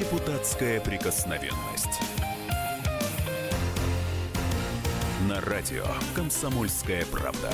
Депутатская 0.00 0.80
прикосновенность. 0.80 2.00
На 5.28 5.42
радио 5.42 5.84
«Комсомольская 6.16 7.04
правда». 7.04 7.50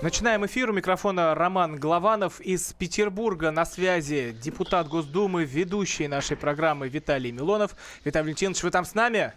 Начинаем 0.00 0.46
эфир. 0.46 0.70
У 0.70 0.72
микрофона 0.72 1.34
Роман 1.34 1.76
Голованов 1.76 2.40
из 2.40 2.72
Петербурга. 2.72 3.50
На 3.50 3.66
связи 3.66 4.34
депутат 4.42 4.88
Госдумы, 4.88 5.44
ведущий 5.44 6.08
нашей 6.08 6.38
программы 6.38 6.88
Виталий 6.88 7.30
Милонов. 7.30 7.76
Виталий 8.06 8.24
Валентинович, 8.24 8.62
вы 8.62 8.70
там 8.70 8.86
с 8.86 8.94
нами? 8.94 9.34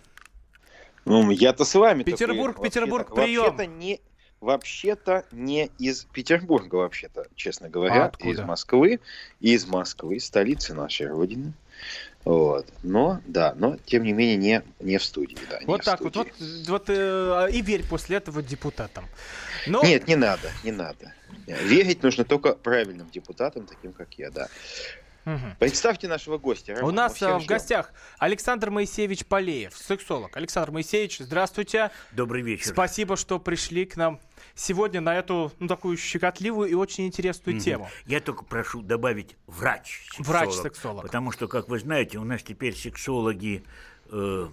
Ну, 1.04 1.30
я-то 1.30 1.66
с 1.66 1.76
вами. 1.76 2.04
Петербург, 2.04 2.62
Петербург, 2.62 3.10
вообще-то, 3.10 3.22
прием. 3.22 3.44
Вообще-то 3.44 3.66
не, 3.66 4.00
вообще-то 4.42 5.26
не 5.32 5.70
из 5.80 6.06
Петербурга, 6.06 6.76
вообще-то, 6.76 7.28
честно 7.36 7.70
говоря, 7.70 8.04
А 8.04 8.06
откуда? 8.08 8.30
из 8.32 8.40
Москвы, 8.40 9.00
из 9.40 9.66
Москвы, 9.68 10.20
столицы 10.20 10.74
нашей 10.74 11.08
родины. 11.08 11.54
Вот. 12.26 12.68
Но, 12.84 13.22
да, 13.26 13.54
но, 13.58 13.78
тем 13.86 14.04
не 14.04 14.12
менее, 14.12 14.36
не, 14.38 14.86
не 14.86 14.98
в 14.98 15.04
студии. 15.04 15.38
Да, 15.50 15.60
не 15.60 15.66
Вот 15.66 15.82
в 15.82 15.86
так 15.86 16.02
вот. 16.02 16.16
Вот, 16.16 16.28
студии. 16.34 16.70
вот 16.70 16.86
э, 16.90 17.50
и 17.54 17.62
верь 17.62 17.84
после 17.88 18.18
этого 18.18 18.42
депутатам. 18.42 19.06
Но 19.68 19.82
Нет, 19.84 20.08
не 20.08 20.16
надо, 20.16 20.52
не 20.64 20.72
надо. 20.72 21.14
Верить 21.48 22.04
нужно 22.04 22.26
только 22.26 22.54
правильным 22.54 23.10
депутатам, 23.10 23.66
таким 23.66 23.94
как 23.94 24.14
я, 24.16 24.30
да. 24.32 24.50
Мгм. 25.26 25.56
Представьте 25.60 26.08
нашего 26.08 26.38
гостя. 26.38 26.74
у 26.74 26.76
Роман, 26.78 26.92
мы 26.92 26.96
нас 26.96 27.22
э, 27.22 27.34
в 27.36 27.40
ждем. 27.40 27.48
гостях 27.48 27.92
Александр 28.18 28.70
Моисеевич 28.70 29.26
Полеев, 29.26 29.76
сексолог. 29.78 30.36
Александр 30.36 30.72
Моисеевич, 30.72 31.20
здравствуйте. 31.20 31.92
Добрый 32.14 32.42
вечер. 32.42 32.68
Спасибо, 32.68 33.16
что 33.16 33.38
пришли 33.40 33.86
к 33.86 33.96
нам 33.96 34.20
сегодня 34.60 35.02
на 35.02 35.16
эту 35.16 35.52
ну, 35.60 35.68
такую 35.68 35.98
щекотливую 35.98 36.70
и 36.70 36.74
очень 36.74 37.08
интересную 37.08 37.56
Мгм. 37.56 37.64
тему. 37.64 37.90
Я 38.06 38.20
только 38.20 38.44
прошу 38.44 38.82
добавить 38.82 39.36
врач. 39.48 40.06
Врач-сексолог. 40.18 41.04
Потому 41.04 41.32
что, 41.32 41.48
как 41.48 41.70
вы 41.70 41.80
знаете, 41.80 42.18
у 42.18 42.26
нас 42.26 42.44
теперь 42.44 42.76
сексологи 42.76 43.64
э, 44.12 44.48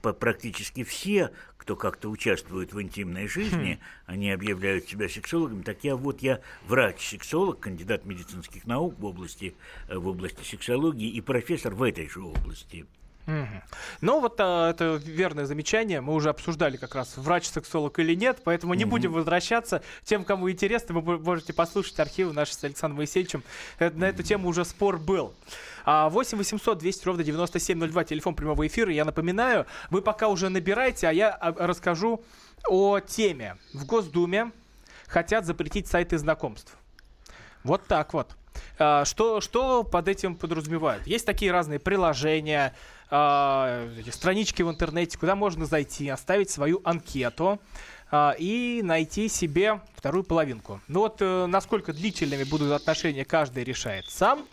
практически 0.00 0.82
все, 0.82 1.30
кто 1.56 1.76
как-то 1.76 2.08
участвует 2.08 2.72
в 2.72 2.82
интимной 2.82 3.28
жизни, 3.28 3.78
они 4.06 4.30
объявляют 4.32 4.88
себя 4.88 5.08
сексологами. 5.08 5.62
Так 5.62 5.84
я 5.84 5.94
вот 5.94 6.20
я 6.22 6.40
врач-сексолог, 6.66 7.60
кандидат 7.60 8.04
медицинских 8.04 8.66
наук 8.66 8.98
в 8.98 9.04
области, 9.04 9.54
э, 9.88 9.96
в 9.96 10.08
области 10.08 10.42
сексологии 10.42 11.08
и 11.08 11.20
профессор 11.20 11.74
в 11.74 11.82
этой 11.82 12.08
же 12.08 12.22
области. 12.22 12.86
Ну 14.00 14.20
вот 14.20 14.36
а, 14.38 14.70
это 14.70 15.00
верное 15.04 15.46
замечание. 15.46 16.00
Мы 16.00 16.14
уже 16.14 16.28
обсуждали 16.28 16.76
как 16.76 16.94
раз 16.94 17.16
врач-сексолог 17.16 17.98
или 17.98 18.14
нет, 18.14 18.40
поэтому 18.44 18.74
не 18.74 18.84
будем 18.84 19.12
возвращаться. 19.12 19.82
Тем, 20.04 20.24
кому 20.24 20.50
интересно, 20.50 20.98
вы 20.98 21.18
можете 21.18 21.52
послушать 21.52 21.98
архивы 22.00 22.32
наши 22.32 22.54
с 22.54 22.64
Александром 22.64 22.98
Моисеевичем. 22.98 23.42
Э, 23.78 23.90
На 23.90 24.06
эту 24.06 24.22
тему 24.22 24.48
уже 24.48 24.64
спор 24.64 24.98
был. 24.98 25.34
А, 25.84 26.08
8 26.08 26.38
800 26.38 26.78
200 26.78 27.06
ровно 27.06 27.22
9702, 27.24 28.04
телефон 28.04 28.34
прямого 28.34 28.66
эфира. 28.66 28.92
Я 28.92 29.04
напоминаю, 29.04 29.66
вы 29.90 30.02
пока 30.02 30.28
уже 30.28 30.48
набираете, 30.48 31.08
а 31.08 31.12
я 31.12 31.30
а, 31.30 31.52
расскажу 31.66 32.22
о 32.68 33.00
теме. 33.00 33.56
В 33.72 33.84
Госдуме 33.86 34.50
хотят 35.06 35.46
запретить 35.46 35.86
сайты 35.86 36.18
знакомств. 36.18 36.76
Вот 37.64 37.86
так 37.86 38.12
вот. 38.14 38.36
А, 38.78 39.04
Что, 39.04 39.40
что 39.40 39.84
под 39.84 40.08
этим 40.08 40.34
подразумевают? 40.36 41.06
Есть 41.06 41.26
такие 41.26 41.52
разные 41.52 41.78
приложения, 41.78 42.74
эти 43.12 44.08
странички 44.10 44.62
в 44.62 44.70
интернете, 44.70 45.18
куда 45.18 45.36
можно 45.36 45.66
зайти, 45.66 46.08
оставить 46.08 46.48
свою 46.48 46.80
анкету 46.82 47.60
а, 48.10 48.34
и 48.38 48.80
найти 48.82 49.28
себе 49.28 49.80
вторую 49.96 50.24
половинку. 50.24 50.80
Ну 50.88 51.00
вот 51.00 51.16
э, 51.20 51.46
насколько 51.46 51.92
длительными 51.92 52.44
будут 52.44 52.72
отношения, 52.72 53.24
каждый 53.24 53.64
решает 53.64 54.06
сам. 54.06 54.46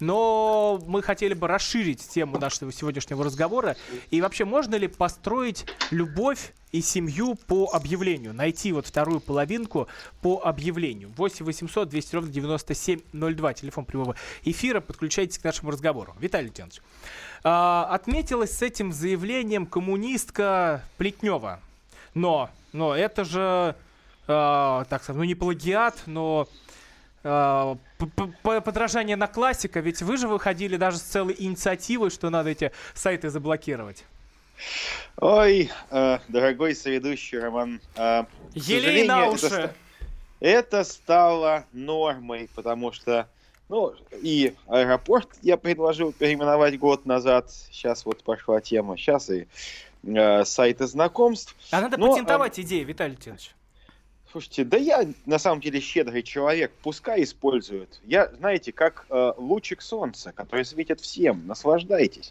Но 0.00 0.78
мы 0.86 1.02
хотели 1.02 1.32
бы 1.32 1.48
расширить 1.48 2.06
тему 2.06 2.38
нашего 2.38 2.70
сегодняшнего 2.72 3.24
разговора. 3.24 3.76
И 4.10 4.20
вообще, 4.20 4.44
можно 4.44 4.74
ли 4.74 4.88
построить 4.88 5.64
любовь 5.90 6.52
и 6.76 6.82
семью 6.82 7.34
по 7.34 7.70
объявлению? 7.72 8.34
Найти 8.34 8.72
вот 8.72 8.86
вторую 8.86 9.20
половинку 9.20 9.88
по 10.20 10.40
объявлению. 10.44 11.10
8 11.16 11.44
800 11.44 11.88
200 11.88 12.14
ровно 12.14 12.30
9702. 12.30 13.54
Телефон 13.54 13.84
прямого 13.84 14.16
эфира. 14.44 14.80
Подключайтесь 14.80 15.38
к 15.38 15.44
нашему 15.44 15.70
разговору. 15.70 16.14
Виталий 16.20 16.52
Леонидович. 16.56 16.82
а, 17.44 17.88
отметилась 17.90 18.56
с 18.56 18.62
этим 18.62 18.92
заявлением 18.92 19.66
коммунистка 19.66 20.82
Плетнева. 20.98 21.60
Но, 22.14 22.50
но 22.72 22.94
это 22.94 23.24
же, 23.24 23.76
а, 24.26 24.84
так 24.84 25.02
сказать, 25.02 25.18
ну 25.18 25.24
не 25.24 25.34
плагиат, 25.34 26.02
но 26.06 26.48
а, 27.24 27.76
подражание 28.42 29.16
на 29.16 29.26
классика, 29.26 29.80
ведь 29.80 30.02
вы 30.02 30.16
же 30.16 30.28
выходили 30.28 30.76
даже 30.76 30.98
с 30.98 31.02
целой 31.02 31.34
инициативой, 31.38 32.10
что 32.10 32.30
надо 32.30 32.50
эти 32.50 32.72
сайты 32.94 33.30
заблокировать. 33.30 34.04
Ой, 35.18 35.70
э, 35.90 36.18
дорогой 36.28 36.74
соведущий 36.74 37.38
Роман. 37.38 37.80
э, 37.96 38.24
Елей 38.54 39.06
на 39.06 39.28
уши. 39.28 39.46
Это, 39.46 39.74
это 40.40 40.84
стало 40.84 41.64
нормой, 41.72 42.50
потому 42.54 42.92
что, 42.92 43.28
ну, 43.68 43.94
и 44.12 44.54
аэропорт 44.68 45.28
я 45.42 45.56
предложил 45.56 46.12
переименовать 46.12 46.78
год 46.78 47.06
назад. 47.06 47.50
Сейчас 47.50 48.04
вот 48.04 48.22
пошла 48.22 48.60
тема. 48.60 48.96
Сейчас 48.96 49.30
и 49.30 49.46
э, 50.04 50.44
сайты 50.44 50.86
знакомств. 50.86 51.54
А 51.70 51.80
надо 51.80 51.96
Ну, 51.96 52.10
патентовать 52.10 52.60
идею, 52.60 52.86
Виталий 52.86 53.16
Леонидович. 53.16 53.52
Слушайте, 54.36 54.64
да 54.64 54.76
я 54.76 55.08
на 55.24 55.38
самом 55.38 55.62
деле 55.62 55.80
щедрый 55.80 56.22
человек, 56.22 56.70
пускай 56.82 57.22
используют. 57.22 58.02
Я, 58.04 58.30
знаете, 58.34 58.70
как 58.70 59.06
э, 59.08 59.32
лучик 59.38 59.80
солнца, 59.80 60.30
который 60.32 60.66
светит 60.66 61.00
всем. 61.00 61.46
Наслаждайтесь. 61.46 62.30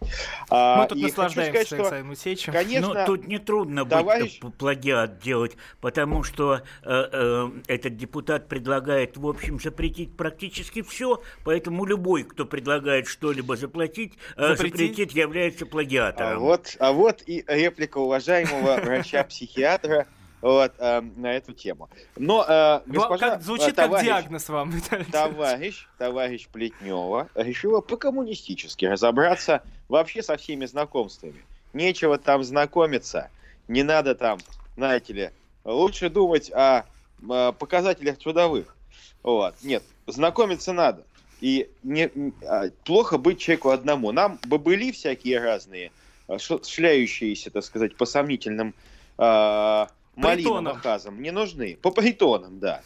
А, 0.52 0.84
Мы 0.84 0.88
тут 0.88 1.02
наслаждаемся 1.02 1.66
сказать, 1.66 1.88
что, 1.88 2.04
Моисеевичем. 2.04 2.54
конечно, 2.54 2.94
Но 2.94 3.06
тут 3.08 3.28
нетрудно 3.28 3.86
товарищ- 3.86 4.40
будет 4.40 4.54
плагиат 4.54 5.18
делать, 5.18 5.58
потому 5.82 6.22
что 6.22 6.62
э, 6.84 6.88
э, 7.12 7.50
этот 7.66 7.98
депутат 7.98 8.50
предлагает, 8.50 9.18
в 9.18 9.28
общем, 9.28 9.60
запретить 9.60 10.16
практически 10.16 10.84
все, 10.84 11.24
поэтому 11.44 11.86
любой, 11.86 12.22
кто 12.22 12.46
предлагает 12.46 13.08
что-либо 13.08 13.56
заплатить, 13.56 14.14
э, 14.38 14.50
Запретить? 14.50 14.92
запретить 14.92 15.16
является 15.16 15.66
плагиатором. 15.66 16.34
А 16.34 16.38
вот, 16.38 16.78
а 16.78 16.92
вот 16.92 17.24
и 17.26 17.44
реплика 17.48 17.98
уважаемого 17.98 18.76
врача-психиатра 18.80 20.06
вот, 20.46 20.74
э, 20.78 21.02
на 21.02 21.34
эту 21.34 21.54
тему. 21.54 21.90
Но 22.16 22.46
э, 22.48 22.82
госпожа, 22.86 23.32
как- 23.32 23.42
звучит 23.42 23.70
э, 23.70 23.74
как 23.74 23.86
товарищ, 23.88 24.06
диагноз 24.06 24.50
вам, 24.50 24.70
Виталий 24.76 25.06
товарищ, 25.06 25.88
товарищ 25.98 26.48
Плетнева 26.50 27.30
решила 27.34 27.82
по-коммунистически 27.82 28.86
разобраться 28.86 29.64
вообще 29.90 30.22
со 30.22 30.38
всеми 30.38 30.66
знакомствами. 30.68 31.44
Нечего 31.74 32.20
там 32.20 32.44
знакомиться, 32.44 33.32
не 33.68 33.82
надо 33.82 34.14
там, 34.14 34.38
знаете 34.78 35.14
ли, 35.14 35.30
лучше 35.64 36.10
думать 36.12 36.52
о, 36.54 36.84
э, 37.28 37.52
показателях 37.58 38.20
трудовых. 38.20 38.76
Вот. 39.24 39.56
Нет, 39.64 39.82
знакомиться 40.06 40.74
надо. 40.74 41.04
И 41.42 41.70
не, 41.82 42.12
а, 42.48 42.70
плохо 42.86 43.18
быть 43.18 43.40
человеку 43.40 43.70
одному. 43.72 44.12
Нам 44.12 44.38
бобыли 44.46 44.92
всякие 44.92 45.40
разные, 45.40 45.92
ш- 46.38 46.64
шляющиеся, 46.64 47.50
так 47.50 47.64
сказать, 47.64 47.98
по 47.98 48.06
сомнительным 48.06 48.74
а, 49.18 49.90
малинам, 50.16 50.68
оказам, 50.68 51.22
не 51.22 51.32
нужны. 51.32 51.78
По 51.82 51.92
притонам, 51.92 52.60
да. 52.60 52.82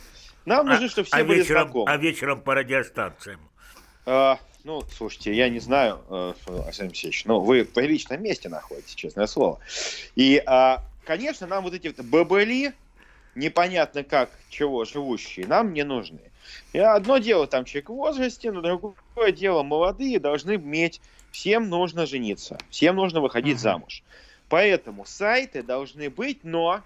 Нам 0.46 0.68
А- 0.68 0.72
нужно, 0.72 0.90
чтобы 0.90 1.08
все 1.08 1.18
а 1.18 1.24
были 1.24 1.40
вечером, 1.40 1.64
знакомы. 1.64 1.92
а 1.92 1.98
вечером 1.98 2.42
по 2.42 2.56
радиостанциям. 2.56 3.40
А, 4.06 4.40
ну, 4.64 4.82
слушайте, 4.92 5.34
я 5.34 5.50
не 5.50 5.60
знаю, 5.60 6.02
э, 6.10 6.34
Александр 6.48 6.92
Алексеевич, 6.92 7.26
но 7.26 7.40
вы 7.40 7.64
в 7.64 7.72
приличном 7.72 8.24
месте 8.24 8.50
находитесь, 8.50 8.96
честное 8.96 9.28
слово. 9.28 9.60
И, 10.16 10.42
а, 10.46 10.84
конечно, 11.06 11.46
нам 11.48 11.64
вот 11.64 11.74
эти 11.74 11.88
вот 11.88 12.04
бабыли, 12.06 12.74
непонятно 13.36 14.04
как, 14.04 14.32
чего 14.50 14.86
живущие, 14.86 15.46
нам 15.46 15.74
не 15.74 15.84
нужны. 15.84 16.20
И 16.74 16.80
одно 16.80 17.20
дело 17.20 17.46
там 17.46 17.66
человек 17.66 17.90
в 17.90 17.94
возрасте, 17.94 18.52
но 18.52 18.62
другое 18.62 19.32
дело 19.32 19.62
молодые 19.62 20.20
должны 20.20 20.56
иметь, 20.56 21.00
всем 21.32 21.70
нужно 21.70 22.08
жениться, 22.08 22.58
всем 22.72 22.96
нужно 22.96 23.22
выходить 23.22 23.56
Мгм. 23.56 23.62
замуж. 23.62 24.04
Поэтому 24.50 25.06
сайты 25.06 25.62
должны 25.62 26.10
быть, 26.10 26.44
но 26.44 26.82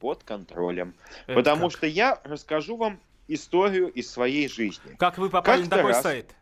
под 0.00 0.24
контролем. 0.24 0.94
Это 1.26 1.34
Потому 1.36 1.68
как? 1.68 1.76
что 1.76 1.86
я 1.86 2.18
расскажу 2.24 2.76
вам 2.76 2.98
историю 3.28 3.88
из 3.88 4.10
своей 4.10 4.48
жизни. 4.48 4.96
Как 4.98 5.18
вы 5.18 5.30
попали 5.30 5.58
на 5.62 5.64
как-то 5.64 5.76
такой 5.76 5.92
раз- 5.92 6.02
сайт? 6.02 6.34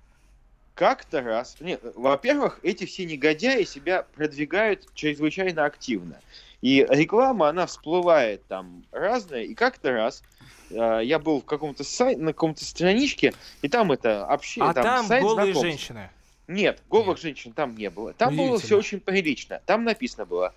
Как-то 0.74 1.22
раз. 1.22 1.56
Нет, 1.60 1.80
во-первых, 1.96 2.60
эти 2.62 2.86
все 2.86 3.04
негодяи 3.04 3.64
себя 3.64 4.06
продвигают 4.14 4.86
чрезвычайно 4.94 5.64
активно. 5.64 6.20
И 6.62 6.86
реклама, 6.88 7.48
она 7.48 7.66
всплывает 7.66 8.44
там 8.46 8.84
разная. 8.92 9.42
И 9.42 9.54
как-то 9.54 9.90
раз 9.92 10.22
э, 10.70 11.00
я 11.02 11.18
был 11.18 11.40
в 11.40 11.44
каком-то 11.44 11.82
сайте, 11.84 12.20
на 12.20 12.32
каком-то 12.32 12.64
страничке, 12.64 13.32
и 13.62 13.68
там 13.68 13.90
это 13.92 14.24
общение. 14.26 14.70
А 14.70 14.74
там 14.74 15.06
сайт 15.06 15.22
голые 15.22 15.52
знакомств. 15.52 15.62
женщины. 15.62 16.10
Нет, 16.46 16.80
голых 16.88 17.18
женщин 17.18 17.52
там 17.52 17.76
не 17.76 17.90
было. 17.90 18.12
Там 18.14 18.34
было 18.34 18.54
Удивительно. 18.54 18.66
все 18.66 18.78
очень 18.78 19.00
прилично. 19.00 19.60
Там 19.66 19.84
написано 19.84 20.24
было, 20.26 20.54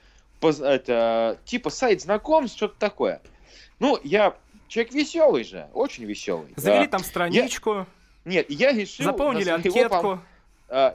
это, 0.49 1.39
типа 1.45 1.69
сайт 1.69 2.01
знакомств, 2.01 2.57
что-то 2.57 2.75
такое. 2.79 3.21
Ну, 3.79 3.99
я 4.03 4.35
человек 4.67 4.93
веселый 4.93 5.43
же, 5.43 5.67
очень 5.73 6.05
веселый. 6.05 6.53
Завели 6.55 6.85
Да. 6.85 6.91
там 6.91 7.03
страничку. 7.03 7.85
Нет, 8.25 8.49
я 8.49 8.71
решил... 8.71 9.05
Заполнили 9.05 9.49
анкетку. 9.49 10.11
а, 10.11 10.21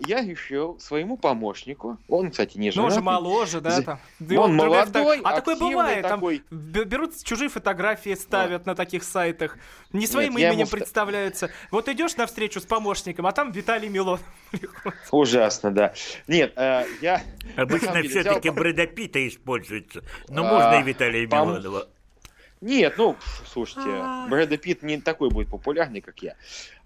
Я 0.06 0.22
решил 0.24 0.78
своему 0.80 1.18
помощнику, 1.18 1.98
он, 2.08 2.30
кстати, 2.30 2.56
не 2.56 2.68
Ну, 2.68 2.72
женат. 2.72 2.92
уже 2.92 3.00
моложе, 3.02 3.60
да, 3.60 3.82
там. 3.82 3.98
Да 4.20 4.40
Он 4.40 4.56
другая 4.56 4.86
молодой, 4.86 5.16
фото- 5.18 5.28
А 5.28 5.34
такое 5.34 5.56
бывает, 5.56 6.02
там 6.02 6.12
такой. 6.20 6.42
б- 6.50 6.84
берут 6.84 7.12
чужие 7.22 7.50
фотографии, 7.50 8.14
ставят 8.14 8.64
на 8.64 8.74
таких 8.74 9.02
сайтах, 9.04 9.58
не 9.92 10.06
своим 10.06 10.32
Нет, 10.32 10.40
именем 10.40 10.58
ему 10.60 10.66
ста- 10.66 10.76
представляются. 10.78 11.50
Вот 11.70 11.88
идешь 11.88 12.16
на 12.16 12.26
встречу 12.26 12.60
с 12.60 12.64
помощником, 12.64 13.26
а 13.26 13.32
там 13.32 13.52
Виталий 13.52 13.88
Милонов. 13.90 14.20
приходит. 14.50 14.98
Ужасно, 15.10 15.70
да. 15.70 15.92
Нет, 16.26 16.52
э, 16.56 16.84
я... 17.02 17.22
Обычно 17.56 18.02
все-таки 18.02 18.48
взял- 18.48 18.54
Брэда 18.54 18.86
Питта 18.86 19.26
используется. 19.28 20.02
Но 20.28 20.46
А, 20.46 20.52
можно 20.52 20.80
и 20.80 20.82
Виталия 20.88 21.26
Милонова. 21.26 21.86
Нет, 22.60 22.94
ну, 22.96 23.16
слушайте, 23.46 24.28
Брэда 24.30 24.56
Питт 24.56 24.82
не 24.82 25.00
такой 25.00 25.28
будет 25.28 25.48
популярный, 25.48 26.00
как 26.00 26.22
я. 26.22 26.36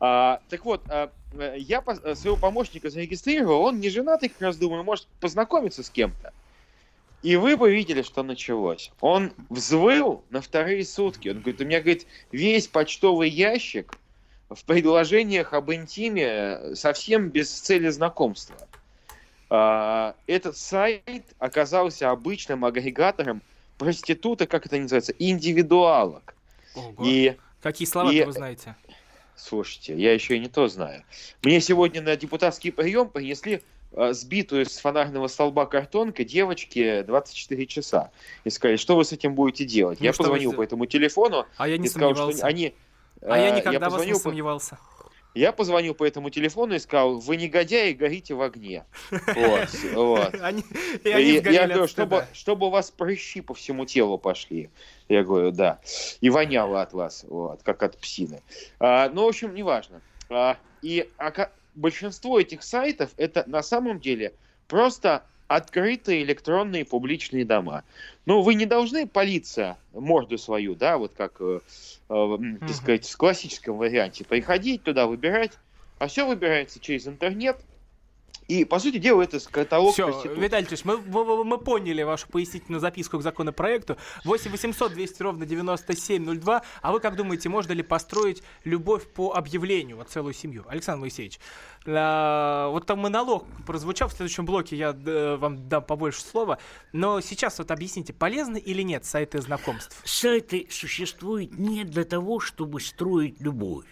А, 0.00 0.40
так 0.48 0.64
вот, 0.64 0.82
а, 0.88 1.12
я 1.56 1.82
э, 1.86 2.14
своего 2.16 2.36
помощника 2.36 2.90
зарегистрировал, 2.90 3.62
он 3.62 3.78
не 3.78 3.88
женатый, 3.88 4.30
как 4.30 4.40
раз 4.40 4.56
думаю, 4.56 4.82
может 4.82 5.06
познакомиться 5.20 5.84
с 5.84 5.90
кем-то. 5.90 6.32
И 7.22 7.36
вы 7.36 7.56
бы 7.56 7.70
видели, 7.70 8.02
что 8.02 8.22
началось. 8.22 8.90
Он 9.00 9.32
взвыл 9.48 10.24
на 10.30 10.40
вторые 10.40 10.84
сутки. 10.84 11.28
Он 11.28 11.40
говорит, 11.40 11.60
у 11.60 11.64
меня, 11.64 11.80
говорит, 11.80 12.06
весь 12.32 12.66
почтовый 12.66 13.28
ящик 13.28 13.94
в 14.48 14.64
предложениях 14.64 15.52
об 15.52 15.70
интиме 15.70 16.74
совсем 16.74 17.28
без 17.28 17.50
цели 17.50 17.90
знакомства. 17.90 18.56
А, 19.50 20.14
этот 20.26 20.56
сайт 20.56 21.24
оказался 21.38 22.10
обычным 22.10 22.64
агрегатором 22.64 23.42
проституток, 23.80 24.50
как 24.50 24.66
это 24.66 24.76
называется, 24.76 25.14
индивидуалок. 25.18 26.34
Ого. 26.76 26.94
И, 27.02 27.36
Какие 27.62 27.88
слова 27.88 28.12
и- 28.12 28.22
вы 28.24 28.32
знаете? 28.32 28.76
слушайте, 29.36 29.96
я 29.98 30.12
еще 30.12 30.36
и 30.36 30.38
не 30.38 30.48
то 30.48 30.68
знаю. 30.68 31.02
Мне 31.42 31.60
сегодня 31.62 32.02
на 32.02 32.14
депутатский 32.14 32.70
прием 32.72 33.08
принесли 33.08 33.62
э, 33.92 34.12
сбитую 34.12 34.66
с 34.66 34.76
фонарного 34.78 35.28
столба 35.28 35.64
картонкой 35.64 36.26
девочки 36.26 37.02
24 37.06 37.66
часа. 37.66 38.10
И 38.44 38.50
сказали, 38.50 38.76
что 38.76 38.96
вы 38.96 39.04
с 39.06 39.12
этим 39.12 39.34
будете 39.34 39.64
делать? 39.64 39.98
Ну, 40.00 40.04
я 40.04 40.12
вы 40.12 40.18
позвонил 40.18 40.50
сделали? 40.50 40.56
по 40.58 40.62
этому 40.62 40.84
телефону 40.86 41.46
А 41.56 41.66
я 41.68 41.76
и 41.76 41.78
не 41.78 41.88
сказал, 41.88 42.10
сомневался. 42.10 42.38
что 42.38 42.46
они... 42.46 42.74
А 43.22 43.38
я 43.38 43.48
э, 43.48 43.56
никогда 43.58 43.78
вас 43.88 43.92
не 43.92 43.96
позвонил 43.96 44.16
по- 44.16 44.22
сомневался. 44.22 44.78
Я 45.34 45.52
позвонил 45.52 45.94
по 45.94 46.04
этому 46.04 46.30
телефону 46.30 46.74
и 46.74 46.78
сказал, 46.78 47.18
вы 47.18 47.36
негодяи, 47.36 47.92
горите 47.92 48.34
в 48.34 48.42
огне. 48.42 48.84
Вот, 49.10 49.68
вот. 49.94 50.34
Они, 50.40 50.62
и 51.04 51.08
И 51.08 51.12
они 51.12 51.32
я 51.32 51.40
сгорели 51.40 51.72
говорю, 51.72 51.88
чтобы, 51.88 52.26
чтобы 52.32 52.66
у 52.66 52.70
вас 52.70 52.90
прыщи 52.90 53.40
по 53.40 53.54
всему 53.54 53.84
телу 53.84 54.18
пошли. 54.18 54.70
Я 55.08 55.22
говорю, 55.22 55.52
да. 55.52 55.78
И 56.20 56.30
воняло 56.30 56.82
от 56.82 56.92
вас, 56.92 57.24
вот, 57.28 57.62
как 57.62 57.82
от 57.82 57.96
псины. 57.98 58.42
А, 58.80 59.08
ну, 59.08 59.24
в 59.24 59.28
общем, 59.28 59.54
неважно. 59.54 60.00
А, 60.28 60.56
и 60.82 61.08
ока- 61.16 61.50
большинство 61.74 62.40
этих 62.40 62.62
сайтов 62.62 63.10
это 63.16 63.44
на 63.46 63.62
самом 63.62 64.00
деле 64.00 64.34
просто 64.66 65.24
открытые 65.50 66.22
электронные 66.22 66.84
публичные 66.84 67.44
дома. 67.44 67.82
Ну, 68.24 68.40
вы 68.42 68.54
не 68.54 68.66
должны 68.66 69.08
полиция 69.08 69.76
морду 69.92 70.38
свою, 70.38 70.76
да, 70.76 70.96
вот 70.96 71.14
как, 71.16 71.40
э, 71.40 71.58
э, 72.08 72.38
так 72.60 72.76
сказать, 72.76 73.08
в 73.08 73.16
классическом 73.16 73.76
варианте, 73.76 74.24
приходить 74.24 74.84
туда, 74.84 75.08
выбирать, 75.08 75.58
а 75.98 76.06
все 76.06 76.24
выбирается 76.24 76.78
через 76.78 77.08
интернет. 77.08 77.56
И, 78.50 78.64
по 78.64 78.80
сути 78.80 78.98
дела, 78.98 79.22
это 79.22 79.38
каталог 79.38 79.92
Все, 79.92 80.06
проституток. 80.06 80.42
Виталий 80.42 80.66
Ильич, 80.66 80.84
мы, 80.84 80.96
мы, 80.96 81.44
мы 81.44 81.56
поняли 81.56 82.02
вашу 82.02 82.26
пояснительную 82.26 82.80
записку 82.80 83.16
к 83.16 83.22
законопроекту. 83.22 83.96
8 84.24 84.50
800 84.50 84.92
200 84.92 85.22
ровно 85.22 85.46
9702. 85.46 86.62
А 86.82 86.92
вы 86.92 86.98
как 86.98 87.14
думаете, 87.14 87.48
можно 87.48 87.72
ли 87.74 87.84
построить 87.84 88.42
любовь 88.64 89.06
по 89.06 89.34
объявлению, 89.34 89.98
вот 89.98 90.08
целую 90.08 90.34
семью? 90.34 90.64
Александр 90.68 91.02
Моисеевич, 91.02 91.38
а, 91.86 92.70
вот 92.70 92.86
там 92.86 92.98
монолог 92.98 93.46
прозвучал, 93.68 94.08
в 94.08 94.14
следующем 94.14 94.46
блоке 94.46 94.74
я 94.74 94.90
э, 94.90 95.36
вам 95.36 95.68
дам 95.68 95.84
побольше 95.84 96.20
слова. 96.20 96.58
Но 96.92 97.20
сейчас 97.20 97.56
вот 97.58 97.70
объясните, 97.70 98.12
полезны 98.12 98.58
или 98.58 98.82
нет 98.82 99.04
сайты 99.04 99.40
знакомств? 99.40 100.02
Сайты 100.04 100.66
существуют 100.70 101.56
не 101.56 101.84
для 101.84 102.02
того, 102.02 102.40
чтобы 102.40 102.80
строить 102.80 103.40
любовь. 103.40 103.86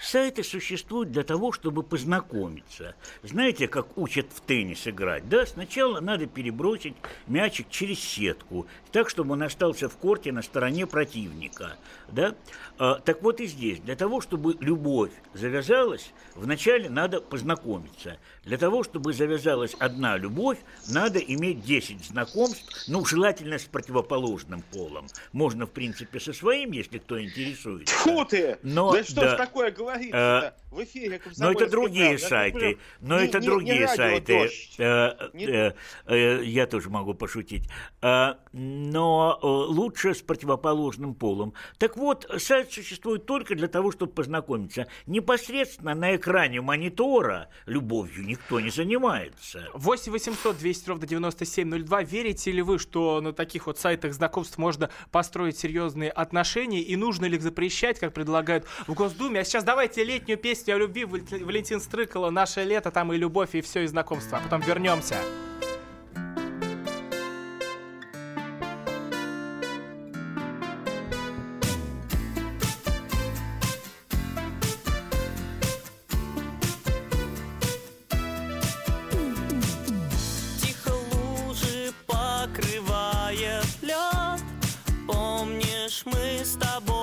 Сайты 0.00 0.44
существуют 0.44 1.10
для 1.10 1.24
того, 1.24 1.52
чтобы 1.52 1.82
познакомиться. 1.82 2.94
Знаете, 3.22 3.68
как 3.68 3.98
учат 3.98 4.26
в 4.32 4.40
теннис 4.40 4.86
играть? 4.86 5.28
Да, 5.28 5.44
сначала 5.44 6.00
надо 6.00 6.26
перебросить 6.26 6.94
мячик 7.26 7.68
через 7.68 7.98
сетку, 7.98 8.66
так, 8.92 9.10
чтобы 9.10 9.32
он 9.32 9.42
остался 9.42 9.88
в 9.88 9.96
корте 9.96 10.32
на 10.32 10.42
стороне 10.42 10.86
противника. 10.86 11.76
Да? 12.08 12.34
А, 12.78 12.96
так 12.96 13.22
вот 13.22 13.40
и 13.40 13.46
здесь. 13.46 13.80
Для 13.80 13.96
того, 13.96 14.20
чтобы 14.20 14.56
любовь 14.60 15.10
завязалась, 15.34 16.12
вначале 16.34 16.88
надо 16.88 17.20
познакомиться. 17.20 18.18
Для 18.44 18.56
того, 18.56 18.84
чтобы 18.84 19.12
завязалась 19.12 19.74
одна 19.78 20.16
любовь, 20.16 20.58
надо 20.88 21.18
иметь 21.18 21.62
10 21.64 22.04
знакомств, 22.04 22.86
ну, 22.88 23.04
желательно 23.04 23.58
с 23.58 23.64
противоположным 23.64 24.62
полом. 24.72 25.08
Можно, 25.32 25.66
в 25.66 25.70
принципе, 25.70 26.20
со 26.20 26.32
своим, 26.32 26.72
если 26.72 26.98
кто 26.98 27.22
интересуется. 27.22 27.94
Фу 27.96 28.24
ты! 28.24 28.58
Но, 28.62 28.92
да 28.92 29.04
что 29.04 29.20
да. 29.20 29.34
ж 29.34 29.36
такое 29.36 29.70
говорится 29.88 30.54
в 30.70 30.84
эфире 30.84 31.08
Но 31.08 31.14
это 31.16 31.24
«Комсомольской 31.24 31.68
другие 31.70 32.04
правды»? 32.04 32.18
Это 32.18 32.28
сайты. 32.28 32.78
Но 33.00 33.18
не- 33.20 33.26
это 33.26 33.38
не- 33.38 33.42
не 33.46 33.50
другие 33.50 33.80
радио 33.86 33.96
сайты. 33.96 34.38
«Дождь». 34.38 34.74
Э, 34.78 35.30
Не- 35.32 35.46
э, 35.46 35.72
э, 36.06 36.44
Я 36.44 36.66
тоже 36.66 36.90
могу 36.90 37.14
пошутить. 37.14 37.68
А, 38.02 38.38
Но 38.52 39.38
э, 39.42 39.46
лучше 39.46 40.14
с 40.14 40.20
противоположным 40.22 41.14
полом. 41.14 41.54
Так 41.78 41.96
вот, 41.96 42.30
сайт 42.38 42.72
существует 42.72 43.24
только 43.26 43.54
для 43.54 43.68
того, 43.68 43.92
чтобы 43.92 44.12
познакомиться. 44.12 44.86
Непосредственно 45.06 45.94
на 45.94 46.16
экране 46.16 46.60
монитора 46.60 47.48
любовью 47.66 48.24
никто 48.26 48.60
не 48.60 48.70
занимается. 48.70 49.68
8 49.74 50.12
800 50.12 50.58
200 50.58 50.88
ровно 50.88 51.06
9702. 51.06 52.02
Верите 52.02 52.50
ли 52.52 52.62
вы, 52.62 52.78
что 52.78 53.20
на 53.20 53.32
таких 53.32 53.66
вот 53.66 53.78
сайтах 53.78 54.12
знакомств 54.12 54.58
можно 54.58 54.90
построить 55.10 55.58
серьезные 55.58 56.10
отношения? 56.10 56.80
И 56.80 56.96
нужно 56.96 57.26
ли 57.26 57.36
их 57.36 57.42
запрещать, 57.42 57.98
как 57.98 58.12
предлагают 58.12 58.64
в 58.86 58.94
Госдуме? 58.94 59.40
А 59.40 59.44
сейчас 59.44 59.64
давайте 59.64 60.04
летнюю 60.04 60.38
песню 60.38 60.57
о 60.66 60.78
любви 60.78 61.04
Вал- 61.04 61.20
Валентин 61.44 61.80
Стрыкало. 61.80 62.30
Наше 62.30 62.64
лето, 62.64 62.90
там 62.90 63.12
и 63.12 63.16
любовь, 63.16 63.54
и 63.54 63.60
все, 63.60 63.84
и 63.84 63.86
знакомство. 63.86 64.38
А 64.38 64.40
потом 64.40 64.60
вернемся. 64.60 65.16
Покрывает 82.06 83.66
лед 83.82 84.42
Помнишь, 85.06 86.02
мы 86.06 86.42
с 86.44 86.56
тобою 86.56 86.97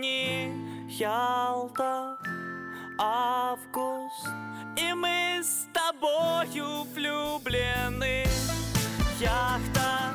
одни. 0.00 0.52
Ялта, 0.88 2.16
август, 2.98 4.26
и 4.76 4.92
мы 4.92 5.40
с 5.42 5.66
тобою 5.72 6.84
влюблены. 6.94 8.24
Яхта, 9.20 10.14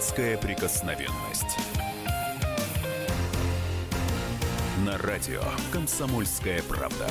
Депутатская 0.00 0.38
прикосновенность. 0.38 1.58
На 4.86 4.96
радио 4.96 5.42
«Комсомольская 5.72 6.62
правда». 6.62 7.06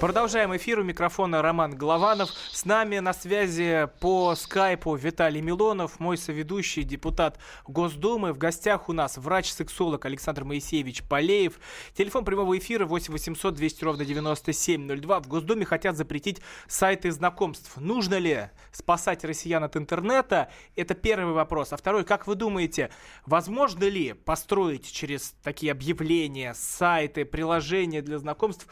Продолжаем 0.00 0.56
эфир. 0.56 0.78
У 0.78 0.84
микрофона 0.84 1.42
Роман 1.42 1.74
Голованов. 1.74 2.30
С 2.52 2.64
нами 2.64 3.00
на 3.00 3.12
связи 3.12 3.88
по 3.98 4.36
скайпу 4.36 4.94
Виталий 4.94 5.40
Милонов, 5.40 5.98
мой 5.98 6.16
соведущий, 6.16 6.84
депутат 6.84 7.40
Госдумы. 7.66 8.32
В 8.32 8.38
гостях 8.38 8.88
у 8.88 8.92
нас 8.92 9.18
врач-сексолог 9.18 10.04
Александр 10.04 10.44
Моисеевич 10.44 11.02
Полеев. 11.02 11.58
Телефон 11.94 12.24
прямого 12.24 12.56
эфира 12.56 12.86
8 12.86 13.12
800 13.12 13.54
200 13.54 13.84
ровно 13.84 14.04
9702. 14.04 15.18
В 15.18 15.26
Госдуме 15.26 15.64
хотят 15.64 15.96
запретить 15.96 16.42
сайты 16.68 17.10
знакомств. 17.10 17.76
Нужно 17.76 18.18
ли 18.18 18.50
спасать 18.70 19.24
россиян 19.24 19.64
от 19.64 19.76
интернета? 19.76 20.48
Это 20.76 20.94
первый 20.94 21.34
вопрос. 21.34 21.72
А 21.72 21.76
второй, 21.76 22.04
как 22.04 22.28
вы 22.28 22.36
думаете, 22.36 22.90
возможно 23.26 23.82
ли 23.82 24.12
построить 24.12 24.88
через 24.88 25.34
такие 25.42 25.72
объявления, 25.72 26.54
сайты, 26.54 27.24
приложения 27.24 28.00
для 28.00 28.20
знакомств 28.20 28.68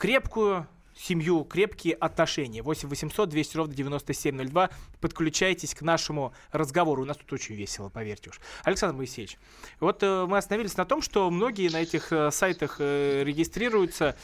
крепкую 0.00 0.66
семью, 0.96 1.44
крепкие 1.44 1.94
отношения. 1.94 2.62
8 2.62 2.88
800 2.88 3.28
200 3.28 3.56
ровно 3.56 3.74
9702. 3.74 4.70
Подключайтесь 5.00 5.74
к 5.74 5.82
нашему 5.82 6.32
разговору. 6.52 7.02
У 7.02 7.04
нас 7.04 7.18
тут 7.18 7.30
очень 7.34 7.54
весело, 7.54 7.90
поверьте 7.90 8.30
уж. 8.30 8.40
Александр 8.64 8.96
Моисеевич, 8.96 9.36
вот 9.78 10.02
э, 10.02 10.26
мы 10.26 10.38
остановились 10.38 10.76
на 10.78 10.86
том, 10.86 11.02
что 11.02 11.30
многие 11.30 11.68
на 11.68 11.82
этих 11.82 12.12
э, 12.12 12.30
сайтах 12.30 12.76
э, 12.78 13.24
регистрируются 13.24 14.16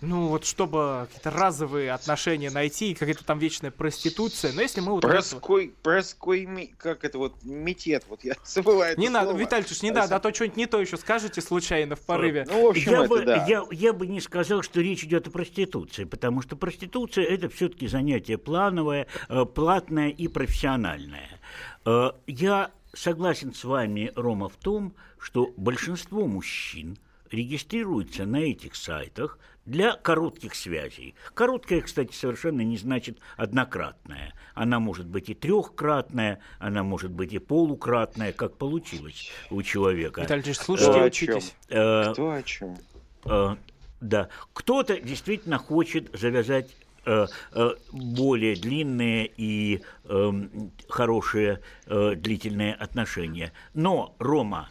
ну 0.00 0.28
вот 0.28 0.44
чтобы 0.44 1.06
какие-то 1.08 1.30
разовые 1.30 1.92
отношения 1.92 2.50
найти, 2.50 2.94
какая-то 2.94 3.24
там 3.24 3.38
вечная 3.38 3.70
проституция. 3.70 4.52
Но 4.52 4.62
если 4.62 4.80
мы 4.80 4.92
вот... 4.92 5.02
Проской, 5.02 5.74
проской, 5.82 6.46
ми- 6.46 6.72
как 6.78 7.04
это 7.04 7.18
вот, 7.18 7.34
метет, 7.42 8.04
вот 8.08 8.24
я 8.24 8.34
забываю 8.44 8.98
Не 8.98 9.08
надо, 9.08 9.30
слово. 9.30 9.40
Виталий, 9.40 9.66
не 9.82 9.90
надо, 9.90 10.16
а 10.16 10.20
то 10.20 10.32
что-нибудь 10.32 10.56
не 10.56 10.66
то 10.66 10.80
еще 10.80 10.96
скажете 10.96 11.40
случайно 11.40 11.96
в 11.96 12.00
порыве. 12.00 12.46
Ну, 12.48 12.66
в 12.66 12.70
общем, 12.70 12.92
я, 12.92 12.98
это 13.00 13.08
бы, 13.08 13.22
да. 13.24 13.46
я, 13.46 13.64
я 13.70 13.92
бы 13.92 14.06
не 14.06 14.20
сказал, 14.20 14.62
что 14.62 14.80
речь 14.80 15.04
идет 15.04 15.26
о 15.26 15.30
проституции, 15.30 16.04
потому 16.04 16.42
что 16.42 16.56
проституция 16.56 17.24
это 17.24 17.48
все-таки 17.48 17.86
занятие 17.88 18.38
плановое, 18.38 19.06
э, 19.28 19.44
платное 19.44 20.08
и 20.08 20.28
профессиональное. 20.28 21.28
Э, 21.84 22.12
Я 22.26 22.70
согласен 22.92 23.54
с 23.54 23.64
вами, 23.64 24.12
Рома, 24.16 24.48
в 24.48 24.56
том, 24.56 24.94
что 25.18 25.52
большинство 25.56 26.26
мужчин 26.26 26.98
регистрируются 27.30 28.24
на 28.26 28.38
этих 28.38 28.74
сайтах 28.74 29.38
для 29.68 29.92
коротких 29.92 30.54
связей. 30.54 31.14
Короткая, 31.34 31.82
кстати, 31.82 32.14
совершенно 32.14 32.62
не 32.62 32.78
значит 32.78 33.18
однократная. 33.36 34.32
Она 34.54 34.80
может 34.80 35.06
быть 35.06 35.28
и 35.28 35.34
трехкратная, 35.34 36.40
она 36.58 36.82
может 36.82 37.10
быть 37.10 37.32
и 37.34 37.38
полукратная, 37.38 38.32
как 38.32 38.56
получилось 38.56 39.30
у 39.50 39.62
человека. 39.62 40.22
Виталий 40.22 40.42
Ильич, 40.42 40.56
слушайте, 40.56 41.04
учитесь. 41.04 41.54
Э, 41.68 42.12
Кто 42.12 42.32
о 42.32 42.42
чем? 42.42 42.76
Э, 43.26 43.56
да, 44.00 44.28
кто-то 44.54 44.98
действительно 45.00 45.58
хочет 45.58 46.18
завязать 46.18 46.74
э, 47.04 47.26
э, 47.52 47.70
более 47.92 48.56
длинные 48.56 49.30
и 49.36 49.82
эм, 50.04 50.72
хорошие 50.88 51.60
э, 51.86 52.14
длительные 52.16 52.74
отношения. 52.74 53.52
Но, 53.74 54.14
Рома, 54.18 54.70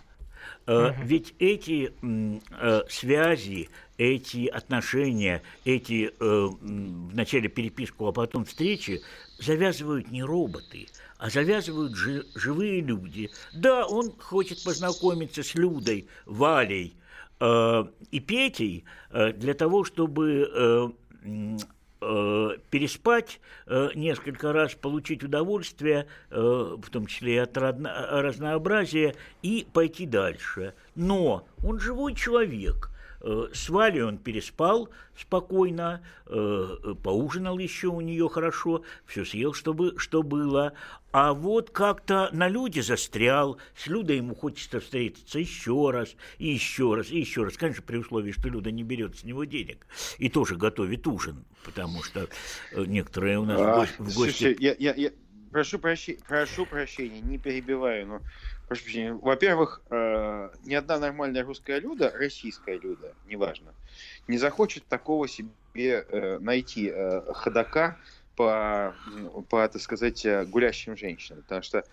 э, 0.67 0.93
ведь 1.03 1.33
эти 1.39 1.91
э, 2.01 2.81
связи, 2.89 3.69
эти 3.97 4.47
отношения, 4.47 5.41
эти 5.65 6.11
э, 6.19 6.47
вначале 6.61 7.49
переписку, 7.49 8.07
а 8.07 8.11
потом 8.11 8.45
встречи 8.45 9.01
завязывают 9.39 10.11
не 10.11 10.23
роботы, 10.23 10.87
а 11.17 11.29
завязывают 11.29 11.95
жи- 11.95 12.25
живые 12.35 12.81
люди. 12.81 13.29
Да, 13.53 13.87
он 13.87 14.11
хочет 14.19 14.63
познакомиться 14.63 15.41
с 15.43 15.55
Людой, 15.55 16.07
Валей, 16.25 16.95
э, 17.39 17.83
и 18.11 18.19
Петей 18.19 18.83
э, 19.11 19.33
для 19.33 19.53
того, 19.53 19.83
чтобы 19.83 20.49
э, 20.53 21.57
э, 22.01 22.49
переспать 22.69 23.39
э, 23.65 23.89
несколько 23.95 24.53
раз, 24.53 24.75
получить 24.75 25.23
удовольствие, 25.23 26.07
э, 26.29 26.39
в 26.39 26.89
том 26.89 27.07
числе 27.07 27.35
и 27.35 27.37
от 27.37 27.57
разно- 27.57 28.21
разнообразия, 28.21 29.15
и 29.41 29.67
пойти 29.73 30.05
дальше. 30.05 30.73
Но 30.95 31.47
он 31.63 31.79
живой 31.79 32.13
человек. 32.15 32.91
Э, 33.21 33.47
С 33.53 33.69
Валей 33.69 34.03
он 34.03 34.17
переспал 34.17 34.89
спокойно, 35.17 36.01
э, 36.27 36.67
поужинал 37.03 37.57
еще 37.57 37.87
у 37.87 38.01
нее 38.01 38.29
хорошо, 38.29 38.83
все 39.05 39.25
съел, 39.25 39.53
чтобы, 39.53 39.97
что 39.97 40.23
было. 40.23 40.73
А 41.11 41.33
вот 41.33 41.71
как-то 41.71 42.29
на 42.31 42.47
Люде 42.47 42.83
застрял, 42.83 43.57
с 43.75 43.87
Людой 43.87 44.17
ему 44.17 44.35
хочется 44.35 44.79
встретиться 44.79 45.39
еще 45.39 45.89
раз, 45.91 46.15
и 46.37 46.49
еще 46.49 46.93
раз, 46.95 47.09
и 47.09 47.19
еще 47.19 47.43
раз. 47.43 47.57
Конечно, 47.57 47.81
при 47.81 47.97
условии, 47.97 48.31
что 48.31 48.49
Люда 48.49 48.71
не 48.71 48.83
берет 48.83 49.17
с 49.17 49.23
него 49.23 49.45
денег 49.45 49.87
и 50.19 50.29
тоже 50.29 50.55
готовит 50.55 51.07
ужин, 51.07 51.45
потому 51.65 52.03
что 52.03 52.27
э, 52.71 52.83
некоторые 52.85 53.39
у 53.39 53.45
нас 53.45 53.59
в 53.59 53.63
А, 53.63 53.85
в 53.97 54.13
гости... 54.13 54.13
слушай, 54.13 54.57
я, 54.59 54.75
я, 54.77 54.93
я 54.93 55.11
прошу, 55.51 55.77
прощи- 55.77 56.19
прошу 56.27 56.65
прощения, 56.65 57.21
не 57.21 57.37
перебиваю, 57.39 58.05
но 58.05 58.21
прошу 58.67 58.83
прощения. 58.83 59.13
Во-первых, 59.13 59.81
э, 59.89 60.49
ни 60.65 60.73
одна 60.73 60.99
нормальная 60.99 61.43
русская 61.43 61.79
люда, 61.79 62.11
российская 62.13 62.77
люда, 62.77 63.13
неважно, 63.25 63.73
не 64.27 64.37
захочет 64.37 64.85
такого 64.87 65.27
себе 65.27 65.49
э, 65.73 66.39
найти 66.39 66.91
э, 66.93 67.21
ходока 67.33 67.97
по, 68.35 68.93
по, 69.49 69.67
так 69.67 69.81
сказать, 69.81 70.25
э, 70.25 70.45
гулящим 70.45 70.97
женщинам. 70.97 71.41
Потому 71.43 71.63
что 71.63 71.83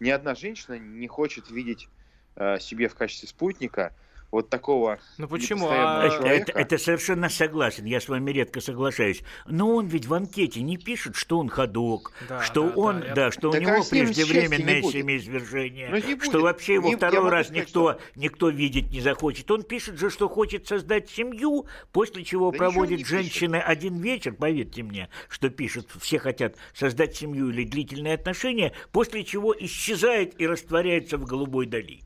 ни 0.00 0.10
одна 0.10 0.34
женщина 0.34 0.78
не 0.78 1.06
хочет 1.06 1.50
видеть 1.50 1.88
э, 2.36 2.58
себе 2.58 2.88
в 2.88 2.94
качестве 2.94 3.28
спутника 3.28 3.94
вот 4.32 4.48
такого 4.48 4.98
Ну 5.18 5.28
почему? 5.28 5.66
непостоянного 5.66 6.28
А- 6.28 6.32
Это, 6.32 6.52
это- 6.52 6.78
совершенно 6.78 7.28
согласен, 7.28 7.84
я 7.84 8.00
с 8.00 8.08
вами 8.08 8.30
редко 8.32 8.60
соглашаюсь. 8.60 9.22
Но 9.46 9.76
он 9.76 9.86
ведь 9.86 10.06
в 10.06 10.14
анкете 10.14 10.62
не 10.62 10.78
пишет, 10.78 11.14
что 11.16 11.38
он 11.38 11.48
ходок, 11.50 12.12
Да, 12.28 12.40
что 12.40 12.64
да, 12.70 12.72
он, 12.76 13.00
да, 13.00 13.06
я- 13.06 13.14
да, 13.14 13.30
что 13.30 13.50
у 13.50 13.52
Так 13.52 13.60
него 13.60 13.70
а 13.72 13.74
ним 13.76 13.84
счастья 13.84 14.24
преждевременное 14.24 14.82
семяизвержение, 14.82 15.88
Ну, 15.90 16.20
что 16.22 16.40
вообще 16.40 16.74
его 16.74 16.88
Не- 16.88 16.96
второй 16.96 17.28
раз 17.30 17.46
сказать, 17.48 17.66
никто, 17.66 17.92
что- 17.92 18.00
никто 18.16 18.48
видеть 18.48 18.90
не 18.90 19.00
захочет. 19.02 19.50
Он 19.50 19.62
пишет 19.62 19.98
же, 19.98 20.08
что 20.08 20.28
хочет 20.30 20.66
создать 20.66 21.10
семью, 21.10 21.66
после 21.92 22.24
чего 22.24 22.50
Да 22.50 22.56
проводит 22.58 22.98
не 22.98 23.04
пишет. 23.04 23.18
женщины 23.18 23.56
один 23.56 23.98
вечер, 24.00 24.32
поверьте 24.32 24.82
мне, 24.82 25.10
что 25.28 25.50
пишет, 25.50 25.88
все 26.00 26.18
хотят 26.18 26.56
создать 26.74 27.14
семью 27.14 27.50
или 27.50 27.64
длительные 27.64 28.14
отношения, 28.14 28.72
после 28.92 29.24
чего 29.24 29.54
исчезает 29.58 30.40
и 30.40 30.46
растворяется 30.46 31.18
в 31.18 31.26
голубой 31.26 31.66
дали. 31.66 32.00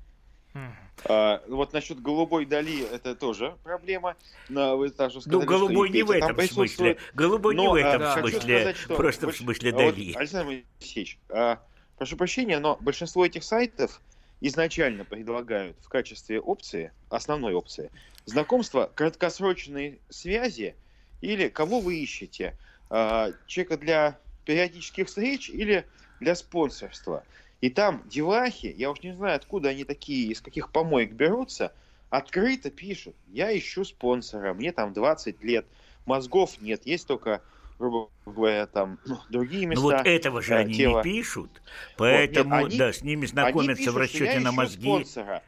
А, 1.05 1.43
вот 1.47 1.73
насчет 1.73 2.01
голубой 2.01 2.47
дали 2.47 2.81
это 2.91 3.15
тоже 3.15 3.57
проблема. 3.63 4.17
Но 4.49 4.77
вы 4.77 4.91
даже 4.91 5.17
Ну, 5.17 5.21
сказали, 5.21 5.43
что 5.45 5.49
голубой 5.49 5.91
не 5.91 6.03
в 6.03 6.11
этом 6.11 6.41
смысле. 6.41 6.99
Голубой 7.15 7.55
не 7.55 7.65
Но, 7.65 7.73
в 7.73 7.75
а, 7.75 7.81
этом 7.81 8.03
хочу 8.03 8.31
смысле, 8.41 8.59
сказать, 8.59 8.77
что 8.77 8.97
просто 8.97 9.27
в 9.27 9.31
больш- 9.31 9.37
смысле 9.37 9.71
а 9.71 9.73
вот, 9.75 9.95
дали. 9.95 10.13
Александр 10.15 10.65
Моисеевич, 10.81 11.19
а, 11.29 11.61
прошу 11.97 12.17
прощения, 12.17 12.59
но 12.59 12.77
большинство 12.81 13.25
этих 13.27 13.45
сайтов 13.45 14.01
изначально 14.41 15.05
предлагают 15.05 15.77
в 15.83 15.89
качестве 15.89 16.41
опции, 16.41 16.93
основной 17.09 17.55
опции, 17.55 17.91
знакомства, 18.25 18.91
краткосрочные 18.95 20.01
связи 20.09 20.77
или 21.21 21.49
кого 21.49 21.81
вы 21.81 21.97
ищете? 21.99 22.57
А, 22.89 23.33
человека 23.47 23.77
для 23.79 24.19
периодических 24.45 25.09
встреч 25.09 25.51
или 25.51 25.87
для 26.21 26.35
спонсорства? 26.35 27.25
И 27.61 27.71
там 27.71 28.03
девахи, 28.07 28.75
я 28.77 28.91
уж 28.91 29.01
не 29.03 29.15
знаю, 29.15 29.37
откуда 29.37 29.71
они 29.71 29.85
такие, 29.85 30.29
из 30.31 30.41
каких 30.41 30.71
помоек 30.71 31.13
берутся, 31.13 31.73
открыто 32.11 32.71
пишут, 32.71 33.17
я 33.29 33.57
ищу 33.57 33.85
спонсора, 33.85 34.55
мне 34.55 34.73
там 34.73 34.93
20 34.93 35.43
лет, 35.43 35.67
мозгов 36.05 36.61
нет, 36.61 36.87
есть 36.87 37.07
только 37.07 37.43
грубо 37.79 38.09
говоря, 38.25 38.67
там 38.67 38.99
ну, 39.05 39.19
другие 39.31 39.65
Ну 39.67 39.71
места. 39.73 39.83
вот 39.83 40.07
этого 40.07 40.43
же 40.43 40.55
э, 40.55 40.59
они 40.59 40.75
тела. 40.75 40.99
не 40.99 41.03
пишут, 41.03 41.63
поэтому, 41.97 42.57
нет, 42.57 42.67
они- 42.69 42.79
да, 42.79 42.93
с 42.93 43.03
ними 43.03 43.27
знакомятся 43.27 43.77
пишут, 43.77 43.95
в 43.95 43.99
расчете 43.99 44.41
на 44.41 44.53
мозги. 44.53 44.83
спонсора. 44.83 45.43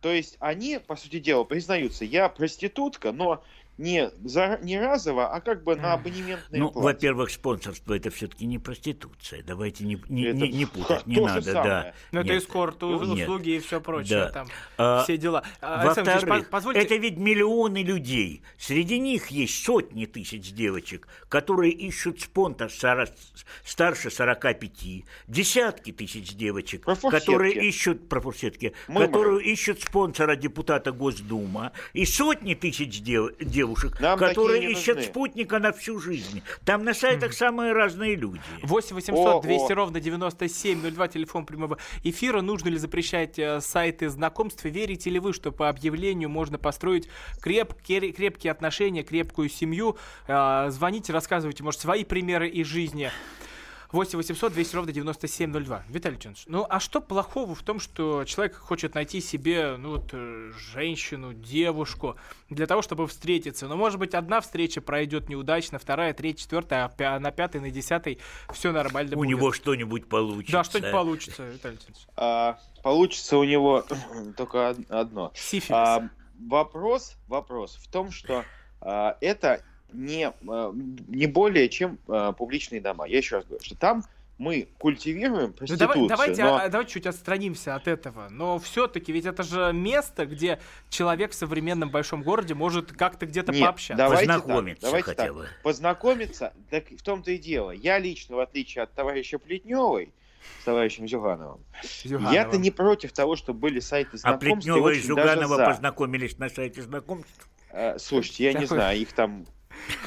То 0.00 0.10
есть 0.10 0.36
они, 0.40 0.80
по 0.84 0.96
сути 0.96 1.20
дела, 1.20 1.44
признаются, 1.44 2.04
я 2.04 2.28
проститутка, 2.28 3.12
но 3.12 3.44
не, 3.78 4.10
за, 4.24 4.58
не 4.62 4.78
разово, 4.78 5.28
а 5.34 5.40
как 5.40 5.64
бы 5.64 5.74
на 5.76 5.94
абонементные 5.94 6.60
Ну, 6.60 6.70
платы. 6.70 6.84
во-первых, 6.84 7.30
спонсорство 7.30 7.94
это 7.94 8.10
все-таки 8.10 8.44
не 8.46 8.58
проституция. 8.58 9.42
Давайте 9.42 9.84
не, 9.84 10.00
не, 10.08 10.24
Это 10.26 10.36
не, 10.38 10.48
не 10.52 10.66
путать, 10.66 11.06
не 11.06 11.20
надо, 11.20 11.42
самое. 11.42 11.64
да. 11.64 11.94
Ну, 12.12 12.20
это 12.20 12.32
Нет. 12.34 12.42
эскорт, 12.42 12.82
Нет. 12.82 13.00
услуги 13.00 13.50
и 13.50 13.58
все 13.60 13.80
прочее. 13.80 14.18
Да. 14.18 14.30
Там 14.30 14.48
А, 14.76 15.02
все 15.04 15.16
дела. 15.16 15.42
А, 15.60 15.86
Во-вторых, 15.86 16.44
по- 16.44 16.50
позвольте... 16.50 16.80
это 16.82 16.96
ведь 16.96 17.16
миллионы 17.16 17.82
людей. 17.82 18.42
Среди 18.58 18.98
них 18.98 19.28
есть 19.28 19.64
сотни 19.64 20.04
тысяч 20.06 20.52
девочек, 20.52 21.08
которые 21.28 21.72
ищут 21.72 22.20
спонта 22.20 22.68
сора- 22.68 23.08
старше 23.64 24.10
45, 24.10 25.04
десятки 25.28 25.92
тысяч 25.92 26.34
девочек, 26.34 26.84
которые 26.84 27.54
ищут 27.54 28.08
профурсетки, 28.08 28.74
которые 28.86 29.42
ищут 29.50 29.80
спонсора 29.82 30.36
депутата 30.36 30.92
Госдума, 30.92 31.72
и 31.94 32.04
сотни 32.04 32.54
тысяч 32.54 33.00
дев- 33.00 33.32
девушек, 33.62 34.00
Нам 34.00 34.18
которые 34.18 34.70
ищут 34.72 34.96
нужны. 34.96 35.02
спутника 35.10 35.58
на 35.60 35.72
всю 35.72 36.00
жизнь. 36.00 36.42
Там 36.64 36.84
на 36.84 36.94
сайтах 36.94 37.32
самые 37.32 37.72
разные 37.72 38.16
люди. 38.16 38.40
8 38.62 38.94
800 38.96 39.26
Ого. 39.26 39.40
200 39.40 39.72
ровно 39.72 40.00
9702, 40.00 41.08
телефон 41.08 41.46
прямого 41.46 41.78
эфира. 42.02 42.40
Нужно 42.40 42.70
ли 42.70 42.76
запрещать 42.78 43.38
э, 43.38 43.60
сайты 43.60 44.08
знакомств? 44.08 44.64
Верите 44.64 45.10
ли 45.10 45.20
вы, 45.20 45.32
что 45.32 45.52
по 45.52 45.68
объявлению 45.68 46.28
можно 46.28 46.58
построить 46.58 47.08
креп, 47.40 47.74
крепкие 47.84 48.50
отношения, 48.50 49.04
крепкую 49.04 49.48
семью? 49.48 49.96
Э, 50.26 50.66
Звоните, 50.70 51.12
рассказывайте, 51.12 51.62
может, 51.62 51.80
свои 51.80 52.04
примеры 52.04 52.48
из 52.48 52.66
жизни. 52.66 53.10
8 53.92 54.16
800 54.18 54.52
200 54.54 54.76
ровно 54.76 54.92
9702. 54.92 55.84
Виталий 55.88 56.16
Леонидович, 56.16 56.44
ну 56.46 56.66
а 56.68 56.80
что 56.80 57.00
плохого 57.02 57.54
в 57.54 57.62
том, 57.62 57.78
что 57.78 58.24
человек 58.24 58.56
хочет 58.56 58.94
найти 58.94 59.20
себе, 59.20 59.76
ну 59.76 59.90
вот, 59.90 60.10
э, 60.12 60.52
женщину, 60.56 61.34
девушку, 61.34 62.16
для 62.48 62.66
того, 62.66 62.80
чтобы 62.80 63.06
встретиться? 63.06 63.68
Ну, 63.68 63.76
может 63.76 63.98
быть, 63.98 64.14
одна 64.14 64.40
встреча 64.40 64.80
пройдет 64.80 65.28
неудачно, 65.28 65.78
вторая, 65.78 66.14
третья, 66.14 66.42
четвертая, 66.44 66.90
а 66.98 67.18
на 67.20 67.30
пятой, 67.30 67.60
на 67.60 67.70
десятой 67.70 68.18
все 68.52 68.72
нормально 68.72 69.14
У 69.14 69.20
будет. 69.20 69.28
него 69.28 69.52
что-нибудь 69.52 70.08
получится. 70.08 70.52
Да, 70.52 70.64
что-нибудь 70.64 70.92
получится, 70.92 71.46
Виталий 71.46 71.76
Леонидович. 71.76 72.06
А, 72.16 72.58
получится 72.82 73.36
у 73.36 73.44
него 73.44 73.84
только 74.36 74.70
од- 74.70 74.90
одно. 74.90 75.32
Сифилис. 75.34 75.70
А, 75.70 76.08
вопрос, 76.48 77.16
вопрос 77.28 77.76
в 77.76 77.90
том, 77.90 78.10
что 78.10 78.44
а, 78.80 79.16
это 79.20 79.62
не, 79.92 80.32
а, 80.48 80.72
не 81.08 81.26
более 81.26 81.68
чем 81.68 81.98
а, 82.08 82.32
публичные 82.32 82.80
дома. 82.80 83.06
Я 83.06 83.18
еще 83.18 83.36
раз 83.36 83.44
говорю, 83.46 83.62
что 83.64 83.76
там 83.76 84.04
мы 84.38 84.66
культивируем 84.78 85.48
Ну, 85.48 85.52
проституцию, 85.52 85.88
давай- 85.88 86.08
давайте, 86.08 86.42
но 86.42 86.56
а, 86.56 86.68
давайте 86.68 86.92
чуть 86.94 87.06
отстранимся 87.06 87.76
от 87.76 87.86
этого. 87.86 88.28
Но 88.30 88.58
все-таки, 88.58 89.12
ведь 89.12 89.24
это 89.26 89.42
же 89.44 89.72
место, 89.72 90.26
где 90.26 90.58
человек 90.90 91.30
в 91.30 91.34
современном 91.34 91.90
большом 91.90 92.22
городе 92.22 92.54
может 92.54 92.92
как-то 92.92 93.26
где-то 93.26 93.52
Нет, 93.52 93.62
пообщаться. 93.62 93.96
давайте 94.02 94.26
так, 94.26 94.40
Познакомиться 94.42 94.82
давайте 94.86 95.06
хотя 95.06 95.24
так. 95.26 95.34
бы. 95.34 95.48
познакомиться, 95.62 96.52
так 96.70 96.84
в 96.90 97.02
том-то 97.02 97.30
и 97.32 97.38
дело. 97.38 97.70
Я 97.70 97.98
лично, 97.98 98.36
в 98.36 98.40
отличие 98.40 98.82
от 98.84 98.92
товарища 98.94 99.38
Плетневой, 99.38 100.12
с 100.60 100.64
товарищем 100.64 101.06
Зюгановым, 101.06 101.60
Зюганова. 102.04 102.32
я-то 102.32 102.56
не 102.58 102.70
против 102.72 103.12
того, 103.12 103.36
чтобы 103.36 103.60
были 103.60 103.78
сайты 103.80 104.10
А 104.14 104.18
знакомств. 104.18 104.46
и 104.48 104.70
Плетнева 104.70 104.88
и 104.88 104.98
Зюганова 104.98 105.64
познакомились 105.66 106.38
на 106.38 106.48
сайте 106.48 106.82
знакомств. 106.82 107.48
Э, 107.70 107.96
Слушайте, 107.98 108.44
я 108.44 108.52
не 108.54 108.62
Такой- 108.66 108.76
знаю, 108.78 108.98
их 109.00 109.12
там 109.12 109.46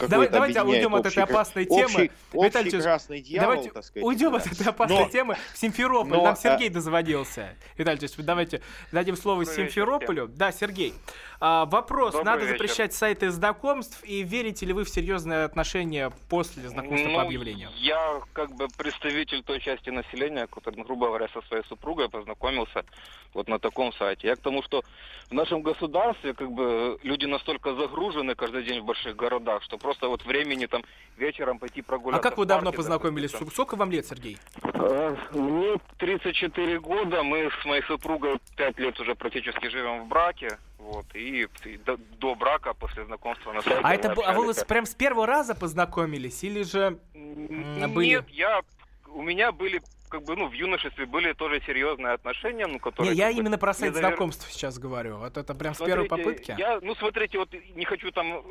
Давай- 0.10 0.30
давайте 0.30 0.62
уйдем 0.62 0.96
от 0.96 1.06
этой 1.06 1.24
опасной 1.24 1.66
темы. 1.66 2.10
Общий, 2.34 2.82
красный 2.82 3.22
дьявол, 3.22 3.50
Давайте 3.52 3.72
так 3.72 3.84
сказать. 3.84 4.06
уйдем 4.06 4.32
да. 4.32 4.38
от 4.38 4.48
этой 4.48 4.68
опасной 4.68 5.00
Но- 5.04 5.10
темы 5.10 5.38
в 5.54 5.58
Симферополь. 5.58 6.12
но, 6.12 6.24
Нам 6.24 6.34
а- 6.34 6.36
Сергей 6.36 6.70
дозвонился. 6.70 7.56
Виталий 7.78 8.00
Ильич, 8.00 8.12
давайте 8.18 8.62
дадим 8.92 9.16
слово 9.16 9.44
Добрый 9.46 9.56
вечер 9.58 9.72
Симферополю. 9.72 10.28
Да, 10.28 10.52
Сергей. 10.52 10.94
А, 11.40 11.66
вопрос. 11.66 12.14
Добрый 12.14 12.26
Надо 12.26 12.46
вечер. 12.46 12.58
запрещать 12.58 12.94
сайты 12.94 13.30
знакомств 13.30 14.04
и 14.04 14.24
верите 14.24 14.66
ли 14.66 14.74
вы 14.74 14.84
в 14.86 14.90
серьезные 14.90 15.44
отношения 15.44 16.12
после 16.30 16.68
знакомства 16.70 17.08
Ну, 17.10 17.16
по 17.16 17.22
объявлению? 17.24 17.70
Я 17.76 18.22
как 18.34 18.52
бы 18.56 18.68
представитель 18.78 19.44
той 19.44 19.60
части 19.60 19.90
населения, 19.90 20.48
который, 20.48 20.82
грубо 20.84 21.08
говоря, 21.08 21.28
со 21.34 21.42
своей 21.44 21.64
супругой 21.66 22.10
познакомился 22.10 22.86
вот 23.34 23.48
на 23.50 23.60
таком 23.60 23.92
сайте. 23.94 24.28
Я 24.28 24.36
к 24.36 24.40
тому, 24.40 24.64
что 24.64 24.82
в 25.30 25.34
нашем 25.34 25.62
государстве 25.62 26.34
как 26.34 26.52
бы 26.52 26.98
люди 27.04 27.26
настолько 27.26 27.76
загружены 27.76 28.36
каждый 28.36 28.64
день 28.64 28.80
в 28.82 28.86
больших 28.86 29.16
городах, 29.16 29.64
что 29.66 29.78
просто 29.78 30.08
вот 30.08 30.24
времени 30.26 30.66
там 30.68 30.84
вечером 31.18 31.60
пойти 31.60 31.82
А 31.82 31.84
прогуляться. 31.84 32.22
как 32.30 32.38
вы 32.38 32.46
давно 32.46 32.66
парке, 32.72 32.78
познакомились? 32.78 33.32
допустим, 33.32 33.52
Сколько 33.54 33.76
вам 33.76 33.92
лет, 33.92 34.06
Сергей? 34.06 34.38
Э, 34.64 35.16
Мне 35.34 35.78
34 35.98 36.80
года, 36.80 37.24
мы 37.24 37.50
с 37.62 37.66
моей 37.66 37.82
супругой 37.84 38.38
5 38.56 38.80
лет 38.80 39.00
уже 39.00 39.16
практически 39.16 39.68
живем 39.68 40.04
в 40.04 40.08
браке, 40.08 40.58
вот, 40.78 41.06
и, 41.16 41.48
и 41.66 41.78
до, 41.78 41.98
до 42.20 42.36
брака, 42.36 42.74
после 42.74 43.06
знакомства 43.06 43.52
на 43.54 43.62
сайте 43.62 43.80
А 43.84 43.94
это 43.94 44.12
а 44.12 44.34
вы 44.34 44.46
вот 44.46 44.68
прям 44.68 44.86
с 44.86 44.94
первого 44.94 45.26
раза 45.26 45.56
познакомились 45.56 46.44
или 46.44 46.62
же 46.64 47.00
М, 47.16 47.92
были? 47.94 48.08
Нет, 48.10 48.30
я, 48.30 48.62
у 49.08 49.24
меня 49.24 49.52
были, 49.52 49.82
как 50.10 50.24
бы, 50.24 50.36
ну, 50.36 50.48
в 50.48 50.54
юношестве 50.54 51.08
были 51.08 51.34
тоже 51.34 51.60
серьезные 51.66 52.14
отношения, 52.14 52.68
ну, 52.68 52.78
которые... 52.78 53.14
Не, 53.14 53.18
я 53.18 53.28
как 53.28 53.36
бы, 53.36 53.42
именно 53.42 53.58
про 53.58 53.74
сайт 53.74 53.94
завер- 53.96 54.00
знакомств 54.10 54.52
сейчас 54.52 54.78
говорю. 54.78 55.18
Вот 55.18 55.38
это 55.38 55.56
прям 55.56 55.74
с 55.74 55.80
первой 55.80 56.08
Смотрите, 56.08 56.30
попытки. 56.30 56.56
Я, 56.60 56.80
ну, 56.84 56.94
смотрите, 56.96 57.40
вот 57.40 57.50
не 57.76 57.86
хочу 57.86 58.12
там 58.12 58.44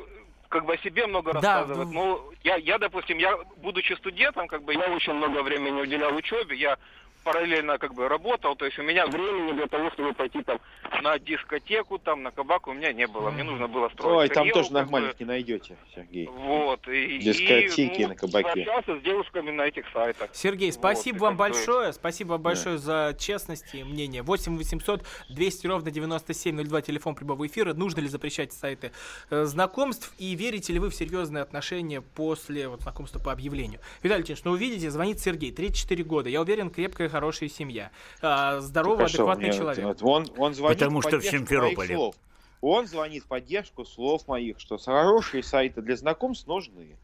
как 0.49 0.65
бы 0.65 0.73
о 0.73 0.77
себе 0.77 1.07
много 1.07 1.33
Да, 1.33 1.39
рассказывать, 1.41 1.89
ну- 1.89 1.93
но 1.93 2.31
я, 2.43 2.55
я, 2.57 2.77
допустим, 2.77 3.17
я, 3.17 3.37
будучи 3.57 3.93
студентом, 3.93 4.47
как 4.47 4.63
бы, 4.63 4.73
я 4.73 4.79
очень 4.91 5.13
много 5.13 5.41
времени 5.43 5.81
уделял 5.81 6.15
учебе, 6.15 6.55
я 6.55 6.77
параллельно 7.25 7.77
как 7.79 7.93
бы 7.95 8.07
работал, 8.07 8.55
то 8.55 8.65
есть 8.65 8.77
у 8.77 8.83
меня 8.83 9.07
времени 9.07 9.53
для 9.53 9.67
того, 9.67 9.89
чтобы 9.91 10.13
пойти 10.13 10.43
там 10.43 10.59
на 11.01 11.17
дискотеку, 11.17 11.97
там, 11.97 12.21
на 12.23 12.31
кабак 12.31 12.67
у 12.67 12.73
меня 12.73 12.93
не 12.93 13.07
было, 13.07 13.31
мне 13.31 13.43
нужно 13.43 13.67
было 13.67 13.89
строить 13.89 14.29
Ой, 14.29 14.35
там 14.35 14.49
тоже 14.51 14.69
бы. 14.69 14.75
нормальных 14.75 15.19
не 15.19 15.25
найдете, 15.25 15.75
Сергей. 15.93 16.27
Вот, 16.27 16.87
и, 16.87 17.17
Дискотеки 17.17 18.01
и, 18.01 18.03
ну, 18.03 18.09
на 18.09 18.15
кабаке. 18.15 18.61
Общался 18.61 18.99
с 18.99 19.01
девушками 19.01 19.49
на 19.51 19.63
этих 19.63 19.85
сайтах. 19.91 20.29
Сергей, 20.33 20.69
Вот, 20.69 20.75
спасибо 20.75 21.17
вам 21.17 21.37
большое. 21.37 21.93
Спасибо 21.93 22.33
вам 22.33 22.41
большое 22.43 22.77
за 22.77 23.15
честность 23.19 23.73
и 23.73 23.83
мнение. 23.83 24.21
8 24.21 24.57
800 24.57 25.03
200 25.29 25.67
ровно 25.67 25.91
9702, 25.91 26.81
телефон 26.81 27.15
прямого 27.15 27.47
эфира. 27.47 27.73
Нужно 27.73 28.01
ли 28.01 28.07
запрещать 28.07 28.53
сайты 28.53 28.91
э, 29.31 29.45
знакомств? 29.45 30.13
И 30.19 30.35
верите 30.35 30.73
ли 30.73 30.79
вы 30.79 30.91
в 30.91 30.95
серьезные 30.95 31.41
отношения 31.41 32.01
после 32.01 32.67
вот, 32.67 32.81
знакомства 32.81 33.19
по 33.19 33.31
объявлению? 33.31 33.79
Виталий 34.03 34.23
Ильич, 34.23 34.43
ну 34.43 34.51
увидите, 34.51 34.91
звонит 34.91 35.19
Сергей, 35.19 35.51
34 35.51 36.03
года. 36.03 36.29
Я 36.29 36.41
уверен, 36.41 36.69
крепкая, 36.69 37.09
хорошая 37.15 37.47
семья. 37.47 37.91
А, 38.21 38.59
здоровый, 38.59 39.07
что, 39.07 39.19
адекватный 39.23 39.47
мне 39.47 39.57
человек. 39.57 39.97
он, 40.01 40.27
он 40.37 40.53
звонит 40.53 40.77
Потому 40.79 41.01
что 41.01 41.19
в 41.19 41.23
Симферополе. 41.25 41.95
слов. 41.95 42.15
Он 42.59 42.87
звонит 42.87 43.23
в 43.23 43.27
поддержку 43.27 43.85
слов 43.85 44.27
моих, 44.27 44.59
что 44.59 44.77
хорошие 44.77 45.43
сайты 45.43 45.81
для 45.81 45.95
знакомств 45.95 46.45
нужны. 46.47 46.97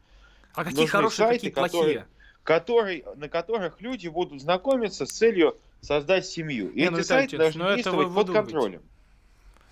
а 0.54 0.64
какие 0.64 0.80
нужны 0.80 0.88
хорошие, 0.88 1.16
сайты, 1.28 1.38
какие 1.50 1.50
которые- 1.50 1.82
плохие? 2.00 2.06
Который, 2.42 3.04
на 3.16 3.28
которых 3.30 3.80
люди 3.80 4.08
будут 4.08 4.42
знакомиться 4.42 5.06
с 5.06 5.10
целью 5.12 5.56
создать 5.80 6.26
семью. 6.26 6.70
И 6.72 6.80
Не, 6.82 6.90
ну, 6.90 6.98
эти 6.98 7.04
Виталий 7.04 7.22
сайты 7.28 7.38
должны 7.38 7.62
ну, 7.64 7.68
вы 7.70 7.74
действовать 7.76 8.14
под 8.14 8.30
контролем. 8.32 8.82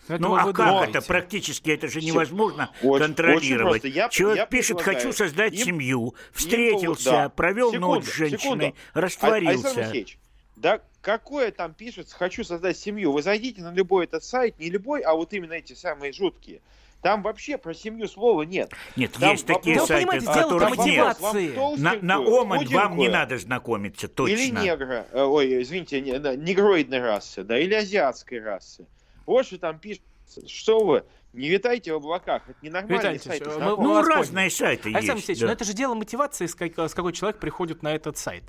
Это 0.08 0.22
Ну 0.22 0.34
а 0.34 0.52
как 0.52 0.88
это? 0.88 1.02
Практически 1.02 1.70
это 1.70 1.86
же 1.86 2.00
невозможно 2.00 2.70
Очень- 2.80 2.88
очень 2.90 3.04
контролировать. 3.04 3.82
просто. 3.82 3.88
Я- 3.88 4.08
Человек 4.08 4.38
я 4.38 4.46
пишет, 4.46 4.76
предлагаю 4.78 4.96
хочу 4.96 5.12
создать 5.12 5.52
им- 5.54 5.66
семью, 5.66 6.14
встретился, 6.32 7.10
да. 7.10 7.28
провел 7.28 7.72
Секунду, 7.72 7.86
ночь 7.96 8.04
с 8.06 8.14
женщиной, 8.14 8.38
секунду. 8.40 8.64
А- 8.64 8.98
Александр 8.98 9.04
растворился. 9.04 9.68
Алексеевич, 9.80 10.18
да 10.60 10.80
какое 11.00 11.50
там 11.50 11.72
пишется 11.72 12.14
«хочу 12.14 12.44
создать 12.44 12.76
семью»? 12.76 13.12
Вы 13.12 13.22
зайдите 13.22 13.62
на 13.62 13.72
любой 13.72 14.04
этот 14.04 14.22
сайт, 14.22 14.58
не 14.58 14.68
любой, 14.68 15.00
а 15.00 15.14
вот 15.14 15.32
именно 15.32 15.54
эти 15.54 15.72
самые 15.72 16.12
жуткие. 16.12 16.60
Там 17.00 17.22
вообще 17.22 17.56
про 17.56 17.72
семью 17.72 18.06
слова 18.08 18.42
нет. 18.42 18.70
Нет, 18.94 19.12
Там 19.18 19.30
есть 19.30 19.46
такие 19.46 19.76
вопрос- 19.76 19.88
сайты, 19.88 20.06
понимаете, 20.06 20.26
в 20.26 20.34
которых 20.34 20.76
нет. 20.84 21.78
На, 21.78 21.94
на 22.02 22.16
Омань 22.16 22.66
вам 22.66 22.98
не 22.98 23.08
надо 23.08 23.38
знакомиться, 23.38 24.06
точно. 24.06 24.34
Или 24.34 24.50
негра, 24.50 25.06
э, 25.10 25.22
ой, 25.22 25.62
извините, 25.62 26.02
негроидной 26.02 27.00
расы, 27.00 27.42
да, 27.42 27.58
или 27.58 27.72
азиатской 27.72 28.40
расы. 28.40 28.86
Вот 29.24 29.46
что 29.46 29.58
там 29.58 29.78
пишется. 29.78 30.04
Что 30.46 30.84
вы, 30.84 31.04
не 31.32 31.48
витайте 31.48 31.92
в 31.92 31.96
облаках, 31.96 32.42
это 32.48 32.58
ненормальный 32.62 32.96
Виталий 32.96 33.18
сайт. 33.18 33.44
Знакомств. 33.44 33.78
мы 33.78 33.84
Ну, 33.84 33.94
вас 33.94 34.08
разные 34.08 34.50
сайты 34.50 34.88
Александр 34.88 34.98
есть. 34.98 35.10
Алексеевич, 35.10 35.40
да. 35.40 35.46
ну 35.46 35.52
это 35.52 35.64
же 35.64 35.72
дело 35.74 35.94
мотивации, 35.94 36.46
с, 36.46 36.54
как- 36.54 36.78
с 36.78 36.94
какой 36.94 37.12
человек 37.12 37.38
приходит 37.38 37.82
на 37.82 37.94
этот 37.94 38.18
сайт. 38.18 38.44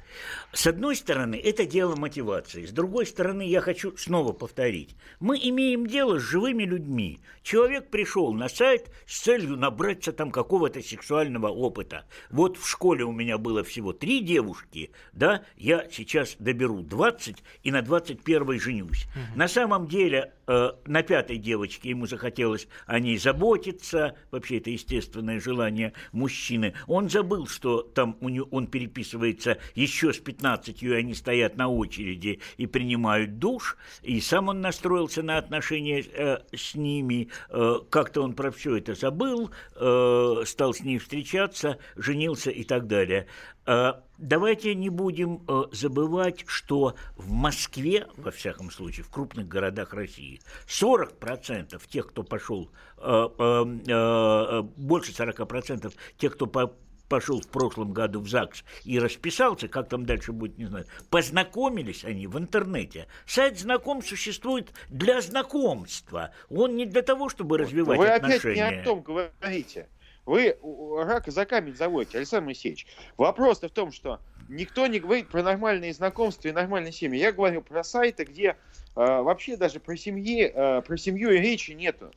С 0.52 0.66
одной 0.68 0.96
стороны, 0.96 1.36
это 1.36 1.66
дело 1.66 1.96
мотивации. 1.96 2.66
С 2.66 2.72
другой 2.72 3.06
стороны, 3.06 3.44
я 3.44 3.62
хочу 3.62 3.96
снова 3.98 4.34
повторить. 4.34 4.96
Мы 5.20 5.38
имеем 5.38 5.86
дело 5.86 6.20
с 6.20 6.24
живыми 6.24 6.64
людьми. 6.64 7.20
Человек 7.44 7.90
пришел 7.90 8.34
на 8.34 8.50
сайт 8.50 8.90
с 9.06 9.20
целью 9.22 9.58
набраться 9.58 10.12
там 10.12 10.32
какого-то 10.32 10.82
сексуального 10.82 11.48
опыта. 11.50 12.06
Вот 12.30 12.58
в 12.58 12.68
школе 12.68 13.04
у 13.04 13.12
меня 13.12 13.38
было 13.38 13.64
всего 13.64 13.94
три 13.94 14.22
девушки, 14.22 14.92
да, 15.14 15.44
я 15.58 15.86
сейчас 15.92 16.36
доберу 16.40 16.82
20 16.82 17.38
и 17.64 17.72
на 17.72 17.82
21 17.82 18.60
женюсь. 18.60 19.06
На 19.36 19.48
самом 19.48 19.88
деле, 19.88 20.34
на 20.48 21.04
пятой 21.04 21.38
девочке 21.38 21.90
ему 21.90 22.08
захотелось 22.08 22.68
о 22.86 23.00
ней 23.00 23.18
заботиться, 23.18 24.16
вообще 24.32 24.58
это 24.58 24.70
естественное 24.70 25.40
желание 25.40 25.94
мужчины. 26.12 26.74
Он 26.88 27.10
забыл, 27.10 27.48
что 27.48 27.82
там 27.82 28.18
у 28.22 28.30
него, 28.30 28.48
он 28.52 28.68
переписывается 28.68 29.58
еще 29.76 30.14
с 30.14 30.20
15, 30.20 30.84
и 30.84 30.92
они 30.92 31.14
стоят 31.14 31.58
на 31.58 31.70
очереди 31.70 32.40
и 32.58 32.68
принимают 32.68 33.40
душ, 33.40 33.78
и 34.02 34.20
сам 34.22 34.50
он 34.50 34.62
настроился 34.62 35.24
на 35.24 35.38
отношения 35.38 36.02
э, 36.02 36.38
с 36.56 36.76
ними. 36.76 37.30
Э, 37.50 37.80
как-то 37.90 38.22
он 38.22 38.34
про 38.34 38.52
все 38.52 38.78
это 38.78 38.94
забыл, 38.94 39.52
э, 39.76 40.44
стал 40.46 40.74
с 40.74 40.82
ней 40.82 40.98
встречаться, 40.98 41.78
женился 41.96 42.52
и 42.52 42.64
так 42.64 42.88
далее. 42.88 43.28
Э, 43.66 43.94
Давайте 44.18 44.76
не 44.76 44.90
будем 44.90 45.44
э, 45.48 45.64
забывать, 45.72 46.44
что 46.46 46.94
в 47.16 47.32
Москве, 47.32 48.08
во 48.18 48.30
всяком 48.30 48.70
случае, 48.70 49.04
в 49.04 49.10
крупных 49.10 49.48
городах 49.48 49.96
России, 49.96 50.40
40% 50.68 51.82
тех, 51.90 52.08
кто 52.08 52.22
пошел, 52.22 52.70
э, 52.98 54.62
больше 54.78 55.12
40% 55.12 55.92
тех, 56.18 56.34
кто 56.34 56.46
по 56.46 56.72
пошел 57.12 57.42
в 57.42 57.48
прошлом 57.50 57.92
году 57.92 58.22
в 58.22 58.30
ЗАГС 58.30 58.64
и 58.86 58.98
расписался, 58.98 59.68
как 59.68 59.90
там 59.90 60.06
дальше 60.06 60.32
будет, 60.32 60.58
не 60.58 60.66
знаю, 60.66 60.86
познакомились 61.10 62.06
они 62.06 62.26
в 62.26 62.38
интернете. 62.38 63.08
Сайт 63.26 63.60
знакомств 63.60 64.12
существует 64.12 64.72
для 64.88 65.20
знакомства. 65.20 66.32
Он 66.50 66.78
не 66.78 66.86
для 66.86 67.02
того, 67.02 67.28
чтобы 67.28 67.58
развивать 67.58 68.00
Вы 68.00 68.08
отношения. 68.08 68.64
опять 68.64 68.76
не 68.76 68.82
о 68.82 68.86
том 68.86 69.02
говорите. 69.02 69.90
Вы 70.26 70.56
рака 71.04 71.32
за 71.32 71.46
камень 71.46 71.76
заводите, 71.76 72.18
Александр 72.18 72.46
Моисеевич. 72.46 72.86
Вопрос-то 73.18 73.68
в 73.68 73.72
том, 73.72 73.92
что 73.92 74.20
никто 74.50 74.86
не 74.88 75.00
говорит 75.00 75.30
про 75.30 75.42
нормальные 75.44 75.94
знакомства 75.94 76.48
и 76.48 76.52
нормальные 76.52 76.92
семьи. 76.92 77.20
Я 77.20 77.32
говорю 77.32 77.62
про 77.62 77.84
сайты, 77.84 78.24
где 78.26 78.50
э, 78.50 78.56
вообще 78.96 79.58
даже 79.58 79.80
про 79.80 79.98
семьи, 79.98 80.52
э, 80.54 80.82
про 80.82 80.98
семью 80.98 81.32
и 81.32 81.38
речи 81.38 81.72
нету. 81.72 82.12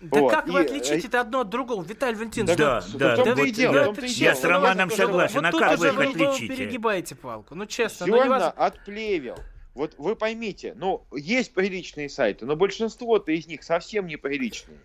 Да 0.00 0.20
Вот, 0.20 0.30
как 0.30 0.46
вы 0.46 0.62
и, 0.62 0.64
отличите 0.66 1.06
э, 1.06 1.08
это 1.08 1.20
одно 1.20 1.40
от 1.40 1.50
другого, 1.50 1.82
Виталий 1.82 2.16
Валентинович? 2.16 2.56
Да, 2.56 2.80
в 2.80 2.96
да, 2.96 3.16
том-то 3.16 3.34
вот 3.34 3.46
и 3.46 3.50
дело, 3.50 3.94
я- 4.02 4.34
с 4.34 4.42
Ну, 4.42 4.48
Романом 4.48 4.90
согласен. 4.90 5.36
Вот 5.36 5.44
а 5.44 5.52
как 5.52 5.78
вы 5.78 5.92
вы, 5.92 6.04
их 6.04 6.16
вы 6.16 6.26
отличите? 6.26 6.54
перегибаете 6.54 7.14
палку. 7.14 7.54
Ну, 7.54 7.66
честно, 7.66 8.06
ну 8.06 8.12
Зерна 8.14 8.24
невозможно. 8.26 8.64
отплевел. 8.66 9.36
Вот 9.80 9.94
вы 9.96 10.14
поймите, 10.14 10.74
ну, 10.76 11.06
есть 11.10 11.54
приличные 11.54 12.10
сайты, 12.10 12.44
но 12.44 12.54
большинство-то 12.54 13.32
из 13.32 13.46
них 13.46 13.62
совсем 13.62 14.06
неприличные. 14.08 14.76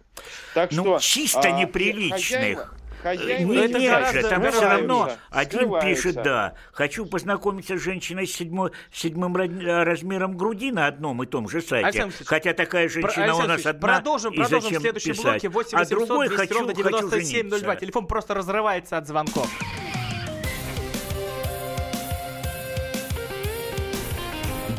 Так 0.53 0.71
Ну, 0.71 0.83
что... 0.83 0.99
чисто 0.99 1.41
а, 1.41 1.51
неприличных. 1.51 2.73
хозяева 3.03 3.51
Не, 3.51 3.57
это 3.65 3.77
гораздо- 3.77 4.21
же, 4.21 4.29
там 4.29 4.51
все 4.53 4.61
равно 4.61 5.11
один 5.31 5.59
скрываются. 5.59 5.89
пишет, 5.89 6.23
да, 6.23 6.53
хочу 6.71 7.05
познакомиться 7.07 7.77
с 7.77 7.81
женщиной 7.81 8.25
с 8.25 8.31
седьмой, 8.33 8.71
седьмым 8.93 9.35
ра- 9.35 9.83
размером 9.83 10.37
груди 10.37 10.71
на 10.71 10.87
одном 10.87 11.21
и 11.23 11.25
том 11.25 11.49
же 11.49 11.61
сайте. 11.61 11.87
Александр 11.87 12.15
Хотя 12.25 12.53
такая 12.53 12.87
Про- 12.87 12.93
женщина 12.93 13.25
у 13.25 13.39
Александр 13.39 13.53
нас 13.57 13.65
одна, 13.65 13.87
продолжим, 13.95 14.31
и 14.31 14.37
продолжим 14.37 14.59
в 14.59 14.63
зачем 14.63 14.81
следующем 14.81 15.11
писать? 15.11 15.25
блоке 15.25 15.49
8 15.49 15.77
а 15.77 15.85
другой 15.85 16.27
200 16.29 16.39
хочу, 16.41 16.53
ровно 16.59 16.73
хочу 16.73 16.89
9702. 16.89 17.57
жениться. 17.59 17.75
Телефон 17.81 18.07
просто 18.07 18.33
разрывается 18.33 18.97
от 18.97 19.07
звонков. 19.07 19.49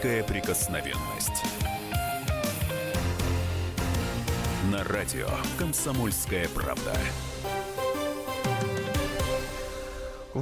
Депутатская 0.00 0.24
прикосновенность. 0.24 1.44
На 4.72 4.82
радио 4.84 5.28
«Комсомольская 5.58 6.48
правда». 6.48 6.94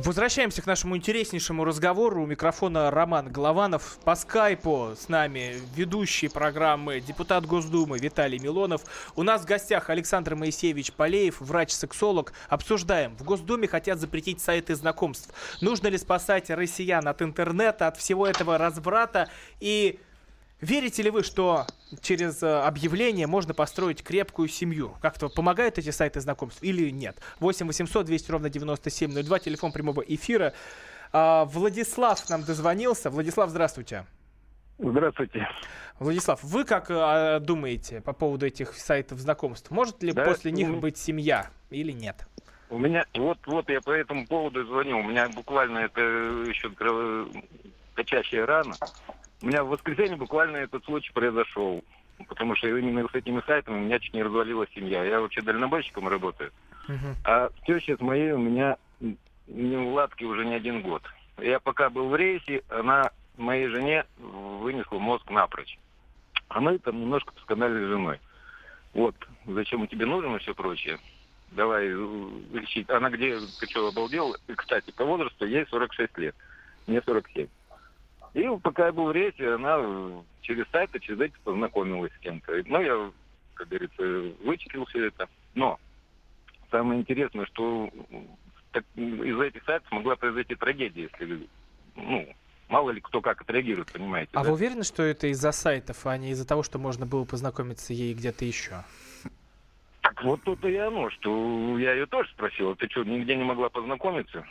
Возвращаемся 0.05 0.63
к 0.63 0.67
нашему 0.67 0.97
интереснейшему 0.97 1.65
разговору. 1.65 2.23
У 2.23 2.27
микрофона 2.27 2.89
Роман 2.89 3.33
Голованов. 3.33 3.99
По 4.05 4.15
скайпу 4.15 4.91
с 4.97 5.09
нами 5.09 5.57
ведущий 5.75 6.29
программы 6.29 7.01
депутат 7.01 7.45
Госдумы 7.45 7.99
Виталий 7.99 8.39
Милонов. 8.39 8.83
У 9.17 9.25
нас 9.25 9.43
в 9.43 9.45
гостях 9.45 9.91
Александр 9.91 10.37
Моисеевич 10.37 10.93
Полеев, 10.93 11.41
врач-сексолог. 11.41 12.33
Обсуждаем. 12.49 13.17
В 13.17 13.25
Госдуме 13.25 13.67
хотят 13.67 13.99
запретить 13.99 14.41
сайты 14.41 14.77
знакомств. 14.77 15.35
Нужно 15.61 15.89
ли 15.89 15.99
спасать 15.99 16.49
россиян 16.49 17.09
от 17.09 17.21
интернета, 17.21 17.89
от 17.89 17.97
всего 17.97 18.25
этого 18.25 18.57
разврата? 18.57 19.29
И 19.59 19.99
верите 20.61 21.03
ли 21.03 21.11
вы, 21.11 21.23
что 21.23 21.67
через 22.01 22.43
э, 22.43 22.61
объявление 22.61 23.27
можно 23.27 23.55
построить 23.55 24.03
крепкую 24.03 24.49
семью? 24.49 24.97
Как-то 25.01 25.29
помогают 25.29 25.79
эти 25.79 25.91
сайты 25.91 26.21
знакомств 26.21 26.63
или 26.63 26.91
нет? 26.91 27.17
8 27.41 27.67
800 27.67 28.07
200 28.07 28.31
ровно 28.31 28.51
9702, 28.51 29.39
телефон 29.39 29.73
прямого 29.73 30.03
эфира. 30.03 30.53
А, 31.13 31.45
Владислав 31.47 32.29
нам 32.29 32.43
дозвонился. 32.43 33.11
Владислав, 33.11 33.51
здравствуйте. 33.51 34.05
Здравствуйте. 34.79 35.49
Владислав, 35.99 36.43
вы 36.45 36.65
как 36.65 36.91
э, 36.91 37.41
думаете 37.41 38.01
по 38.01 38.13
поводу 38.13 38.47
этих 38.47 38.75
сайтов 38.75 39.19
знакомств? 39.19 39.71
Может 39.71 40.03
ли 40.03 40.13
Да, 40.13 40.25
после 40.25 40.53
них 40.53 40.69
ну, 40.69 40.79
быть 40.79 40.97
семья 40.97 41.51
или 41.71 41.91
нет? 41.91 42.27
У 42.71 42.79
меня, 42.79 43.05
вот, 43.15 43.39
вот 43.47 43.69
я 43.71 43.81
по 43.81 43.91
этому 43.91 44.27
поводу 44.27 44.65
звоню. 44.67 44.99
У 44.99 45.03
меня 45.03 45.29
буквально 45.31 45.79
это 45.79 46.01
еще 46.01 46.71
кровоточащая 46.71 48.47
рана. 48.47 48.77
У 49.43 49.47
меня 49.47 49.63
в 49.63 49.69
воскресенье 49.69 50.17
буквально 50.17 50.57
этот 50.57 50.85
случай 50.85 51.13
произошел. 51.13 51.83
Потому 52.27 52.57
что 52.57 52.67
именно 52.67 53.07
с 53.09 53.15
этими 53.15 53.41
сайтами 53.47 53.77
у 53.77 53.81
меня 53.81 54.01
чуть 54.01 54.15
не 54.15 54.23
развалилась 54.23 54.69
семья. 54.75 55.05
Я 55.05 55.21
вообще 55.21 55.41
дальнобойщиком 55.41 56.09
работаю. 56.09 56.51
А 57.25 57.51
теща 57.67 57.97
с 57.97 58.01
моей 58.01 58.33
у 58.33 58.39
меня 58.39 58.77
неуладки 59.47 60.25
уже 60.25 60.45
не 60.45 60.55
один 60.55 60.83
год. 60.83 61.03
Я 61.39 61.61
пока 61.61 61.91
был 61.91 62.09
в 62.09 62.17
рейсе, 62.17 62.63
она 62.69 63.11
моей 63.37 63.69
жене 63.69 64.05
вынесла 64.19 64.99
мозг 64.99 65.31
напрочь. 65.31 65.79
А 66.49 66.61
мы 66.61 66.79
там 66.79 67.01
немножко 67.01 67.33
поскандалили 67.33 67.85
с 67.85 67.89
женой. 67.89 68.21
Вот, 68.95 69.15
зачем 69.47 69.87
тебе 69.87 70.07
нужен 70.07 70.35
и 70.35 70.39
все 70.39 70.55
прочее. 70.55 70.99
Давай 71.53 71.87
э, 71.87 72.29
лечить. 72.53 72.91
Она 72.91 73.11
где, 73.11 73.39
ты 73.39 73.67
что, 73.67 73.89
обалдел? 73.89 74.35
И, 74.49 74.55
Кстати, 74.55 74.91
по 74.91 75.05
возрасту 75.05 75.47
ей 75.47 75.67
46 75.67 76.19
лет. 76.19 76.35
Мне 76.87 77.01
47. 77.03 77.47
И 78.35 78.47
пока 78.63 78.87
я 78.87 78.93
был 78.93 79.07
в 79.07 79.13
рейсе, 79.13 79.55
она 79.55 79.77
э, 79.79 80.21
через 80.43 80.67
сайт, 80.71 80.95
и 80.95 81.01
через 81.01 81.21
эти 81.21 81.35
познакомилась 81.45 82.13
с 82.13 82.19
кем-то. 82.19 82.53
Ну, 82.67 82.81
я, 82.81 83.11
как 83.55 83.69
говорится, 83.69 84.03
вычислил 84.45 84.85
все 84.87 85.07
это. 85.07 85.29
Но 85.55 85.79
самое 86.71 87.01
интересное, 87.01 87.47
что 87.47 87.91
так, 88.73 88.85
из-за 88.97 89.45
этих 89.45 89.65
сайтов 89.65 89.91
могла 89.91 90.17
произойти 90.17 90.55
трагедия, 90.55 91.09
если, 91.13 91.49
ну, 91.97 92.29
мало 92.69 92.91
ли 92.91 93.01
кто 93.01 93.21
как 93.21 93.41
отреагирует, 93.41 93.93
понимаете. 93.93 94.31
А 94.35 94.43
да? 94.43 94.51
вы 94.51 94.55
уверены, 94.55 94.85
что 94.85 95.03
это 95.03 95.29
из-за 95.29 95.53
сайтов, 95.53 96.07
а 96.07 96.17
не 96.17 96.31
из-за 96.31 96.47
того, 96.47 96.63
что 96.63 96.79
можно 96.79 97.07
было 97.07 97.25
познакомиться 97.25 97.93
ей 97.93 98.15
где-то 98.15 98.45
еще? 98.45 98.85
Так 100.03 100.23
вот 100.23 100.43
тут 100.43 100.65
и 100.65 100.77
оно, 100.77 101.11
что 101.11 101.79
я 101.79 101.93
ее 101.93 102.07
тоже 102.07 102.29
спросил, 102.31 102.71
«А 102.71 102.77
ты 102.77 102.89
что, 102.89 103.05
нигде 103.05 103.37
не 103.37 103.45
могла 103.45 103.69
познакомиться? 103.69 104.45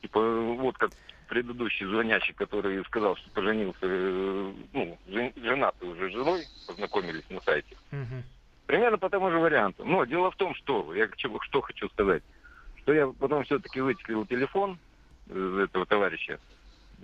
Типа, 0.00 0.20
вот 0.20 0.76
как 0.78 0.90
предыдущий 1.36 1.86
звонящий, 1.86 2.34
который 2.34 2.84
сказал, 2.84 3.16
что 3.16 3.30
поженился, 3.30 3.78
э, 3.84 4.52
ну, 4.74 4.98
жен- 5.08 5.32
женатый 5.36 5.88
уже 5.88 6.10
с 6.10 6.12
женой, 6.12 6.42
познакомились 6.66 7.24
на 7.30 7.40
сайте. 7.40 7.74
Мгм. 7.90 8.22
Примерно 8.66 8.98
по 8.98 9.08
тому 9.08 9.30
же 9.30 9.38
варианту. 9.38 9.82
Но 9.86 10.04
дело 10.04 10.30
в 10.30 10.36
том, 10.36 10.54
что, 10.54 10.94
я 10.94 11.08
чего- 11.16 11.40
что 11.40 11.62
хочу 11.62 11.88
сказать, 11.88 12.22
что 12.82 12.92
я 12.92 13.06
потом 13.06 13.44
все-таки 13.44 13.80
вычислил 13.80 14.26
телефон 14.26 14.78
этого 15.30 15.86
товарища, 15.86 16.38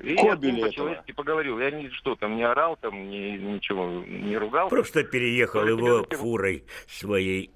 и 0.02 0.12
я 0.12 0.36
ним 0.36 0.56
этого. 0.56 0.66
по-человечески 0.66 1.12
поговорил. 1.12 1.58
Я 1.58 1.70
ни, 1.70 1.88
что 1.88 2.14
там 2.14 2.36
не 2.36 2.42
орал, 2.42 2.76
там 2.76 3.08
ни, 3.08 3.30
ничего 3.38 3.86
не 4.06 4.36
ругал. 4.36 4.68
Просто 4.68 5.04
переехал 5.04 5.62
Только 5.62 5.82
его 5.84 6.04
фурой 6.18 6.64
своей. 6.86 7.50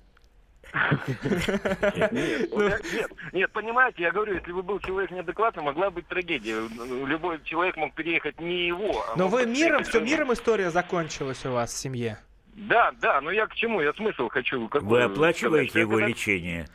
Нет, 0.72 2.12
я- 2.12 2.78
нет, 2.92 3.10
нет, 3.32 3.50
понимаете, 3.52 4.02
я 4.04 4.10
говорю, 4.10 4.34
если 4.34 4.52
бы 4.52 4.62
был 4.62 4.78
человек 4.80 5.10
неадекватный, 5.10 5.62
могла 5.62 5.90
быть 5.90 6.06
трагедия. 6.08 6.62
Любой 7.06 7.40
человек 7.44 7.76
мог 7.76 7.94
переехать 7.94 8.40
не 8.40 8.66
его. 8.68 9.04
а 9.08 9.16
Но 9.16 9.28
вы 9.28 9.46
миром, 9.46 9.84
все 9.84 10.00
миром 10.00 10.32
история 10.32 10.70
закончилась 10.70 11.44
у 11.44 11.52
вас 11.52 11.72
в 11.72 11.76
семье? 11.78 12.18
Да, 12.54 12.92
да, 13.00 13.20
но 13.20 13.30
я 13.30 13.46
к 13.46 13.54
чему? 13.54 13.80
Я 13.80 13.92
смысл 13.94 14.28
хочу. 14.28 14.68
какой 14.68 14.88
Вы 14.88 15.02
оплачиваете 15.02 15.80
его 15.80 15.92
когда- 15.92 16.06
лечение? 16.06 16.66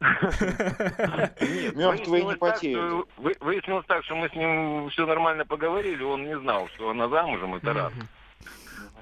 Нет, 0.00 1.74
Мертвые 1.74 2.24
не 2.24 2.34
потеют. 2.36 3.08
Выяснилось 3.16 3.86
так, 3.86 4.04
что 4.04 4.14
мы 4.14 4.28
с 4.28 4.34
ним 4.34 4.88
все 4.90 5.06
нормально 5.06 5.44
поговорили, 5.46 6.02
он 6.02 6.24
не 6.26 6.38
знал, 6.38 6.68
что 6.74 6.90
она 6.90 7.08
замужем, 7.08 7.54
это 7.54 7.72
раз. 7.72 7.92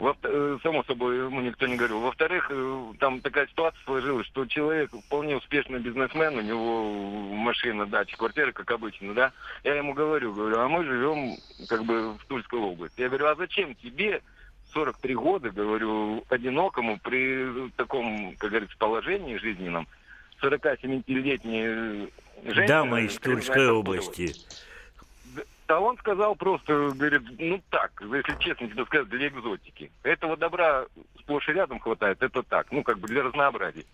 Во- 0.00 0.16
э, 0.22 0.58
само 0.62 0.82
собой, 0.84 1.18
ему 1.18 1.40
никто 1.40 1.66
не 1.66 1.76
говорил. 1.76 2.00
Во-вторых, 2.00 2.48
э, 2.50 2.92
там 2.98 3.20
такая 3.20 3.46
ситуация 3.46 3.80
сложилась, 3.84 4.26
что 4.26 4.44
человек 4.46 4.90
вполне 5.06 5.36
успешный 5.36 5.78
бизнесмен, 5.78 6.36
у 6.36 6.40
него 6.40 6.92
машина, 7.34 7.86
дача, 7.86 8.16
квартира, 8.16 8.52
как 8.52 8.70
обычно, 8.70 9.14
да. 9.14 9.32
Я 9.62 9.76
ему 9.76 9.94
говорю, 9.94 10.32
говорю, 10.32 10.58
а 10.58 10.68
мы 10.68 10.84
живем 10.84 11.36
как 11.68 11.84
бы 11.84 12.14
в 12.14 12.24
Тульской 12.26 12.58
области. 12.58 13.00
Я 13.00 13.08
говорю, 13.08 13.26
а 13.26 13.36
зачем 13.36 13.74
тебе 13.76 14.20
43 14.72 15.14
года, 15.14 15.50
говорю, 15.50 16.24
одинокому 16.28 16.98
при 16.98 17.70
таком, 17.76 18.34
как 18.36 18.50
говорится, 18.50 18.76
положении 18.76 19.36
жизненном, 19.36 19.86
47-летней 20.42 22.10
женщине... 22.44 22.66
Дама 22.66 23.00
из 23.00 23.16
Тульской 23.18 23.70
области. 23.70 24.34
А 25.66 25.80
он 25.80 25.96
сказал 25.98 26.34
просто, 26.36 26.92
говорит, 26.92 27.22
ну 27.38 27.62
так, 27.70 27.90
если 28.00 28.34
честно 28.38 28.68
тебе 28.68 28.84
сказать, 28.84 29.08
для 29.08 29.28
экзотики. 29.28 29.90
Этого 30.02 30.36
добра 30.36 30.86
сплошь 31.20 31.48
и 31.48 31.52
рядом 31.52 31.80
хватает, 31.80 32.22
это 32.22 32.42
так, 32.42 32.70
ну 32.70 32.82
как 32.82 32.98
бы 32.98 33.08
для 33.08 33.22
разнообразия. 33.22 33.84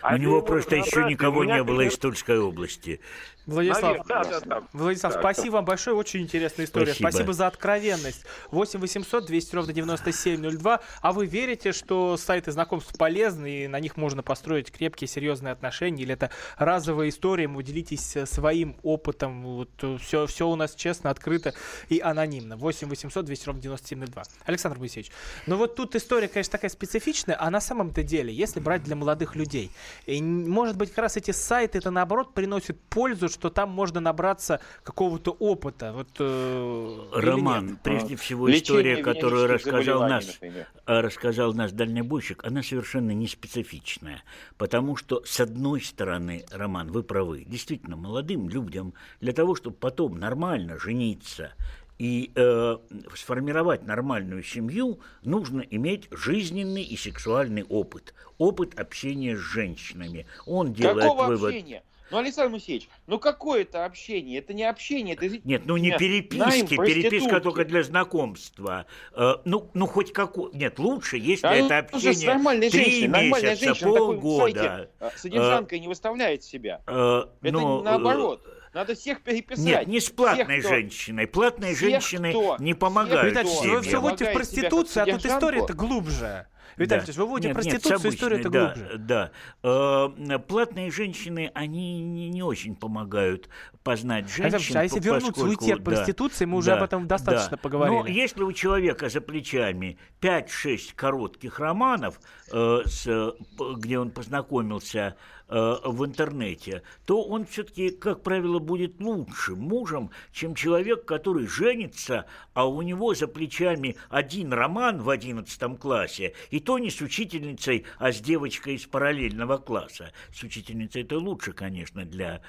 А 0.00 0.14
У 0.14 0.18
него 0.18 0.36
его 0.36 0.42
просто 0.42 0.76
еще 0.76 1.04
никого 1.04 1.44
не 1.44 1.62
было 1.62 1.82
из 1.82 1.98
Тульской 1.98 2.38
области. 2.38 3.00
Владислав, 3.46 4.06
да, 4.06 4.22
да, 4.22 4.40
да. 4.40 4.62
Владислав, 4.72 5.14
Да, 5.14 5.18
спасибо 5.18 5.54
вам 5.54 5.64
большое, 5.64 5.96
очень 5.96 6.20
интересная 6.20 6.66
история. 6.66 6.92
Спасибо. 6.92 7.10
Спасибо, 7.10 7.32
за 7.32 7.46
откровенность. 7.48 8.24
8 8.50 8.78
800 8.78 9.26
200 9.26 9.54
ровно 9.56 9.72
9702. 9.72 10.80
А 11.00 11.12
вы 11.12 11.26
верите, 11.26 11.72
что 11.72 12.16
сайты 12.16 12.52
знакомств 12.52 12.96
полезны 12.96 13.64
и 13.64 13.68
на 13.68 13.80
них 13.80 13.96
можно 13.96 14.22
построить 14.22 14.70
крепкие, 14.70 15.08
серьезные 15.08 15.52
отношения? 15.52 16.02
Или 16.04 16.14
это 16.14 16.30
разовая 16.56 17.08
история, 17.08 17.48
вы 17.48 17.64
делитесь 17.64 18.16
э, 18.16 18.26
своим 18.26 18.76
опытом? 18.82 19.42
Вот 19.42 20.00
все, 20.00 20.26
все 20.26 20.48
у 20.48 20.54
нас 20.54 20.76
честно, 20.76 21.10
открыто 21.10 21.52
и 21.88 21.98
анонимно. 21.98 22.56
8 22.56 22.88
800 22.88 23.24
200 23.24 23.46
ровно 23.46 23.62
9702. 23.62 24.22
Александр 24.44 24.78
Моисеевич, 24.78 25.10
ну 25.46 25.56
вот 25.56 25.74
тут 25.74 25.96
история, 25.96 26.28
конечно, 26.28 26.52
такая 26.52 26.70
специфичная, 26.70 27.36
а 27.38 27.50
на 27.50 27.60
самом-то 27.60 28.04
деле, 28.04 28.32
если 28.32 28.60
брать 28.60 28.84
для 28.84 28.94
молодых 28.94 29.34
людей, 29.34 29.72
и, 30.06 30.20
может 30.22 30.76
быть, 30.76 30.90
как 30.90 30.98
раз 30.98 31.16
эти 31.16 31.30
сайты, 31.30 31.78
это 31.78 31.90
наоборот 31.90 32.34
приносит 32.34 32.80
пользу, 32.80 33.28
что 33.28 33.50
там 33.50 33.70
можно 33.70 34.00
набраться 34.00 34.60
какого-то 34.82 35.32
опыта. 35.32 35.92
Вот, 35.92 36.08
э, 36.18 36.98
Роман, 37.12 37.78
прежде 37.82 38.16
всего 38.16 38.48
Лечение 38.48 38.94
история, 38.94 38.96
которую 39.02 39.46
рассказал 39.46 40.08
наш, 40.08 40.26
например. 40.26 40.66
а, 40.86 41.02
рассказал 41.02 41.52
наш 41.52 41.72
дальнобойщик, 41.72 42.44
она 42.44 42.62
совершенно 42.62 43.12
не 43.12 43.26
специфичная. 43.26 44.22
Потому 44.56 44.96
что, 44.96 45.22
с 45.24 45.40
одной 45.40 45.80
стороны, 45.80 46.44
Роман, 46.50 46.90
вы 46.90 47.02
правы, 47.02 47.44
действительно, 47.46 47.96
молодым 47.96 48.48
людям 48.48 48.94
для 49.20 49.32
того, 49.32 49.54
чтобы 49.54 49.76
потом 49.76 50.18
нормально 50.18 50.78
жениться 50.78 51.52
и 51.98 52.32
э, 52.34 52.76
сформировать 53.14 53.86
нормальную 53.86 54.42
семью, 54.42 55.00
нужно 55.22 55.60
иметь 55.60 56.08
жизненный 56.10 56.82
и 56.82 56.96
сексуальный 56.96 57.64
опыт. 57.64 58.14
Опыт 58.38 58.78
общения 58.78 59.36
с 59.36 59.40
женщинами. 59.40 60.26
Он 60.46 60.72
делает 60.72 61.02
Какого 61.02 61.26
вывод... 61.26 61.50
общения? 61.50 61.82
Ну, 62.12 62.18
Александр 62.18 62.52
Моисеевич, 62.52 62.90
ну 63.06 63.18
какое 63.18 63.62
это 63.62 63.86
общение? 63.86 64.38
Это 64.38 64.52
не 64.52 64.64
общение, 64.64 65.14
это... 65.14 65.28
Нет, 65.44 65.62
ну 65.64 65.78
не 65.78 65.96
переписки, 65.96 66.76
переписка 66.76 67.40
только 67.40 67.64
для 67.64 67.82
знакомства. 67.82 68.84
Э, 69.14 69.36
ну, 69.46 69.70
ну 69.72 69.86
хоть 69.86 70.12
какой. 70.12 70.52
Нет, 70.52 70.78
лучше, 70.78 71.16
если 71.16 71.46
А 71.46 71.54
это 71.54 71.78
общение 71.78 72.70
три 72.70 73.08
месяца, 73.08 73.56
женщина 73.56 73.90
полгода. 73.90 74.42
сайте 74.42 74.90
а, 75.00 75.10
содержанкой 75.16 75.80
не 75.80 75.88
выставляет 75.88 76.44
себя. 76.44 76.82
Э, 76.86 77.24
Это 77.40 77.52
но, 77.52 77.80
э, 77.80 77.82
наоборот. 77.82 78.46
Надо 78.72 78.94
всех 78.94 79.20
переписать. 79.22 79.64
Нет, 79.64 79.86
не 79.86 80.00
с 80.00 80.08
платной 80.10 80.60
Всех, 80.60 80.70
женщиной. 80.70 81.26
Платные 81.26 81.74
всех, 81.74 81.90
женщины 81.90 82.30
кто- 82.30 82.56
не 82.58 82.72
всех, 82.72 82.78
помогают 82.78 83.30
Виталий 83.30 83.50
кто- 83.50 83.58
Ильич, 83.58 83.60
вы 83.60 83.66
семьям. 83.66 83.82
все 83.82 84.00
вводите 84.00 84.30
в 84.30 84.32
проституцию, 84.32 85.02
а 85.02 85.06
тут 85.06 85.26
история-то 85.26 85.74
глубже. 85.74 86.46
Виталий 86.78 87.04
Ильич, 87.04 87.16
вы 87.16 87.26
вводите 87.26 87.48
Нет, 87.48 87.54
проституцию, 87.54 88.10
история-то 88.14 88.48
обычной, 88.48 88.74
глубже. 88.74 88.98
Да, 88.98 89.30
да. 89.62 90.08
Э, 90.32 90.38
платные 90.38 90.90
женщины, 90.90 91.50
они 91.54 92.00
не, 92.02 92.30
не 92.30 92.42
очень 92.42 92.74
помогают 92.76 93.50
познать 93.84 94.30
женщин. 94.30 94.56
Ильич, 94.56 94.76
а 94.76 94.82
если 94.82 94.98
по- 95.00 95.04
вернуться, 95.04 95.44
уйти 95.44 95.72
от 95.72 95.82
да, 95.82 95.84
проституции, 95.84 96.46
мы 96.46 96.56
уже 96.56 96.70
да, 96.70 96.78
об 96.78 96.82
этом 96.84 97.06
достаточно 97.06 97.50
да. 97.50 97.56
поговорили. 97.58 97.98
Но 97.98 98.06
если 98.06 98.42
у 98.42 98.52
человека 98.52 99.10
за 99.10 99.20
плечами 99.20 99.98
5-6 100.22 100.94
коротких 100.94 101.58
романов, 101.60 102.18
э, 102.50 102.78
с, 102.86 103.06
э, 103.06 103.32
где 103.76 103.98
он 103.98 104.10
познакомился 104.10 105.16
в 105.48 106.04
интернете, 106.04 106.82
то 107.04 107.22
он 107.22 107.46
все-таки, 107.46 107.90
как 107.90 108.22
правило, 108.22 108.58
будет 108.58 109.00
лучшим 109.00 109.58
мужем, 109.58 110.10
чем 110.32 110.54
человек, 110.54 111.04
который 111.04 111.46
женится, 111.46 112.26
а 112.54 112.66
у 112.66 112.82
него 112.82 113.14
за 113.14 113.28
плечами 113.28 113.96
один 114.08 114.52
роман 114.52 115.02
в 115.02 115.10
11 115.10 115.78
классе, 115.78 116.34
и 116.50 116.60
то 116.60 116.78
не 116.78 116.90
с 116.90 117.00
учительницей, 117.00 117.84
а 117.98 118.12
с 118.12 118.20
девочкой 118.20 118.74
из 118.74 118.86
параллельного 118.86 119.58
класса. 119.58 120.12
С 120.34 120.42
учительницей 120.42 121.02
это 121.02 121.18
лучше, 121.18 121.52
конечно, 121.52 122.04
для 122.04 122.40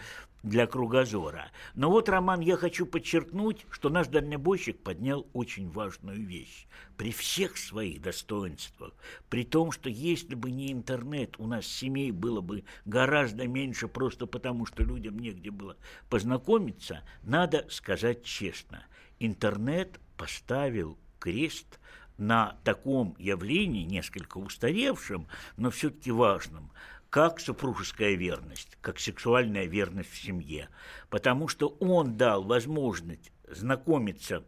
для 0.44 0.68
кругозора. 0.68 1.52
Но 1.74 1.90
вот, 1.90 2.10
Роман, 2.10 2.42
я 2.42 2.58
хочу 2.58 2.86
подчеркнуть, 2.86 3.66
что 3.72 3.90
наш 3.90 4.08
дальнобойщик 4.08 4.84
поднял 4.84 5.26
очень 5.34 5.70
важную 5.70 6.26
вещь. 6.26 6.68
При 6.98 7.12
всех 7.12 7.58
своих 7.58 8.02
достоинствах, 8.02 8.94
при 9.30 9.46
том, 9.46 9.72
что 9.72 9.90
если 9.90 10.36
бы 10.36 10.52
не 10.52 10.72
интернет, 10.72 11.40
у 11.40 11.48
нас 11.48 11.66
семей 11.66 12.12
было 12.12 12.42
бы 12.42 12.66
гораздо 12.86 13.48
меньше, 13.48 13.88
просто 13.88 14.26
потому, 14.26 14.66
что 14.66 14.84
людям 14.84 15.18
негде 15.18 15.50
было 15.50 15.78
познакомиться, 16.10 17.04
надо 17.24 17.66
сказать 17.70 18.24
честно, 18.24 18.86
интернет 19.20 20.00
поставил 20.18 20.98
крест 21.20 21.80
на 22.18 22.58
таком 22.64 23.16
явлении, 23.18 23.84
несколько 23.84 24.38
устаревшем, 24.38 25.28
но 25.58 25.72
все-таки 25.72 26.12
важном, 26.12 26.72
как 27.14 27.40
супружеская 27.40 28.16
верность, 28.16 28.76
как 28.82 29.00
сексуальная 29.00 29.66
верность 29.66 30.10
в 30.10 30.20
семье. 30.20 30.68
Потому 31.12 31.48
что 31.48 31.68
он 31.80 32.18
дал 32.18 32.44
возможность 32.44 33.32
знакомиться 33.48 34.44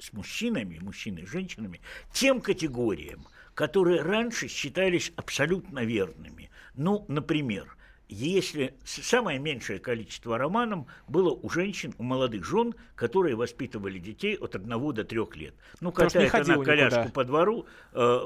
с 0.00 0.12
мужчинами, 0.12 0.80
мужчинами 0.80 1.20
и 1.22 1.26
женщинами, 1.26 1.80
тем 2.12 2.40
категориям, 2.40 3.28
которые 3.54 4.02
раньше 4.02 4.48
считались 4.48 5.12
абсолютно 5.14 5.84
верными. 5.84 6.50
Ну, 6.74 7.04
например, 7.06 7.76
если 8.08 8.74
самое 8.84 9.38
меньшее 9.38 9.78
количество 9.78 10.38
романов 10.38 10.86
было 11.08 11.30
у 11.30 11.50
женщин, 11.50 11.94
у 11.98 12.02
молодых 12.02 12.44
жен, 12.44 12.74
которые 12.94 13.36
воспитывали 13.36 13.98
детей 13.98 14.36
от 14.36 14.54
одного 14.54 14.92
до 14.92 15.04
трех 15.04 15.36
лет. 15.36 15.54
Ну, 15.80 15.92
катает 15.92 16.34
она 16.34 16.56
коляску 16.64 17.00
никуда. 17.00 17.12
по 17.12 17.24
двору, 17.24 17.66
э, 17.92 18.20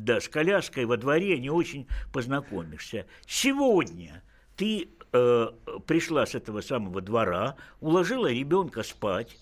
да, 0.00 0.20
с 0.20 0.28
коляской 0.28 0.84
во 0.86 0.96
дворе 0.96 1.38
не 1.38 1.50
очень 1.50 1.86
познакомишься. 2.12 3.06
Сегодня 3.26 4.22
ты 4.56 4.88
э, 5.12 5.46
пришла 5.86 6.26
с 6.26 6.34
этого 6.34 6.60
самого 6.60 7.00
двора, 7.00 7.56
уложила 7.80 8.26
ребенка 8.26 8.82
спать, 8.82 9.36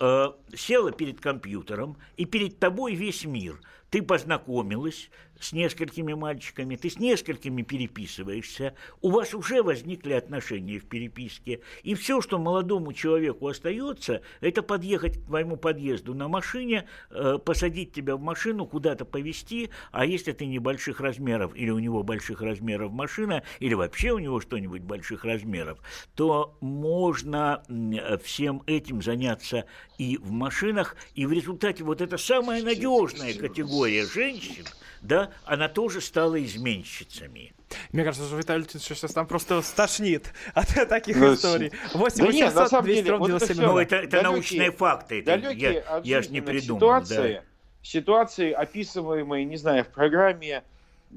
э, 0.00 0.32
села 0.54 0.92
перед 0.92 1.20
компьютером, 1.20 1.96
и 2.16 2.24
перед 2.24 2.58
тобой 2.58 2.94
весь 2.94 3.24
мир. 3.24 3.60
Ты 3.94 4.02
познакомилась 4.02 5.08
с 5.38 5.52
несколькими 5.52 6.14
мальчиками, 6.14 6.74
ты 6.74 6.90
с 6.90 6.98
несколькими 6.98 7.62
переписываешься, 7.62 8.74
у 9.02 9.10
вас 9.10 9.34
уже 9.34 9.62
возникли 9.62 10.14
отношения 10.14 10.78
в 10.78 10.86
переписке, 10.86 11.60
и 11.82 11.94
все, 11.94 12.20
что 12.20 12.38
молодому 12.38 12.92
человеку 12.92 13.46
остается, 13.46 14.22
это 14.40 14.62
подъехать 14.62 15.18
к 15.18 15.26
твоему 15.26 15.56
подъезду 15.56 16.14
на 16.14 16.28
машине, 16.28 16.88
э, 17.10 17.38
посадить 17.44 17.92
тебя 17.92 18.16
в 18.16 18.20
машину, 18.20 18.66
куда-то 18.66 19.04
повезти, 19.04 19.70
а 19.92 20.06
если 20.06 20.32
ты 20.32 20.46
небольших 20.46 21.00
размеров, 21.00 21.54
или 21.54 21.70
у 21.70 21.78
него 21.78 22.02
больших 22.02 22.40
размеров 22.40 22.92
машина, 22.92 23.42
или 23.60 23.74
вообще 23.74 24.10
у 24.12 24.18
него 24.18 24.40
что-нибудь 24.40 24.82
больших 24.82 25.24
размеров, 25.24 25.78
то 26.14 26.56
можно 26.60 27.62
м, 27.68 27.94
всем 28.22 28.62
этим 28.66 29.02
заняться 29.02 29.66
и 29.98 30.16
в 30.16 30.30
машинах, 30.30 30.96
и 31.14 31.26
в 31.26 31.32
результате 31.32 31.84
вот 31.84 32.00
эта 32.00 32.18
самая 32.18 32.62
надежная 32.62 33.34
категория 33.34 33.83
женщин, 33.88 34.64
да, 35.02 35.30
она 35.44 35.68
тоже 35.68 36.00
стала 36.00 36.42
изменщицами. 36.42 37.52
Мне 37.92 38.04
кажется, 38.04 38.26
что 38.26 38.36
Виталий 38.36 38.64
Ильич 38.64 38.82
сейчас 38.82 39.12
там 39.12 39.26
просто 39.26 39.60
стошнит 39.62 40.32
от 40.54 40.68
таких 40.88 41.16
Ну, 41.16 41.34
историй. 41.34 41.72
8 41.92 42.24
да 42.26 42.32
нет, 42.32 42.54
на 42.54 42.62
800 42.62 42.70
самом 42.70 42.84
200 42.84 43.02
деле, 43.02 43.16
вот 43.16 43.28
это 43.30 43.38
97 43.38 43.54
всё. 43.56 43.72
Ну,02. 43.72 43.82
это, 43.82 43.96
это 43.96 44.08
далекие- 44.16 44.22
научные 44.22 44.70
факты, 44.72 45.18
это 45.20 45.26
далекие 45.26 45.84
я, 45.88 46.00
я 46.04 46.22
ж 46.22 46.28
не 46.28 46.40
придумал. 46.40 46.78
ситуации, 46.80 47.32
да. 47.34 47.42
ситуации, 47.82 48.52
описываемые, 48.52 49.44
не 49.44 49.56
знаю, 49.56 49.84
в 49.84 49.88
программе 49.88 50.62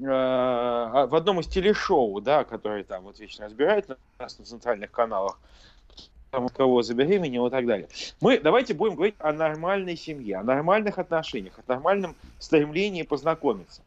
в 0.00 1.14
одном 1.16 1.40
из 1.40 1.46
телешоу, 1.46 2.20
да, 2.20 2.44
которые 2.44 2.84
там 2.84 3.04
вот 3.04 3.18
вечно 3.20 3.44
разбирают 3.46 3.88
на- 3.88 3.96
нас 4.18 4.38
на 4.38 4.44
центральных 4.44 4.90
каналах, 4.90 5.38
там, 6.30 6.44
у 6.44 6.48
кого 6.48 6.82
забеременел 6.82 7.46
и 7.46 7.50
так 7.50 7.66
далее. 7.66 7.88
Мы 8.20 8.38
давайте 8.38 8.74
будем 8.74 8.94
говорить 8.94 9.14
о 9.18 9.32
нормальной 9.32 9.96
семье, 9.96 10.38
о 10.38 10.42
нормальных 10.42 10.98
отношениях, 10.98 11.54
о 11.58 11.72
нормальном 11.72 12.16
стремлении 12.38 13.02
познакомиться. 13.02 13.82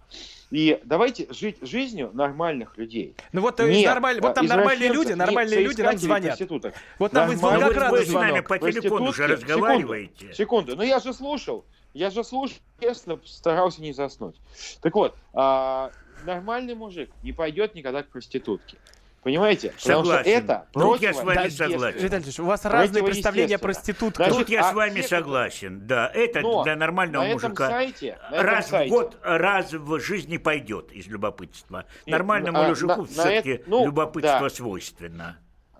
И 0.49 0.81
давайте 0.83 1.27
жить 1.31 1.57
жизнью 1.61 2.09
нормальных 2.13 2.77
людей. 2.77 3.15
Ну 3.31 3.41
вот, 3.41 3.59
э, 3.59 3.71
Не, 3.71 3.85
нормаль- 3.85 4.19
вот 4.19 4.33
там 4.33 4.45
нормальные 4.47 4.89
люди, 4.91 5.13
нормальные 5.13 5.61
люди 5.63 5.81
нам 5.81 5.97
звонят. 5.97 6.29
проституток. 6.37 6.73
Вот 6.99 7.13
нам 7.13 7.31
из 7.31 7.39
Волгограда 7.41 7.91
вы 7.91 8.05
с 8.05 8.11
нами 8.11 8.39
по 8.41 8.57
телефону 8.59 9.13
же 9.13 9.23
Проститутки. 9.27 9.51
разговариваете. 9.51 10.33
Секунду, 10.33 10.75
ну 10.75 10.83
я 10.83 10.99
же 10.99 11.13
слушал, 11.13 11.63
я 11.93 12.09
же 12.09 12.23
слушал, 12.25 12.57
честно, 12.81 13.17
старался 13.23 13.81
не 13.81 13.93
заснуть. 13.93 14.35
Так 14.81 14.93
вот, 14.95 15.15
а, 15.33 15.91
нормальный 16.25 16.75
мужик 16.75 17.09
не 17.23 17.31
пойдет 17.31 17.73
никогда 17.75 18.03
к 18.03 18.07
проститутке. 18.07 18.77
Понимаете? 19.23 19.69
Потому 19.69 20.03
что 20.03 20.15
Согласен. 20.17 20.31
это 20.31 20.67
Тут 20.73 21.01
я 21.01 21.13
с 21.13 21.17
вами 21.17 21.25
противоестественно. 21.27 21.71
согласен. 21.73 21.99
Виталий 21.99 22.23
Ильич, 22.23 22.39
у 22.39 22.45
вас 22.45 22.65
разные 22.65 23.03
представления 23.03 23.55
о 23.55 23.59
проститутках. 23.59 24.27
Значит, 24.27 24.39
Тут 24.39 24.49
я 24.49 24.61
а 24.67 24.71
с 24.71 24.73
вами 24.73 25.01
все, 25.01 25.17
согласен. 25.17 25.85
Да, 25.85 26.11
это 26.11 26.41
Но 26.41 26.63
для 26.63 26.75
нормального 26.75 27.23
на 27.23 27.27
этом 27.27 27.51
мужика 27.51 27.69
сайте, 27.69 28.17
на 28.31 28.35
этом 28.35 28.45
раз 28.47 28.65
в 28.65 28.69
сайте- 28.69 28.89
год, 28.89 29.17
раз 29.21 29.73
в 29.73 29.99
жизни 29.99 30.37
пойдет 30.37 30.91
из 30.91 31.05
любопытства. 31.05 31.85
Нет, 32.07 32.13
Нормальному 32.17 32.59
а, 32.61 32.67
мужику 32.69 32.89
на- 32.89 32.97
на 32.97 33.05
все-таки 33.05 33.49
это- 33.51 33.69
ну, 33.69 33.85
любопытство 33.85 34.39
да. 34.41 34.49
свойственно. 34.49 35.37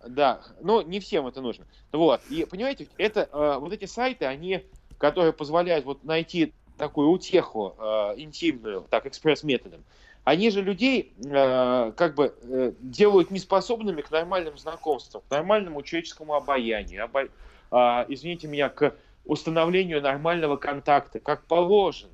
Да, 0.08 0.42
но 0.62 0.84
не 0.84 1.00
всем 1.00 1.26
это 1.26 1.42
нужно. 1.42 1.66
Вот. 1.92 2.22
И 2.30 2.46
понимаете, 2.46 2.88
это 3.00 3.28
э, 3.32 3.58
вот 3.60 3.74
эти 3.74 3.86
сайты, 3.86 4.26
они, 4.26 4.64
которые 5.00 5.34
позволяют 5.34 5.86
вот 5.86 6.04
найти 6.04 6.54
такую 6.78 7.10
утеху 7.10 7.76
э, 7.80 8.14
интимную, 8.18 8.86
так, 8.90 9.06
экспресс-методом, 9.08 9.84
они 10.24 10.50
же 10.52 10.62
людей 10.62 11.14
э, 11.26 11.92
как 11.96 12.16
бы 12.16 12.34
э, 12.44 12.74
делают 12.80 13.32
неспособными 13.32 14.02
к 14.02 14.12
нормальным 14.12 14.58
знакомствам, 14.58 15.24
к 15.28 15.32
нормальному 15.32 15.82
человеческому 15.82 16.36
обаянию, 16.36 17.04
обо- 17.06 17.30
а, 17.72 18.06
извините 18.10 18.48
меня, 18.48 18.70
к 18.70 18.96
установлению 19.26 20.02
нормального 20.02 20.58
контакта, 20.58 21.20
как 21.20 21.46
положено. 21.46 22.12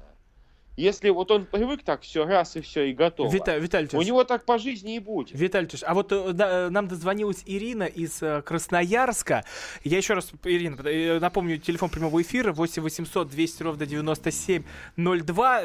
Если 0.75 1.09
вот 1.09 1.31
он 1.31 1.45
привык 1.45 1.81
так 1.83 2.01
все 2.03 2.23
раз 2.23 2.55
и 2.55 2.61
все 2.61 2.83
и 2.91 2.93
готово, 2.93 3.33
Вита- 3.33 3.57
Виталий 3.59 3.89
у 3.93 4.01
него 4.03 4.23
так 4.23 4.45
по 4.45 4.59
жизни 4.59 4.97
и 4.97 4.99
будет. 4.99 5.37
Виталий 5.37 5.67
Ильич, 5.67 5.83
а 5.83 5.95
вот 5.95 6.11
э, 6.11 6.33
да, 6.33 6.67
э, 6.67 6.69
нам 6.69 6.87
дозвонилась 6.87 7.41
Ирина 7.47 7.85
из 7.85 8.21
э, 8.21 8.43
Красноярска. 8.43 9.43
Я 9.83 9.97
еще 9.97 10.13
раз, 10.13 10.31
Ирина, 10.43 10.79
э, 10.87 11.17
напомню, 11.19 11.57
телефон 11.57 11.89
прямого 11.89 12.21
эфира 12.21 12.53
8 12.53 12.83
800 12.83 13.27
200 13.27 13.63
ровно 13.63 13.85
9702. 13.87 15.61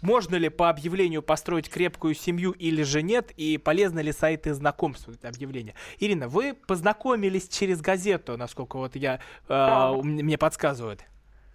Можно 0.00 0.36
ли 0.36 0.48
по 0.48 0.68
объявлению 0.68 1.22
построить 1.22 1.68
крепкую 1.68 2.14
семью 2.14 2.52
или 2.52 2.82
же 2.82 3.02
нет? 3.02 3.32
И 3.32 3.58
полезны 3.58 4.00
ли 4.00 4.12
сайты 4.12 4.54
знакомств, 4.54 5.08
это 5.08 5.28
объявление? 5.28 5.74
Ирина, 5.98 6.28
вы 6.28 6.54
познакомились 6.54 7.48
через 7.48 7.80
газету, 7.80 8.36
насколько 8.36 8.76
вот 8.76 8.94
я, 8.94 9.14
э, 9.14 9.18
Да. 9.48 9.92
мне 10.02 10.38
подсказывают. 10.38 11.04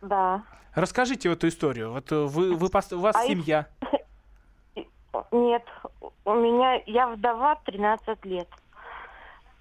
Да. 0.02 0.44
Расскажите 0.76 1.32
эту 1.32 1.48
историю. 1.48 1.92
Вот 1.92 2.12
э, 2.12 2.16
вы, 2.26 2.56
вы 2.56 2.68
у 2.68 3.00
вас 3.00 3.16
А 3.16 3.26
семья. 3.28 3.68
Нет, 5.32 5.64
у 6.26 6.34
меня, 6.34 6.82
я 6.86 7.08
вдова 7.08 7.56
13 7.66 8.26
лет. 8.26 8.50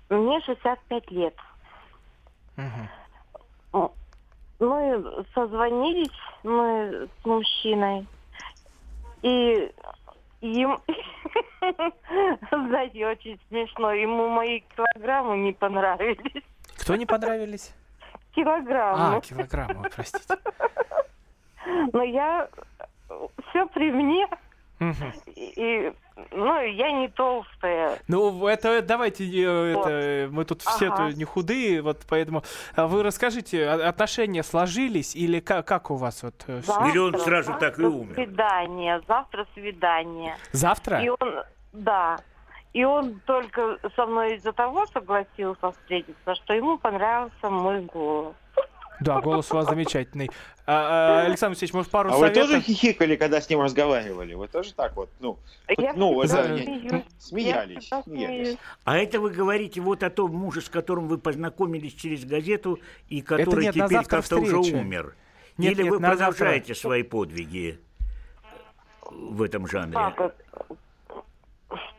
Мне 0.08 0.40
65 0.40 1.10
лет. 1.10 1.34
Мгм. 2.56 2.88
Мы 4.58 5.24
созвонились 5.34 6.10
мы 6.42 7.08
с 7.22 7.24
мужчиной. 7.24 8.06
И 9.22 9.72
им, 10.40 10.80
знаете, 12.50 13.06
очень 13.06 13.40
смешно. 13.48 13.92
Ему 13.92 14.28
мои 14.28 14.60
килограммы 14.76 15.38
не 15.38 15.52
понравились. 15.52 16.42
Кто 16.78 16.96
не 16.96 17.06
понравились? 17.06 17.74
Килограммы. 18.34 19.16
А, 19.16 19.20
килограммы, 19.20 19.88
простите. 19.94 20.36
Но 21.92 22.02
я 22.02 22.48
все 23.48 23.66
при 23.66 23.92
мне. 23.92 24.26
И, 25.36 25.92
ну, 26.30 26.60
я 26.62 26.90
не 26.92 27.08
толстая. 27.08 27.98
Ну, 28.08 28.46
это 28.46 28.82
давайте, 28.82 29.24
э, 29.24 29.74
Вот. 29.74 29.86
это, 29.86 30.28
мы 30.30 30.44
тут 30.44 30.62
все 30.62 30.88
Ага. 30.88 31.08
-то 31.08 31.14
не 31.14 31.24
худые, 31.24 31.82
вот 31.82 32.00
поэтому 32.08 32.42
а 32.76 32.86
вы 32.86 33.02
расскажите, 33.02 33.66
а- 33.66 33.88
отношения 33.88 34.42
сложились 34.42 35.16
или 35.16 35.40
как, 35.40 35.66
как 35.66 35.90
у 35.90 35.96
вас 35.96 36.22
вот 36.22 36.44
э, 36.46 36.60
всё? 36.62 36.86
Или 36.88 36.98
он 36.98 37.18
сразу 37.18 37.52
завтра 37.52 37.70
так 37.70 37.78
и 37.78 37.84
умер? 37.84 38.14
Свидание, 38.14 39.00
завтра 39.08 39.46
свидание. 39.54 40.36
Завтра? 40.52 41.02
И 41.02 41.08
он, 41.08 41.42
да, 41.72 42.18
и 42.72 42.84
он 42.84 43.20
только 43.26 43.78
со 43.96 44.06
мной 44.06 44.36
из-за 44.36 44.52
того 44.52 44.86
согласился 44.86 45.72
встретиться, 45.72 46.34
что 46.34 46.54
ему 46.54 46.78
понравился 46.78 47.50
мой 47.50 47.82
голос. 47.82 48.34
Да, 49.02 49.20
голос 49.20 49.50
у 49.50 49.54
вас 49.54 49.66
замечательный. 49.68 50.30
А, 50.64 51.22
а, 51.22 51.26
Александр 51.26 51.52
Алексеевич, 51.52 51.74
может, 51.74 51.90
пару 51.90 52.10
А 52.10 52.12
вы 52.16 52.26
советов? 52.26 52.42
тоже 52.48 52.60
хихикали, 52.60 53.16
когда 53.16 53.40
с 53.40 53.50
ним 53.50 53.60
разговаривали? 53.60 54.34
Вы 54.34 54.46
тоже 54.46 54.72
так 54.74 54.94
вот, 54.96 55.10
ну, 55.18 55.38
Я 55.76 55.92
ну, 55.94 56.20
это 56.22 56.28
За- 56.28 56.48
не- 56.50 56.62
смеюсь, 56.64 57.04
смеялись, 57.18 57.88
я 57.90 58.02
смеялись. 58.02 58.56
А 58.84 58.96
это 58.96 59.18
вы 59.20 59.30
говорите 59.30 59.80
вот 59.80 60.02
о 60.04 60.10
том 60.10 60.30
муже, 60.34 60.60
с 60.60 60.68
которым 60.68 61.08
вы 61.08 61.18
познакомились 61.18 61.94
через 61.94 62.24
газету 62.24 62.78
и 63.08 63.22
который 63.22 63.64
нет, 63.64 63.74
теперь 63.74 64.04
как-то 64.04 64.38
уже 64.38 64.56
умер. 64.58 65.16
Нет, 65.58 65.72
Или 65.72 65.82
нет, 65.82 65.92
вы 65.92 65.98
на 65.98 66.16
завтра. 66.16 66.32
продолжаете 66.36 66.74
свои 66.74 67.02
подвиги 67.02 67.78
в 69.10 69.42
этом 69.42 69.66
жанре? 69.66 69.94
Как 69.94 70.20
это? 70.20 70.34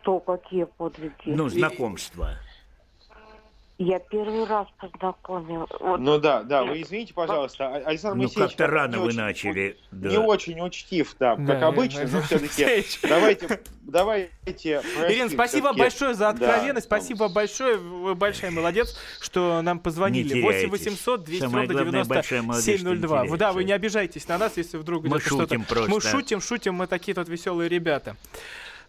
Что, 0.01 0.19
какие 0.19 0.63
подвиги? 0.65 1.13
Ну, 1.25 1.49
знакомство. 1.49 2.37
Я 3.79 3.97
первый 3.97 4.45
раз 4.45 4.67
познакомилась. 4.79 5.69
Вот 5.79 5.99
Ну 5.99 6.19
да, 6.19 6.43
да, 6.43 6.63
вы 6.63 6.83
извините, 6.83 7.13
пожалуйста, 7.13 7.67
А- 7.67 7.89
Александр 7.89 8.17
Ну, 8.17 8.23
Моисеевич 8.23 8.49
как-то 8.51 8.63
как-то 8.63 8.75
рано 8.75 8.91
не 8.91 8.97
вы 8.99 9.07
очень- 9.07 9.17
начали. 9.17 9.77
Не 9.91 10.09
да. 10.09 10.19
очень 10.21 10.62
учтив, 10.62 11.15
да, 11.19 11.36
Да, 11.36 11.53
как 11.53 11.63
обычно, 11.63 12.07
но 12.07 12.21
все-таки 12.21 12.86
давайте, 13.01 13.62
давайте. 13.81 14.81
Ирина, 15.09 15.29
спасибо 15.29 15.73
большое 15.73 16.13
за 16.13 16.29
откровенность, 16.29 16.88
Да, 16.88 16.97
спасибо 16.97 17.29
большое, 17.29 17.77
вы 17.77 18.13
большая 18.13 18.51
молодец, 18.51 18.95
что 19.19 19.62
нам 19.63 19.79
позвонили. 19.79 20.36
Не 20.36 20.41
8 20.41 20.69
теряйтесь. 20.69 20.86
800 20.86 21.23
200 21.23 21.41
Самое 21.41 21.67
ровно 21.67 21.81
главное, 21.81 22.05
большая 22.05 22.41
молодец, 22.43 22.63
что 22.63 22.71
не 22.71 22.77
9702. 22.77 23.23
Вы, 23.25 23.38
да, 23.38 23.53
вы 23.53 23.63
не 23.63 23.71
обижайтесь 23.71 24.27
на 24.27 24.38
нас, 24.38 24.55
если 24.55 24.77
вдруг 24.77 25.03
Мы 25.03 25.17
где-то 25.17 25.25
что-то... 25.25 25.88
Мы 25.88 25.99
шутим, 25.99 26.41
шутим, 26.41 26.75
мы 26.75 26.86
такие 26.86 27.15
тут 27.15 27.27
веселые 27.27 27.69
ребята. 27.69 28.15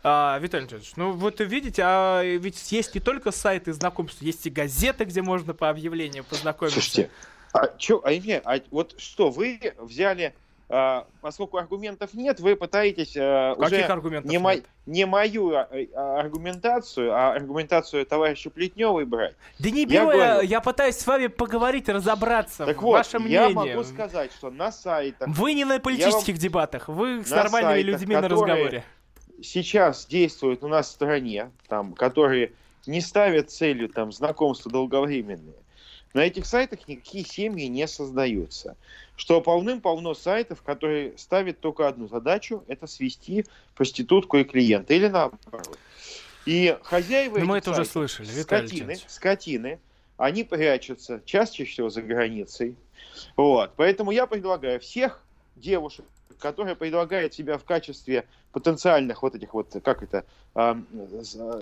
А, 0.07 0.38
Виталий 0.38 0.64
Анатольевич, 0.64 0.93
ну 0.97 1.12
вот 1.12 1.40
видите, 1.40 1.83
а 1.83 2.23
ведь 2.23 2.71
есть 2.71 2.95
не 2.95 3.01
только 3.01 3.31
сайты 3.33 3.73
знакомств, 3.73 4.21
есть 4.21 4.47
и 4.47 4.51
газеты, 4.51 5.05
где 5.05 5.23
можно 5.23 5.55
по 5.55 5.71
объявлению 5.71 6.25
познакомиться. 6.25 6.79
Слушайте, 6.79 7.11
а 7.55 7.69
чё, 7.79 8.03
а, 8.05 8.14
не, 8.14 8.38
а 8.45 8.61
вот 8.71 8.95
что, 9.01 9.31
вы 9.31 9.59
взяли, 9.79 10.35
а, 10.69 11.07
поскольку 11.23 11.57
аргументов 11.57 12.12
нет, 12.12 12.38
вы 12.40 12.55
пытаетесь 12.55 13.14
а, 13.17 13.55
Каких 13.55 13.79
уже 13.79 13.85
аргументов 13.85 14.31
не, 14.31 14.37
мо- 14.37 14.57
не 14.85 15.07
мою 15.07 15.55
а, 15.55 15.69
а, 15.95 16.21
аргументацию, 16.21 17.11
а 17.11 17.33
аргументацию 17.33 18.05
товарища 18.05 18.51
Плетневой 18.51 19.07
брать. 19.07 19.35
Да 19.59 19.71
не 19.71 19.83
Я 19.83 19.87
беру 19.87 20.11
я, 20.11 20.33
говорю- 20.33 20.49
я 20.49 20.61
пытаюсь 20.61 20.99
с 20.99 21.07
вами 21.07 21.29
поговорить, 21.29 21.88
разобраться. 21.88 22.67
Так 22.67 22.83
вот, 22.83 22.93
Ваше 22.93 23.17
я 23.17 23.21
мнение. 23.49 23.49
могу 23.55 23.85
сказать, 23.85 24.33
что 24.33 24.51
на 24.51 24.71
сайтах 24.71 25.29
Вы 25.29 25.55
не 25.55 25.64
на 25.64 25.81
политических 25.81 26.37
дебатах, 26.37 26.88
вы 26.88 27.25
с 27.25 27.31
на 27.31 27.37
нормальными 27.45 27.73
сайтах, 27.83 28.01
людьми 28.01 28.14
на 28.17 28.21
которые- 28.21 28.43
разговоре. 28.55 28.85
Сейчас 29.42 30.07
действуют 30.07 30.62
у 30.62 30.68
нас 30.68 30.88
в 30.88 30.92
стране, 30.92 31.51
там, 31.68 31.92
которые 31.92 32.53
не 32.87 33.01
ставят 33.01 33.51
целью 33.51 33.88
там, 33.88 34.12
знакомства 34.12 34.70
долговременные, 34.70 35.55
на 36.14 36.20
этих 36.20 36.47
сайтах 36.47 36.87
никакие 36.87 37.25
семьи 37.25 37.66
не 37.66 37.88
создаются. 37.88 38.77
Что 39.16 39.40
полным-полно 39.40 40.14
сайтов, 40.14 40.62
которые 40.62 41.18
ставят 41.18 41.61
только 41.61 41.88
одну 41.88 42.09
задачу, 42.09 42.64
это 42.68 42.87
свести 42.87 43.47
проститутку 43.75 44.38
и 44.38 44.44
клиента, 44.44 44.94
или 44.94 45.09
наоборот. 45.09 45.79
И 46.47 46.77
хозяева 46.83 47.38
Ну, 47.38 47.47
мы 47.47 47.59
это 47.59 47.70
уже 47.70 47.85
сайтов, 47.85 47.92
слышали, 47.92 48.29
Виталий 48.29 48.68
скотины, 48.68 48.97
скотины, 49.09 49.79
они 50.16 50.44
прячутся 50.44 51.20
чаще 51.25 51.64
всего 51.64 51.90
за 51.90 52.03
границей. 52.03 52.77
Вот. 53.37 53.73
Поэтому 53.77 54.11
я 54.12 54.27
предлагаю 54.27 54.79
всех 54.79 55.20
девушек, 55.57 56.05
которые 56.38 56.77
предлагают 56.77 57.35
себя 57.35 57.59
в 57.59 57.64
качестве 57.64 58.27
потенциальных 58.53 59.23
вот 59.23 59.35
этих 59.35 59.55
вот, 59.55 59.75
как 59.85 60.03
это, 60.03 60.25
э, 60.55 60.75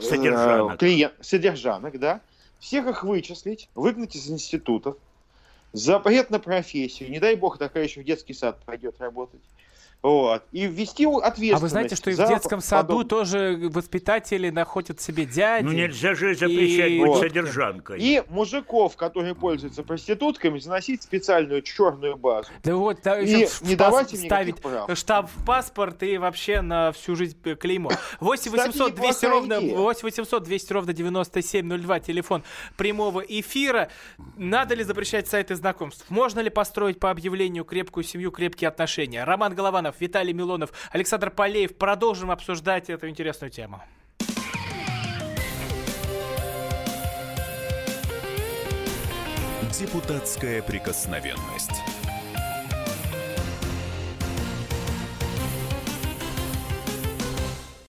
Содержанок. 0.01 0.79
клиент, 0.79 1.15
содержанок, 1.21 1.99
да, 1.99 2.21
всех 2.61 2.87
их 2.87 3.03
вычислить, 3.03 3.69
выгнать 3.75 4.15
из 4.15 4.31
институтов, 4.31 4.97
запрет 5.73 6.31
на 6.31 6.39
профессию, 6.39 7.11
не 7.11 7.19
дай 7.19 7.35
бог, 7.35 7.59
такая 7.59 7.85
еще 7.85 8.03
в 8.03 8.05
детский 8.05 8.35
сад 8.35 8.61
пойдет 8.65 9.01
работать. 9.01 9.41
Вот. 10.03 10.43
И 10.51 10.67
ввести 10.67 11.07
ответственность. 11.07 11.53
А 11.55 11.59
вы 11.59 11.69
знаете, 11.69 11.95
что 11.95 12.11
и 12.11 12.15
в 12.15 12.17
детском 12.17 12.61
саду 12.61 12.89
подобное. 12.99 13.09
тоже 13.09 13.61
воспитатели 13.73 14.51
находят 14.51 15.01
себе 15.01 15.27
дяди. 15.27 15.65
Ну 15.65 15.71
нельзя 15.73 16.15
же 16.15 16.35
запрещать 16.35 16.91
И- 16.91 16.99
быть 17.01 17.09
Вот. 17.09 17.21
содержанкой. 17.21 18.01
И 18.01 18.23
мужиков, 18.29 18.97
которые 18.97 19.37
пользуются 19.37 19.85
проститутками, 19.85 20.59
заносить 20.59 21.03
специальную 21.05 21.63
черную 21.63 22.17
базу. 22.17 22.51
Да 22.65 22.75
вот, 22.75 22.99
да, 23.05 23.21
И 23.21 23.47
не 23.63 23.77
давать 23.77 24.13
им 24.13 24.19
ставить 24.27 24.61
прав. 24.61 24.91
штамп 24.99 25.31
в 25.37 25.45
паспорт 25.45 26.03
и 26.03 26.19
вообще 26.19 26.63
на 26.63 26.91
всю 26.91 27.15
жизнь 27.15 27.37
клеймо. 27.61 27.91
8 28.19 28.51
Кстати, 28.51 28.67
800 28.77 28.95
200 28.97 29.25
неплохая 29.25 29.31
ровно, 29.31 29.59
идея. 29.61 29.77
8 29.77 30.03
800 30.03 30.43
200 30.43 30.73
ровно 30.73 30.93
9702, 30.93 32.01
телефон 32.01 32.43
прямого 32.77 33.21
эфира. 33.21 33.89
Надо 34.37 34.75
ли 34.75 34.83
запрещать 34.83 35.29
сайты 35.29 35.55
знакомств? 35.55 36.07
Можно 36.09 36.41
ли 36.41 36.51
построить 36.51 36.99
по 36.99 37.11
объявлению 37.11 37.65
крепкую 37.65 38.03
семью, 38.03 38.33
крепкие 38.33 38.67
отношения? 38.67 39.23
Роман 39.25 39.55
Голованов, 39.55 39.92
Виталий 40.01 40.33
Милонов, 40.33 40.73
Александр 40.91 41.31
Полеев. 41.31 41.77
Продолжим 41.77 42.31
обсуждать 42.31 42.91
эту 42.91 43.09
интересную 43.09 43.51
тему. 43.51 43.83
Депутатская 49.79 50.63
прикосновенность. 50.63 52.02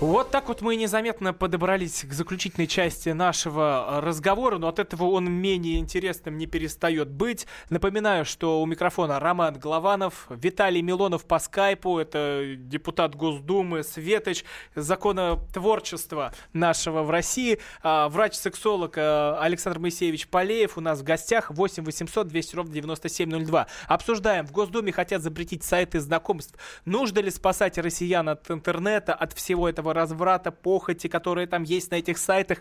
Вот 0.00 0.30
так 0.30 0.46
вот 0.46 0.62
мы 0.62 0.76
незаметно 0.76 1.32
подобрались 1.32 2.04
к 2.04 2.12
заключительной 2.12 2.68
части 2.68 3.08
нашего 3.08 3.84
э, 3.98 4.00
разговора, 4.06 4.56
но 4.58 4.68
от 4.68 4.78
этого 4.78 5.06
он 5.06 5.28
менее 5.28 5.80
интересным 5.80 6.38
не 6.38 6.46
перестает 6.46 7.10
быть. 7.10 7.48
Напоминаю, 7.68 8.24
что 8.24 8.62
у 8.62 8.66
микрофона 8.66 9.18
Роман 9.18 9.58
Голованов, 9.58 10.28
Виталий 10.30 10.82
Милонов 10.82 11.24
по 11.24 11.40
скайпу, 11.40 11.98
это 11.98 12.54
депутат 12.56 13.16
Госдумы, 13.16 13.82
Светоч, 13.82 14.44
законотворчества 14.76 16.32
нашего 16.52 17.02
в 17.02 17.10
России, 17.10 17.58
а, 17.82 18.08
врач-сексолог 18.08 18.96
э, 18.98 19.36
Александр 19.40 19.80
Моисеевич 19.80 20.28
Полеев 20.28 20.78
у 20.78 20.80
нас 20.80 21.00
в 21.00 21.02
гостях, 21.02 21.50
8 21.50 21.82
800 21.82 22.28
200 22.28 22.54
ровно 22.54 22.72
9702. 22.72 23.66
Обсуждаем, 23.88 24.46
в 24.46 24.52
Госдуме 24.52 24.92
хотят 24.92 25.22
запретить 25.22 25.64
сайты 25.64 25.98
знакомств. 25.98 26.56
Нужно 26.84 27.18
ли 27.18 27.32
спасать 27.32 27.78
россиян 27.78 28.28
от 28.28 28.48
интернета, 28.48 29.12
от 29.12 29.32
всего 29.32 29.68
этого 29.68 29.87
разврата, 29.94 30.50
похоти, 30.50 31.08
которые 31.08 31.46
там 31.46 31.62
есть 31.62 31.90
на 31.90 31.96
этих 31.96 32.18
сайтах? 32.18 32.58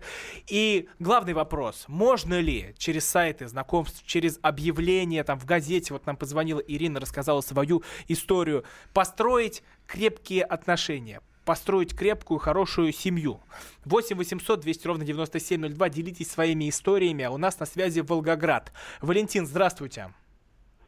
И 0.47 0.87
главный 0.99 1.33
вопрос, 1.33 1.85
можно 1.87 2.39
ли 2.39 2.73
через 2.77 3.07
сайты 3.07 3.47
знакомств, 3.47 4.05
через 4.05 4.39
объявления 4.41 5.23
там 5.23 5.39
в 5.39 5.45
газете, 5.45 5.93
вот 5.93 6.05
нам 6.05 6.17
позвонила 6.17 6.59
Ирина, 6.59 6.99
рассказала 6.99 7.41
свою 7.41 7.83
историю, 8.07 8.63
построить 8.93 9.63
крепкие 9.85 10.43
отношения? 10.43 11.21
построить 11.45 11.95
крепкую, 11.97 12.39
хорошую 12.39 12.91
семью. 12.91 13.39
8 13.85 14.17
800 14.17 14.59
200 14.59 14.85
ровно 14.87 15.05
9702. 15.05 15.87
Делитесь 15.87 16.29
своими 16.29 16.67
историями. 16.67 17.23
А 17.23 17.31
у 17.31 17.37
нас 17.37 17.57
на 17.57 17.65
связи 17.65 18.01
Волгоград. 18.01 18.73
Валентин, 19.01 19.45
здравствуйте. 19.47 20.09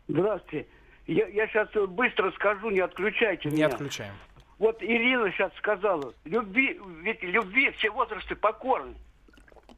Здравствуйте. 0.10 0.68
Я, 1.08 1.28
я 1.28 1.48
сейчас 1.48 1.70
быстро 1.90 2.30
скажу, 2.34 2.70
не 2.70 2.82
отключайте 2.82 3.50
Не 3.50 3.56
меня. 3.56 3.68
отключаем. 3.68 4.14
Вот 4.60 4.84
Ирина 4.84 5.32
сейчас 5.32 5.54
сказала, 5.58 6.14
любви, 6.26 6.80
ведь 7.02 7.24
любви 7.24 7.72
все 7.78 7.90
возрасты 7.90 8.36
покорны. 8.36 8.94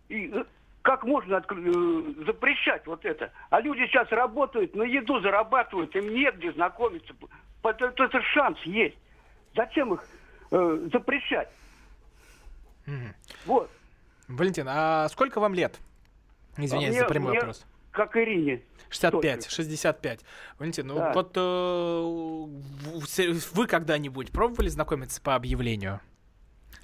И 0.09 0.29
э, 0.33 0.43
как 0.81 1.03
можно 1.03 1.35
отклю- 1.35 2.19
э, 2.21 2.25
запрещать 2.25 2.85
вот 2.87 3.05
это? 3.05 3.31
А 3.51 3.61
люди 3.61 3.85
сейчас 3.85 4.11
работают, 4.11 4.75
на 4.75 4.81
еду 4.83 5.19
зарабатывают, 5.21 5.95
им 5.95 6.11
негде 6.13 6.51
знакомиться. 6.53 7.13
Это, 7.63 7.85
это 7.95 8.21
шанс 8.33 8.59
есть. 8.63 8.97
Зачем 9.55 9.93
их 9.93 10.03
э, 10.49 10.89
запрещать? 10.91 11.49
Мгм. 12.87 13.13
Вот. 13.45 13.69
Валентин, 14.27 14.65
а 14.67 15.07
сколько 15.09 15.39
вам 15.39 15.53
лет? 15.53 15.79
Извиняюсь 16.57 16.95
А 16.95 16.99
за 16.99 17.03
мне- 17.05 17.09
прямой 17.09 17.29
мне 17.31 17.39
вопрос. 17.39 17.65
Как 17.91 18.15
Ирине. 18.15 18.61
65, 18.89 19.49
65. 19.49 20.21
Валентин, 20.59 20.87
ну 20.87 20.95
Да. 20.95 21.13
вот 21.13 21.31
э, 21.35 22.01
вы 23.53 23.67
когда-нибудь 23.67 24.31
пробовали 24.31 24.67
знакомиться 24.69 25.21
по 25.21 25.35
объявлению? 25.35 25.99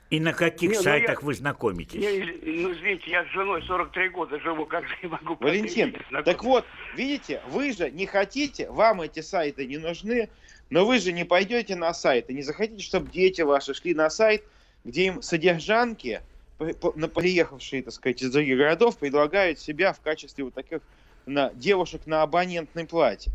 И 0.09 0.21
на 0.21 0.31
каких 0.31 0.69
Не, 0.71 0.77
ну 0.77 0.83
сайтах 0.83 1.21
я- 1.21 1.25
вы 1.25 1.33
знакомитесь? 1.33 2.01
Я, 2.01 2.09
ну, 2.25 2.71
извините, 2.71 3.11
я 3.11 3.25
с 3.25 3.27
женой 3.27 3.61
43 3.63 4.07
года 4.09 4.39
живу, 4.39 4.65
как 4.65 4.87
же 4.87 4.95
я 5.03 5.09
могу... 5.09 5.35
Валентин, 5.41 5.97
так 6.23 6.43
вот, 6.45 6.65
видите, 6.95 7.41
вы 7.49 7.73
же 7.73 7.91
не 7.91 8.05
хотите, 8.05 8.69
вам 8.71 9.01
эти 9.01 9.19
сайты 9.19 9.65
не 9.65 9.77
нужны, 9.77 10.29
но 10.69 10.85
вы 10.85 10.99
же 10.99 11.11
не 11.11 11.25
пойдете 11.25 11.75
на 11.75 11.93
сайт 11.93 12.29
и 12.29 12.33
не 12.33 12.41
захотите, 12.41 12.81
чтобы 12.81 13.11
дети 13.11 13.41
ваши 13.41 13.73
шли 13.73 13.93
на 13.93 14.09
сайт, 14.09 14.45
где 14.85 15.07
им 15.07 15.21
содержанки, 15.21 16.21
на- 16.59 17.07
приехавшие, 17.07 17.83
так 17.83 17.93
сказать, 17.93 18.21
из 18.21 18.31
других 18.31 18.57
городов, 18.57 18.97
предлагают 18.97 19.59
себя 19.59 19.93
в 19.93 20.01
качестве 20.01 20.43
вот 20.43 20.53
таких 20.53 20.81
на, 21.25 21.51
девушек 21.53 22.05
на 22.05 22.23
абонентной 22.23 22.85
плате. 22.85 23.31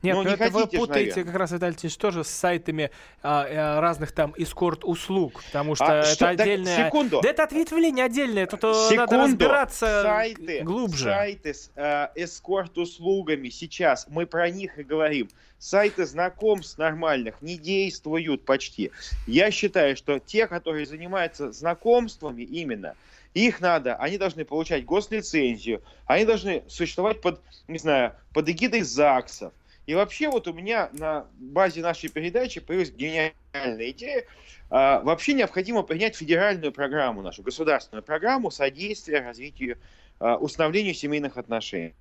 Нет, 0.00 0.14
Ну, 0.14 0.22
ну 0.22 0.28
не 0.28 0.34
это 0.36 0.44
вы 0.50 0.60
хотите 0.60 0.78
путаете 0.78 1.10
наверное. 1.10 1.24
как 1.32 1.40
раз, 1.40 1.50
Виталий 1.50 1.76
Ильич, 1.80 1.96
тоже 1.96 2.22
с 2.22 2.28
сайтами 2.28 2.90
а, 3.22 3.44
э, 3.48 3.80
разных 3.80 4.12
там 4.12 4.32
эскорт-услуг, 4.36 5.42
потому 5.44 5.74
что 5.74 5.86
А 5.86 5.96
это 6.02 6.08
что- 6.14 6.28
отдельное... 6.28 6.86
секунду. 6.86 7.20
Да 7.20 7.28
это 7.30 7.42
ответвление 7.42 8.04
отдельное, 8.04 8.46
тут 8.46 8.62
э, 8.62 8.66
надо 8.68 8.88
Секунду. 8.88 9.16
разбираться 9.24 10.02
сайты, 10.02 10.62
глубже. 10.62 11.04
Сайты 11.04 11.52
с 11.54 11.70
э, 11.74 12.08
эскорт-услугами 12.14 13.48
сейчас, 13.48 14.06
мы 14.08 14.26
про 14.26 14.50
них 14.50 14.78
и 14.78 14.82
говорим. 14.84 15.28
Сайты 15.58 16.06
знакомств 16.06 16.78
нормальных 16.78 17.42
не 17.42 17.56
действуют 17.58 18.44
почти. 18.44 18.92
Я 19.26 19.50
считаю, 19.50 19.96
что 19.96 20.20
те, 20.20 20.46
которые 20.46 20.86
занимаются 20.86 21.50
знакомствами 21.50 22.42
именно, 22.42 22.94
их 23.34 23.60
надо, 23.60 23.96
они 23.96 24.18
должны 24.18 24.44
получать 24.44 24.84
гослицензию, 24.84 25.82
они 26.06 26.24
должны 26.24 26.62
существовать 26.68 27.20
под, 27.20 27.40
не 27.66 27.78
знаю, 27.78 28.12
под 28.32 28.48
эгидой 28.48 28.82
ЗАГСов. 28.82 29.52
И 29.88 29.94
вообще 29.94 30.28
вот 30.28 30.46
у 30.46 30.52
меня 30.52 30.90
на 30.92 31.26
базе 31.38 31.80
нашей 31.80 32.10
передачи 32.10 32.60
появилась 32.60 32.92
гениальная 32.92 33.90
идея. 33.90 34.26
А, 34.68 35.00
вообще 35.00 35.32
необходимо 35.32 35.82
принять 35.82 36.14
федеральную 36.14 36.72
программу, 36.72 37.22
нашу 37.22 37.42
государственную 37.42 38.02
программу 38.02 38.50
содействия 38.50 39.22
развитию, 39.22 39.78
а, 40.20 40.36
установлению 40.36 40.92
семейных 40.92 41.38
отношений. 41.38 41.94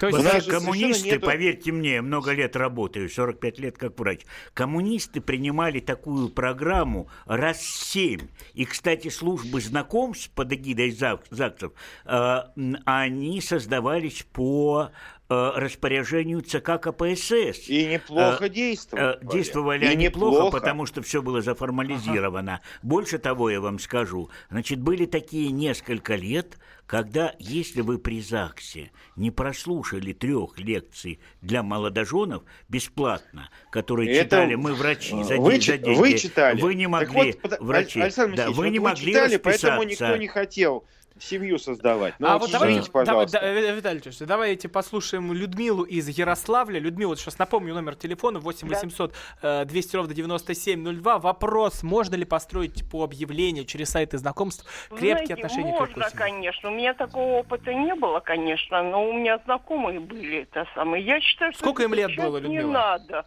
То 0.00 0.10
же 0.10 0.22
совершенно 0.22 0.58
коммунисты, 0.58 1.10
нету- 1.10 1.26
поверьте 1.26 1.70
мне, 1.70 2.00
много 2.00 2.32
лет 2.32 2.56
работаю, 2.56 3.10
45 3.10 3.58
лет 3.58 3.76
как 3.76 4.00
врач. 4.00 4.20
Коммунисты 4.54 5.20
принимали 5.20 5.80
такую 5.80 6.30
программу 6.30 7.10
раз 7.26 7.60
семь. 7.60 8.28
И, 8.54 8.64
кстати, 8.64 9.08
службы 9.08 9.60
знакомств 9.60 10.30
под 10.30 10.50
эгидой 10.54 10.92
ЗАГ- 10.92 11.26
ЗАГСов, 11.28 11.72
э, 12.06 12.38
они 12.86 13.40
создавались 13.42 14.24
по 14.32 14.92
распоряжению 15.28 16.40
ЦК 16.40 16.80
КПСС. 16.80 17.68
И 17.68 17.86
неплохо 17.86 18.46
Э, 18.46 18.48
действовали. 18.48 19.16
Э, 19.16 19.18
Действовали 19.30 19.84
И 19.84 19.88
они 19.88 20.08
плохо, 20.08 20.36
неплохо. 20.36 20.56
потому 20.58 20.86
что 20.86 21.02
все 21.02 21.20
было 21.22 21.42
заформализировано. 21.42 22.60
Больше 22.82 23.18
того, 23.18 23.50
я 23.50 23.60
вам 23.60 23.78
скажу, 23.78 24.30
значит, 24.50 24.80
были 24.80 25.04
такие 25.06 25.50
несколько 25.50 26.14
лет, 26.14 26.58
когда, 26.86 27.34
если 27.38 27.82
вы 27.82 27.98
при 27.98 28.22
ЗАГСе 28.22 28.90
не 29.16 29.30
прослушали 29.30 30.14
трех 30.14 30.58
лекций 30.58 31.20
для 31.42 31.62
молодоженов 31.62 32.44
бесплатно, 32.70 33.50
которые 33.70 34.10
Это, 34.10 34.24
читали 34.24 34.54
мы 34.54 34.72
врачи 34.74 35.22
за, 35.24 35.36
вы, 35.36 35.52
день- 35.52 35.62
за 35.62 35.76
деньги, 35.78 35.98
вы 35.98 36.14
читали. 36.18 36.60
вы 36.60 36.74
не 36.74 36.84
Так 36.84 36.90
могли, 36.92 37.32
вот, 37.32 37.40
под- 37.42 37.60
врачи, 37.60 38.00
Александр 38.00 38.36
да, 38.36 38.48
вы 38.48 38.54
вот 38.54 38.64
не 38.70 38.78
могли 38.78 39.12
читали, 39.12 39.36
поэтому 39.36 39.82
никто 39.82 40.16
не 40.16 40.26
хотел 40.28 40.86
семью 41.20 41.58
создавать. 41.58 42.14
Ну, 42.18 42.28
а 42.28 42.38
вот 42.38 42.48
вот 42.48 42.52
давайте, 42.52 42.90
давай, 42.90 43.06
пожалуйста. 43.06 43.40
да, 43.40 43.46
э, 43.46 43.74
Виталий 43.76 44.00
Ильич, 44.00 44.18
давайте 44.18 44.68
послушаем 44.68 45.32
Людмилу 45.32 45.84
из 45.84 46.08
Ярославля. 46.08 46.78
Людмила, 46.78 47.10
вот 47.10 47.20
сейчас 47.20 47.38
напомню 47.38 47.74
номер 47.74 47.94
телефона 47.94 48.40
8 48.40 48.68
800 48.68 49.14
э, 49.42 49.64
200 49.64 49.96
ровно 49.96 50.14
9702. 50.14 51.18
Вопрос, 51.18 51.82
можно 51.82 52.14
ли 52.16 52.24
построить 52.24 52.88
по 52.90 53.04
объявлению 53.04 53.64
через 53.64 53.90
сайты 53.90 54.18
знакомств 54.18 54.64
крепкие 54.88 55.14
Знаете, 55.16 55.34
отношения 55.34 55.72
можно, 55.72 56.08
конечно. 56.14 56.70
У 56.70 56.74
меня 56.74 56.94
такого 56.94 57.38
опыта 57.38 57.74
не 57.74 57.94
было, 57.94 58.20
конечно, 58.20 58.82
но 58.82 59.08
у 59.08 59.12
меня 59.12 59.38
знакомые 59.44 60.00
были 60.00 60.42
это 60.42 60.66
самое. 60.74 61.04
Я 61.04 61.20
считаю, 61.20 61.52
что 61.52 61.60
Сколько 61.60 61.82
им 61.84 61.94
лет 61.94 62.10
сейчас 62.10 62.24
было, 62.24 62.38
не 62.38 62.58
Людмила? 62.58 62.72
надо. 62.72 63.26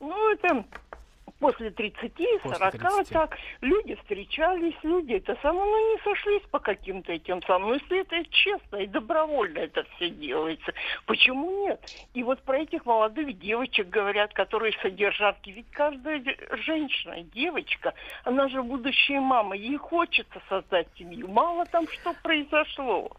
Ну, 0.00 0.32
это 0.32 0.64
после 1.38 1.70
30, 1.70 2.12
40, 2.42 2.72
30. 2.72 3.08
так. 3.10 3.36
Люди 3.60 3.94
встречались, 3.96 4.74
люди 4.82 5.14
это 5.14 5.36
самое, 5.42 5.64
ну, 5.64 5.92
не 5.92 6.02
сошлись 6.02 6.42
по 6.50 6.58
каким-то 6.58 7.12
этим 7.12 7.42
самым. 7.42 7.74
Если 7.74 8.00
это 8.00 8.24
честно 8.30 8.76
и 8.76 8.86
добровольно 8.86 9.58
это 9.58 9.84
все 9.96 10.10
делается, 10.10 10.72
почему 11.06 11.66
нет? 11.66 11.80
И 12.14 12.22
вот 12.22 12.42
про 12.42 12.58
этих 12.58 12.86
молодых 12.86 13.38
девочек 13.38 13.88
говорят, 13.88 14.32
которые 14.32 14.72
содержанки. 14.82 15.50
Ведь 15.50 15.70
каждая 15.70 16.22
женщина, 16.64 17.22
девочка, 17.22 17.94
она 18.24 18.48
же 18.48 18.62
будущая 18.62 19.20
мама, 19.20 19.56
ей 19.56 19.76
хочется 19.76 20.40
создать 20.48 20.88
семью. 20.96 21.28
Мало 21.28 21.64
там 21.66 21.86
что 21.88 22.14
произошло. 22.22 23.10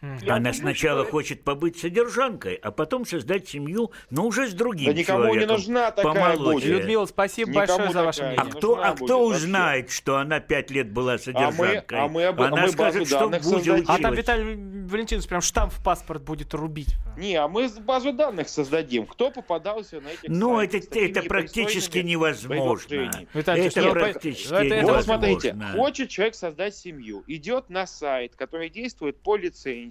Я 0.00 0.34
Она 0.34 0.38
думаю, 0.38 0.54
сначала 0.54 1.02
что- 1.02 1.10
хочет 1.10 1.42
побыть 1.42 1.76
содержанкой, 1.78 2.54
а 2.54 2.70
потом 2.70 3.04
создать 3.04 3.48
семью, 3.48 3.90
но 4.10 4.26
уже 4.26 4.46
с 4.48 4.52
другим 4.52 4.86
Да 4.86 4.92
никому 4.92 5.20
не 5.20 5.24
человеком. 5.30 5.56
нужна 5.56 5.90
такая 5.90 6.14
помоложе. 6.14 6.52
будет. 6.52 6.64
Людмила, 6.66 7.06
спасибо 7.06 7.50
Никому 7.50 7.66
большое 7.66 7.92
за 7.92 8.04
ваше 8.04 8.22
мнение. 8.22 8.40
А 8.40 8.44
не 8.44 8.50
кто, 8.52 8.76
а 8.80 8.92
будет 8.92 9.04
кто 9.08 9.26
вообще. 9.28 9.36
узнает, 9.44 9.90
что 9.90 10.16
она 10.18 10.38
пять 10.40 10.70
лет 10.70 10.92
была 10.92 11.18
содержанкой? 11.18 11.98
а 11.98 12.06
мы 12.08 12.24
об- 12.26 12.40
а 12.40 12.46
Она 12.46 12.56
мы 12.56 12.62
базу 12.62 12.72
скажет, 12.74 13.06
что 13.08 13.18
данных 13.20 13.42
в 13.42 13.44
ВУЗе 13.46 13.64
создадим. 13.64 13.84
А 13.88 13.98
там. 13.98 14.14
Виталий 14.14 14.84
Валентинович 14.88 15.28
прям 15.28 15.40
штамп 15.40 15.72
в 15.72 15.82
паспорт 15.82 16.22
будет 16.22 16.54
рубить. 16.54 16.94
Не, 17.16 17.34
а 17.34 17.48
мы 17.48 17.68
базу 17.80 18.12
данных 18.12 18.48
создадим. 18.48 19.04
Кто 19.04 19.30
попадался 19.32 20.00
на 20.00 20.08
этих 20.08 20.28
Ну, 20.28 20.56
сайтах 20.58 20.84
это, 20.84 20.98
это 21.00 21.22
практически 21.22 21.98
невозможно. 21.98 23.10
Виталий 23.34 23.66
Это 23.66 23.82
ну, 23.82 23.92
практически 23.92 24.52
это- 24.52 24.62
это- 24.62 24.74
Вот 24.76 24.82
невозможно. 24.82 25.02
смотрите, 25.02 25.56
хочет 25.76 26.08
человек 26.08 26.34
создать 26.36 26.76
семью, 26.76 27.24
идет 27.26 27.68
на 27.68 27.86
сайт, 27.86 28.36
который 28.36 28.68
действует 28.70 29.16
по 29.20 29.36
лицензии, 29.36 29.87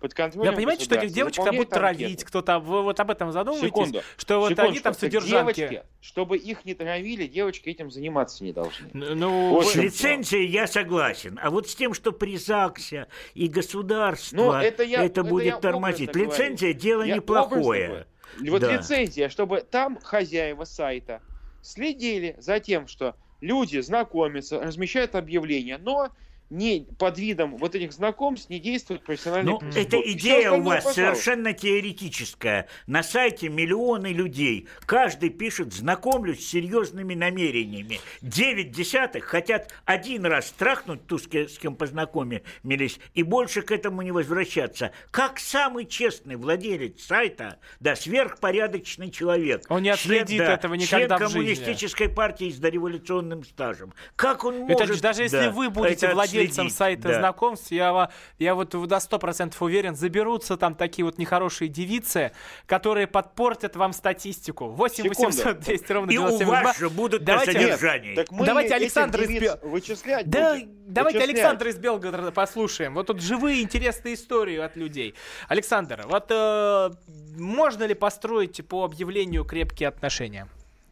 под 0.00 0.14
контролем 0.14 0.50
Да 0.50 0.56
понимаете, 0.56 0.84
что 0.84 0.96
этих 0.96 1.12
девочек 1.12 1.44
там 1.44 1.54
будут 1.54 1.70
травить, 1.70 2.24
кто-то, 2.24 2.58
вы 2.58 2.82
вот 2.82 2.98
об 2.98 3.10
этом 3.12 3.30
задумываетесь? 3.30 3.68
Секунду. 3.68 4.02
Что 4.16 4.40
вот 4.40 4.58
они 4.58 4.80
там 4.80 4.94
содержанки. 4.94 5.54
девочки, 5.60 5.82
чтобы 6.00 6.36
их 6.38 6.64
не 6.64 6.74
травили, 6.74 7.28
девочки 7.28 7.68
этим 7.68 7.88
заниматься 7.90 8.42
не 8.42 8.52
должны. 8.52 8.88
Ну, 8.92 9.50
Вот 9.50 9.66
С 9.66 9.70
в 9.70 9.72
чем 9.74 9.82
лицензией 9.84 10.48
я 10.48 10.66
согласен. 10.66 11.38
А 11.40 11.50
вот 11.50 11.68
с 11.68 11.74
тем, 11.76 11.94
что 11.94 12.10
при 12.10 12.36
ЗАГСе 12.36 13.06
и 13.34 13.46
государство, 13.46 14.36
Ну, 14.36 14.52
это 14.52 14.82
я- 14.82 15.04
это 15.04 15.22
будет 15.22 15.46
я 15.46 15.56
тормозить. 15.58 16.08
образно 16.08 16.24
говорю. 16.26 16.42
Лицензия 16.42 16.72
дело 16.72 17.02
Я 17.02 17.16
неплохое. 17.16 18.06
Вот 18.40 18.60
Да. 18.60 18.72
лицензия, 18.76 19.28
чтобы 19.28 19.60
там 19.60 20.00
хозяева 20.02 20.64
сайта 20.64 21.22
следили 21.60 22.34
за 22.38 22.58
тем, 22.60 22.88
что 22.88 23.14
люди 23.40 23.78
знакомятся, 23.78 24.60
размещают 24.60 25.14
объявления, 25.14 25.78
но 25.78 26.08
не 26.52 26.86
под 26.98 27.18
видом 27.18 27.56
вот 27.56 27.74
этих 27.74 27.92
знакомств 27.92 28.50
не 28.50 28.60
действует 28.60 29.02
профессиональный 29.02 29.52
Ну, 29.52 29.58
педагог. 29.58 29.78
эта 29.86 30.12
идея 30.12 30.52
у 30.52 30.62
вас 30.62 30.84
пожалуйста. 30.84 30.92
совершенно 30.92 31.52
теоретическая. 31.52 32.68
На 32.86 33.02
сайте 33.02 33.48
миллионы 33.48 34.08
людей. 34.08 34.68
Каждый 34.86 35.30
пишет 35.30 35.72
«знакомлюсь 35.72 36.44
с 36.44 36.50
серьезными 36.50 37.14
намерениями». 37.14 38.00
Девять 38.20 38.70
десятых 38.70 39.24
хотят 39.24 39.72
один 39.86 40.26
раз 40.26 40.48
страхнуть 40.48 41.06
ту, 41.06 41.18
с 41.18 41.26
ке- 41.26 41.48
с 41.48 41.58
кем 41.58 41.74
познакомились, 41.74 43.00
и 43.14 43.22
больше 43.22 43.62
к 43.62 43.70
этому 43.72 44.02
не 44.02 44.12
возвращаться. 44.12 44.92
Как 45.10 45.38
самый 45.38 45.86
честный 45.86 46.36
владелец 46.36 47.02
сайта, 47.02 47.58
да, 47.80 47.96
сверхпорядочный 47.96 49.10
человек. 49.10 49.64
Он 49.68 49.82
не 49.82 49.88
отследит 49.90 50.28
член, 50.28 50.38
да, 50.38 50.54
этого 50.54 50.74
никогда 50.74 51.16
в 51.16 51.18
член 51.18 51.30
жизни. 51.30 51.54
коммунистической 51.64 52.08
партии 52.08 52.50
с 52.50 52.58
дореволюционным 52.58 53.44
стажем. 53.44 53.94
Как 54.16 54.44
он 54.44 54.58
может... 54.60 54.82
Ильич, 54.88 55.00
даже 55.00 55.22
если 55.22 55.36
да, 55.36 55.50
вы 55.50 55.70
будете 55.70 56.06
это 56.06 56.14
отследить? 56.50 56.74
сайта 56.76 57.08
Да. 57.08 57.18
знакомств, 57.18 57.70
я, 57.72 58.10
я 58.38 58.54
вот 58.54 58.70
до 58.70 58.96
100% 58.96 59.54
уверен, 59.60 59.94
заберутся 59.96 60.56
там 60.56 60.74
такие 60.74 61.04
вот 61.04 61.18
нехорошие 61.18 61.68
девицы, 61.68 62.32
которые 62.66 63.06
подпортят 63.06 63.76
вам 63.76 63.92
статистику. 63.92 64.68
8 64.68 65.04
Секунду. 65.04 65.26
800 65.36 65.60
200 65.60 65.92
ровно 65.92 66.10
И 66.10 66.18
у 66.18 66.22
9702. 66.28 66.62
вас 66.62 66.78
же 66.78 66.90
будут 66.90 67.20
на 67.20 67.26
Давайте- 67.26 67.52
содержании. 67.52 68.14
Так 68.14 68.30
мы 68.30 68.46
Давайте 68.46 68.68
этих 68.74 68.82
Александра 68.82 69.22
из 69.24 69.30
Бел- 69.42 69.58
вычислять 69.62 70.28
Да, 70.28 70.54
будем. 70.54 70.68
давайте 70.86 71.18
Вычислять. 71.18 71.36
Александра 71.36 71.70
из 71.70 71.76
Белгорода 71.78 72.32
послушаем. 72.32 72.94
Вот 72.94 73.06
тут 73.06 73.20
живые 73.20 73.62
интересные 73.62 74.14
истории 74.14 74.58
от 74.58 74.76
людей. 74.76 75.14
Александр, 75.48 76.04
вот 76.08 76.26
э, 76.30 76.90
можно 77.36 77.84
ли 77.84 77.94
построить 77.94 78.66
по 78.66 78.84
объявлению 78.84 79.44
крепкие 79.44 79.88
отношения? 79.88 80.48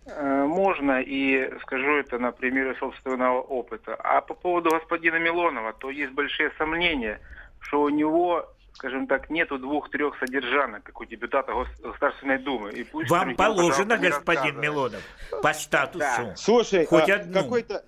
Э, 0.07 0.45
Можно, 0.47 1.01
и 1.01 1.51
скажу 1.63 1.97
это 1.99 2.19
на 2.19 2.33
примере 2.33 2.75
собственного 2.77 3.41
опыта. 3.41 3.95
А 3.95 4.21
по 4.21 4.35
поводу 4.35 4.71
господина 4.71 5.17
Милонова, 5.17 5.73
то 5.75 5.91
есть 5.91 6.13
большие 6.13 6.51
сомнения, 6.59 7.21
что 7.61 7.83
у 7.83 7.89
него, 7.91 8.47
скажем 8.73 9.07
так, 9.07 9.31
нету 9.31 9.59
двух-трех 9.59 10.19
содержанок, 10.19 10.83
как 10.85 11.01
у 11.01 11.05
депутата 11.05 11.53
Гос- 11.53 11.83
Государственной 11.83 12.39
Думы. 12.39 12.71
И 12.71 12.83
пусть 12.85 13.11
Вам 13.11 13.37
положено, 13.37 13.99
господин. 13.99 14.59
Милонов, 14.61 15.03
по 15.43 15.53
статусу. 15.53 15.99
Да. 15.99 16.35
Слушай, 16.37 16.87
Хоть 16.87 17.09
а, 17.11 17.17
одну. 17.17 17.43
какой-то... 17.43 17.83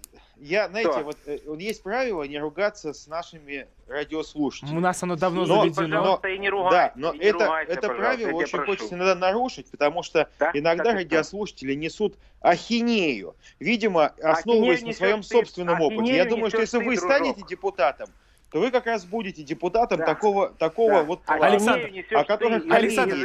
Я, 0.45 0.69
знаете, 0.69 0.91
Что? 0.91 1.03
вот, 1.05 1.17
э, 1.27 1.39
вот 1.47 1.61
есть 1.61 1.85
правило 1.85 2.25
не 2.25 2.37
ругаться 2.37 2.93
с 2.93 3.07
нашими 3.07 3.69
радиослушателями. 3.87 4.77
У 4.77 4.81
нас 4.81 5.01
оно 5.01 5.15
давно 5.15 5.47
Но- 5.47 5.63
заведено. 5.63 5.99
Пожалуйста, 6.01 6.29
и 6.29 6.39
не 6.39 6.51
ругайте. 6.51 6.77
Да, 6.77 6.93
но 6.97 7.13
и 7.13 7.19
не 7.19 7.25
это, 7.27 7.45
ругайте, 7.45 7.73
это 7.73 7.89
правило 7.89 8.33
очень 8.33 8.51
прошу. 8.51 8.67
хочется 8.73 8.95
иногда 8.97 9.15
нарушить, 9.15 9.71
потому 9.71 10.03
что 10.03 10.29
Да? 10.41 10.51
иногда 10.53 10.91
это? 10.91 10.95
радиослушатели 10.99 11.75
несут 11.75 12.17
ахинею, 12.41 13.37
видимо, 13.61 14.07
основываясь 14.21 14.83
на 14.83 14.87
несет 14.87 14.99
своем 14.99 15.21
ты- 15.23 15.29
собственном 15.29 15.81
опыте. 15.81 16.13
Я 16.13 16.23
ахинею 16.23 16.31
думаю, 16.31 16.51
что 16.51 16.61
если 16.61 16.79
ты, 16.79 16.85
вы 16.87 16.97
дружок. 16.97 17.11
станете 17.13 17.43
депутатом, 17.49 18.09
то 18.53 18.61
вы 18.61 18.71
как 18.71 18.85
раз 18.87 19.05
будете 19.07 19.43
депутатом 19.43 19.99
Да. 20.01 20.05
такого, 20.07 20.51
такого 20.51 20.93
Да. 20.99 21.03
вот 21.05 21.21
А 21.25 21.37
плана, 21.39 21.47
Александр, 21.53 21.87
о 21.87 22.25
коллеги 22.25 22.71
Александр, 22.71 23.17
не 23.17 23.23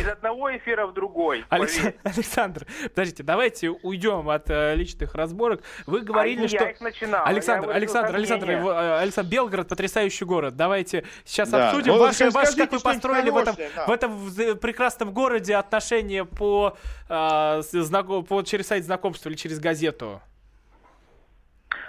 из- 0.00 0.08
одного 0.08 0.56
эфира 0.56 0.86
в 0.86 0.94
другой. 0.94 1.44
Александр. 1.48 1.94
Александр, 2.04 2.66
подождите, 2.94 3.22
давайте 3.24 3.70
уйдем 3.70 4.30
от 4.30 4.48
э, 4.48 4.76
личных 4.76 5.16
разборок. 5.16 5.62
Вы 5.86 6.00
говорили, 6.02 6.38
А 6.38 6.42
не 6.42 6.48
что... 6.48 6.62
я 6.64 6.70
их 6.70 6.80
начинал. 6.80 7.26
Александр, 7.26 7.68
Я 7.70 7.74
Александр, 7.74 8.14
Александр, 8.14 8.50
э, 8.50 8.98
Александр, 9.00 9.30
Белгород 9.30 9.68
потрясающий 9.68 10.24
город. 10.24 10.54
Давайте 10.56 11.04
сейчас 11.24 11.48
Да. 11.48 11.70
обсудим 11.70 11.94
Ну, 11.94 11.98
ваше, 11.98 12.30
скажите 12.30 12.38
ваше, 12.38 12.56
как 12.56 12.72
вы 12.72 12.80
построили 12.80 13.30
в 13.30 13.36
этом, 13.36 13.56
да. 13.74 13.86
в 13.86 13.90
этом 13.90 14.12
в- 14.16 14.54
прекрасном 14.56 15.12
городе 15.12 15.56
отношения 15.56 16.24
по, 16.24 16.76
э, 17.08 17.62
с- 17.62 17.74
знако- 17.74 18.22
по 18.22 18.42
через 18.42 18.68
сайт 18.68 18.84
знакомства 18.84 19.28
или 19.28 19.34
через 19.36 19.58
газету. 19.58 20.20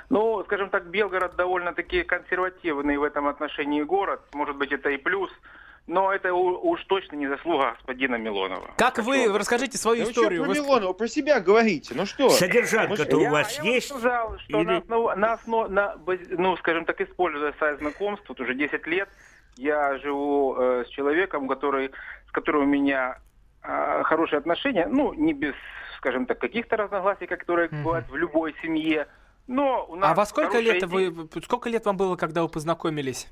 Ну, 0.10 0.44
скажем 0.46 0.70
так, 0.70 0.86
Белгород 0.88 1.36
довольно-таки 1.36 2.04
консервативный 2.04 2.98
в 2.98 3.04
этом 3.04 3.28
отношении 3.28 3.84
город. 3.84 4.22
Может 4.34 4.56
быть, 4.58 4.72
это 4.72 4.90
и 4.90 4.98
плюс. 4.98 5.30
Но 5.86 6.14
это 6.14 6.34
у- 6.34 6.70
уж 6.70 6.84
точно 6.86 7.16
не 7.16 7.28
заслуга 7.28 7.72
господина 7.72 8.16
Милонова. 8.16 8.72
Как 8.78 9.00
вы, 9.00 9.28
вам 9.28 9.38
расскажите 9.38 9.78
свою 9.80 10.02
Да 10.02 10.06
вы 10.06 10.12
что 10.12 10.22
историю. 10.22 10.44
про 10.44 10.50
Вы 10.50 10.56
Милонова, 10.56 10.94
про 10.94 11.08
себя 11.08 11.40
говорите, 11.40 11.96
ну 11.96 12.06
что? 12.06 12.30
Содержанка-то 12.30 13.18
у 13.18 13.22
Я- 13.22 13.32
вас 13.32 13.58
я 13.58 13.64
есть? 13.64 13.88
сказал, 13.90 14.38
что 14.40 14.60
Или- 14.62 14.66
на 14.68 14.78
основ- 14.78 15.16
на 15.16 15.34
основ- 15.34 15.70
на 15.70 15.96
ну, 16.38 16.58
скажем 16.58 16.86
так, 16.86 17.02
используя 17.02 17.54
сайт 17.60 17.80
знакомств, 17.80 18.26
вот 18.30 18.40
уже 18.40 18.54
10 18.54 18.86
лет, 18.86 19.10
я 19.56 19.98
живу 19.98 20.56
э, 20.60 20.86
с 20.86 20.90
человеком, 20.90 21.48
который, 21.48 21.90
с 22.28 22.32
которым 22.32 22.64
у 22.64 22.66
меня 22.68 23.18
э, 23.64 24.04
хорошие 24.04 24.38
отношения, 24.38 24.86
ну, 24.88 25.14
не 25.14 25.34
без, 25.34 25.56
скажем 25.98 26.28
так, 26.28 26.38
каких-то 26.40 26.78
разногласий, 26.78 27.26
которые 27.26 27.68
бывают 27.70 28.08
в 28.10 28.16
любой 28.16 28.56
семье. 28.62 29.08
Но 29.50 29.84
у 29.90 29.96
нас 29.96 30.12
А 30.12 30.14
во 30.14 30.26
сколько 30.28 30.52
хорошие 30.52 30.74
лет 30.74 30.84
вы, 30.84 31.28
сколько 31.44 31.70
лет 31.70 31.84
вам 31.84 31.98
было, 31.98 32.16
когда 32.16 32.44
вы 32.44 32.50
познакомились? 32.50 33.28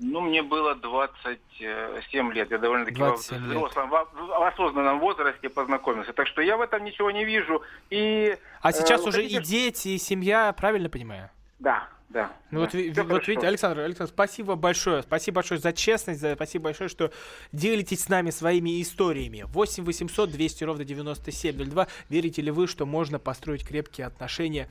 Ну, 0.00 0.20
мне 0.20 0.42
было 0.42 0.74
27 0.74 2.32
лет. 2.32 2.50
Я 2.50 2.58
довольно-таки 2.58 3.00
во 3.00 3.10
27 3.10 3.36
лет. 3.36 3.46
взрослом, 3.46 3.90
в 3.90 4.46
осознанном 4.48 4.98
возрасте 4.98 5.48
познакомился. 5.48 6.12
Так 6.12 6.26
что 6.26 6.42
я 6.42 6.56
в 6.56 6.60
этом 6.60 6.82
ничего 6.84 7.12
не 7.12 7.24
вижу. 7.24 7.62
И, 7.90 8.36
А 8.60 8.70
э, 8.70 8.72
сейчас 8.72 9.02
вы 9.02 9.10
уже 9.10 9.24
и 9.24 9.38
дети, 9.38 9.88
и 9.90 9.98
семья, 9.98 10.52
правильно 10.52 10.90
понимаю? 10.90 11.30
Да, 11.60 11.88
да. 12.08 12.32
Ну 12.50 12.60
да. 12.60 12.70
вот, 12.72 12.96
вот 12.96 13.06
хорошо. 13.06 13.30
видите, 13.30 13.46
Александр, 13.46 13.80
Александр, 13.80 14.12
спасибо 14.12 14.56
большое. 14.56 15.02
Спасибо 15.02 15.36
большое 15.36 15.60
за 15.60 15.72
честность, 15.72 16.20
за, 16.20 16.34
спасибо 16.34 16.64
большое, 16.64 16.88
что 16.88 17.12
делитесь 17.52 18.00
с 18.00 18.08
нами 18.08 18.30
своими 18.30 18.82
историями. 18.82 19.44
8 19.46 19.84
800 19.84 20.30
200 20.32 20.64
ровно 20.64 20.84
9702. 20.84 21.86
Верите 22.08 22.42
ли 22.42 22.50
вы, 22.50 22.66
что 22.66 22.84
можно 22.86 23.18
построить 23.18 23.64
крепкие 23.64 24.08
отношения 24.08 24.68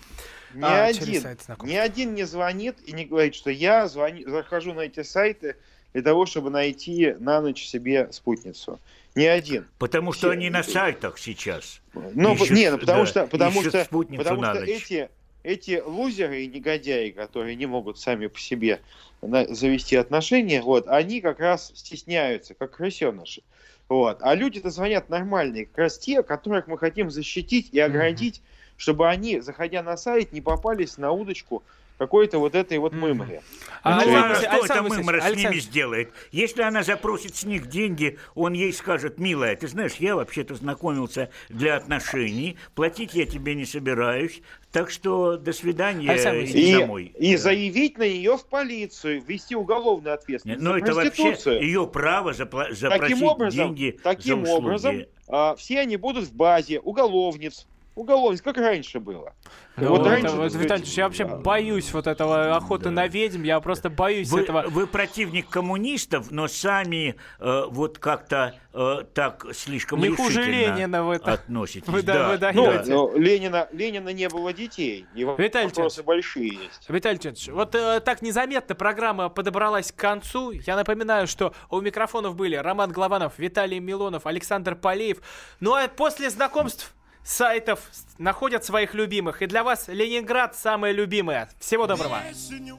Ни 0.54 0.64
а, 0.64 0.92
через 0.92 1.08
один, 1.08 1.22
сайт 1.22 1.42
знакомств? 1.42 1.74
ни 1.74 1.78
один 1.78 2.14
не 2.14 2.24
звонит 2.26 2.76
и 2.86 2.92
не 2.92 3.06
говорит, 3.06 3.36
что 3.36 3.50
я 3.50 3.88
звони, 3.88 4.26
захожу 4.26 4.74
на 4.74 4.82
эти 4.82 5.04
сайты 5.04 5.56
для 5.94 6.02
того, 6.02 6.26
чтобы 6.26 6.50
найти 6.50 7.16
на 7.20 7.40
ночь 7.42 7.64
себе 7.66 8.12
спутницу. 8.12 8.80
Ни 9.16 9.26
один. 9.26 9.66
Потому 9.80 10.12
что 10.12 10.28
Все- 10.28 10.32
они 10.32 10.50
на 10.50 10.64
сайтах 10.64 11.18
сейчас. 11.18 11.82
Ну, 11.94 12.36
Ищут, 12.36 12.52
не, 12.52 12.70
ну, 12.70 12.78
потому 12.78 13.04
да, 13.04 13.06
что, 13.08 13.28
потому 13.28 13.62
ищут 13.62 13.74
что, 13.74 13.84
спутницу 13.86 14.24
потому 14.24 14.44
что 14.44 14.64
эти 14.64 15.10
эти 15.44 15.82
лузеры 15.86 16.44
и 16.44 16.48
негодяи, 16.48 17.10
которые 17.12 17.56
не 17.56 17.66
могут 17.66 17.98
сами 17.98 18.28
по 18.28 18.40
себе 18.40 18.82
завести 19.22 19.96
отношения, 19.96 20.62
вот, 20.62 20.88
они 20.88 21.22
как 21.22 21.40
раз 21.40 21.72
стесняются, 21.76 22.54
как 22.54 22.78
крысеныши. 22.78 23.42
Вот. 23.88 24.20
А 24.22 24.36
люди-то 24.36 24.70
звонят 24.70 25.10
нормальные, 25.10 25.66
как 25.66 25.78
раз 25.78 25.98
те, 25.98 26.22
которых 26.24 26.68
мы 26.68 26.78
хотим 26.78 27.10
защитить 27.10 27.70
и 27.72 27.80
оградить, 27.80 28.42
чтобы 28.78 29.10
они, 29.10 29.40
заходя 29.40 29.82
на 29.82 29.98
сайт, 29.98 30.32
не 30.32 30.42
попались 30.42 30.98
на 30.98 31.12
удочку 31.12 31.64
какой-то 32.00 32.40
вот 32.40 32.56
этой 32.56 32.78
вот 32.78 32.94
мымре. 32.94 33.42
А, 33.84 34.04
Ну, 34.04 34.16
а 34.16 34.36
что 34.36 34.66
это 34.66 34.82
мымра 34.84 35.20
с 35.22 35.36
ними 35.36 35.60
сделает? 35.60 36.12
Если 36.32 36.62
она 36.62 36.82
запросит 36.82 37.36
с 37.36 37.44
них 37.44 37.68
деньги, 37.68 38.18
он 38.36 38.54
ей 38.54 38.72
скажет, 38.74 39.20
милая, 39.20 39.56
ты 39.58 39.68
знаешь, 39.68 39.96
я 40.00 40.16
вообще-то 40.16 40.56
знакомился 40.56 41.30
для 41.50 41.76
отношений, 41.76 42.58
платить 42.74 43.14
я 43.14 43.26
тебе 43.26 43.54
не 43.54 43.66
собираюсь, 43.66 44.42
так 44.72 44.90
что 44.92 45.36
до 45.36 45.52
свидания, 45.52 46.10
Александр 46.10 46.46
иди 46.46 46.72
И, 46.72 46.74
домой. 46.80 47.14
и 47.20 47.36
заявить 47.36 47.98
на 47.98 48.08
нее 48.08 48.38
в 48.38 48.46
полицию, 48.46 49.22
ввести 49.22 49.56
уголовную 49.56 50.14
ответственность. 50.14 50.62
Но 50.62 50.72
за 50.72 50.78
Ну, 50.78 50.84
это 50.84 50.94
вообще 50.94 51.60
ее 51.60 51.86
право 51.86 52.32
запла- 52.32 52.72
запросить 52.74 53.10
Таким 53.18 53.24
образом, 53.24 53.76
деньги 53.76 54.00
таким 54.02 54.46
за 54.46 54.54
услуги. 54.54 54.66
образом 54.66 55.06
а, 55.28 55.56
все 55.58 55.80
они 55.82 55.98
будут 55.98 56.26
в 56.26 56.34
базе 56.34 56.80
уголовниц. 56.80 57.68
Уголовниц, 58.00 58.42
как 58.42 58.56
раньше 58.56 59.02
было. 59.02 59.34
Ну, 59.76 59.90
вот 59.90 60.02
это 60.02 60.10
раньше, 60.10 60.36
вот, 60.36 60.54
Витальевич, 60.54 60.94
я 60.94 61.04
вообще 61.06 61.26
боюсь 61.26 61.92
вот 61.92 62.08
этого 62.08 62.56
охоты 62.56 62.92
на 62.92 63.08
ведьм, 63.08 63.44
я 63.44 63.60
просто 63.60 63.90
боюсь 63.90 64.30
Вы, 64.30 64.42
этого. 64.42 64.64
вы 64.68 64.88
противник 64.88 65.50
коммунистов, 65.50 66.32
но 66.32 66.48
сами 66.48 67.16
э, 67.40 67.64
вот 67.70 68.00
как-то 68.00 68.56
э, 68.74 69.04
так 69.14 69.48
слишком 69.54 70.00
Не 70.00 70.16
хуже 70.16 70.44
Ленина 70.44 71.04
в 71.04 71.12
это. 71.12 71.34
относитесь. 71.34 71.90
Вы 71.90 72.02
да- 72.02 72.14
да, 72.14 72.30
вы 72.30 72.38
да. 72.38 72.52
Ну, 72.54 72.66
даете. 72.68 72.94
ну, 72.94 73.18
Ленина, 73.18 73.68
Ленина 73.74 74.10
не 74.14 74.30
было 74.30 74.54
детей. 74.54 75.06
И 75.14 75.24
Виталий 75.38 75.68
вопросы 75.68 76.02
большие 76.02 76.48
есть. 76.54 76.90
Виталий 76.90 77.20
вот 77.52 77.76
э, 77.76 78.00
так 78.00 78.22
незаметно 78.22 78.76
программа 78.76 79.28
подобралась 79.28 79.92
к 79.92 79.96
концу. 79.98 80.52
Я 80.52 80.78
напоминаю, 80.78 81.28
что 81.28 81.54
у 81.70 81.82
микрофонов 81.82 82.38
были 82.38 82.56
Роман 82.56 82.94
Главанов, 82.94 83.34
Виталий 83.38 83.80
Милонов, 83.80 84.26
Александр 84.26 84.76
Полеев. 84.76 85.18
Ну 85.60 85.74
а 85.74 85.90
после 85.90 86.30
знакомств 86.30 86.94
сайтов 87.24 87.90
находят 88.18 88.64
своих 88.66 88.94
любимых. 88.94 89.42
И 89.42 89.48
для 89.48 89.64
вас 89.64 89.88
Ленинград 89.88 90.56
самое 90.56 90.94
любимое. 90.94 91.50
Всего 91.60 91.88
доброго. 91.88 92.20
Песню 92.28 92.78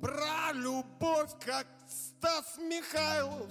про 0.00 0.52
любовь, 0.54 1.30
как 1.44 1.66
Стас 1.86 2.56
Михайлов 2.58 3.50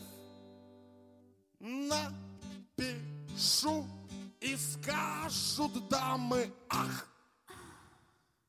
Напишу 2.80 3.86
и 4.40 4.56
скажут 4.56 5.88
дамы, 5.90 6.52
ах 6.70 7.06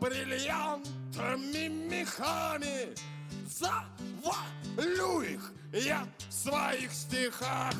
бриллиантами, 0.00 1.68
мехами 1.68 2.94
Завалю 3.46 5.20
их 5.22 5.52
я 5.72 6.06
в 6.28 6.32
своих 6.32 6.92
стихах 6.92 7.74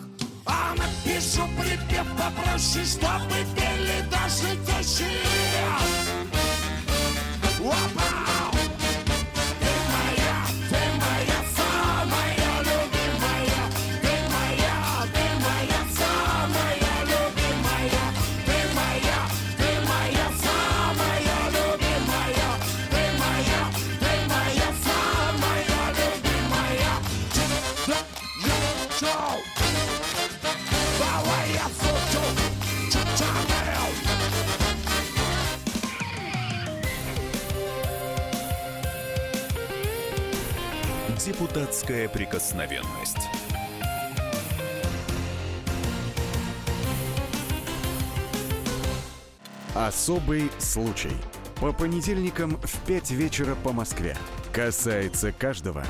А 0.46 0.74
напишу 0.76 1.46
припев 1.58 2.06
попроще, 2.16 2.84
чтобы 2.84 3.44
пели 3.54 4.08
даже 4.10 4.56
тещие 4.64 5.08
Вау! 7.60 8.35
Депутатская 41.26 42.08
прикосновенность. 42.08 43.18
Особый 49.74 50.52
случай. 50.60 51.10
По 51.56 51.72
понедельникам 51.72 52.60
в 52.62 52.78
5 52.86 53.10
вечера 53.10 53.56
по 53.56 53.72
Москве. 53.72 54.16
Касается 54.52 55.32
каждого. 55.32 55.84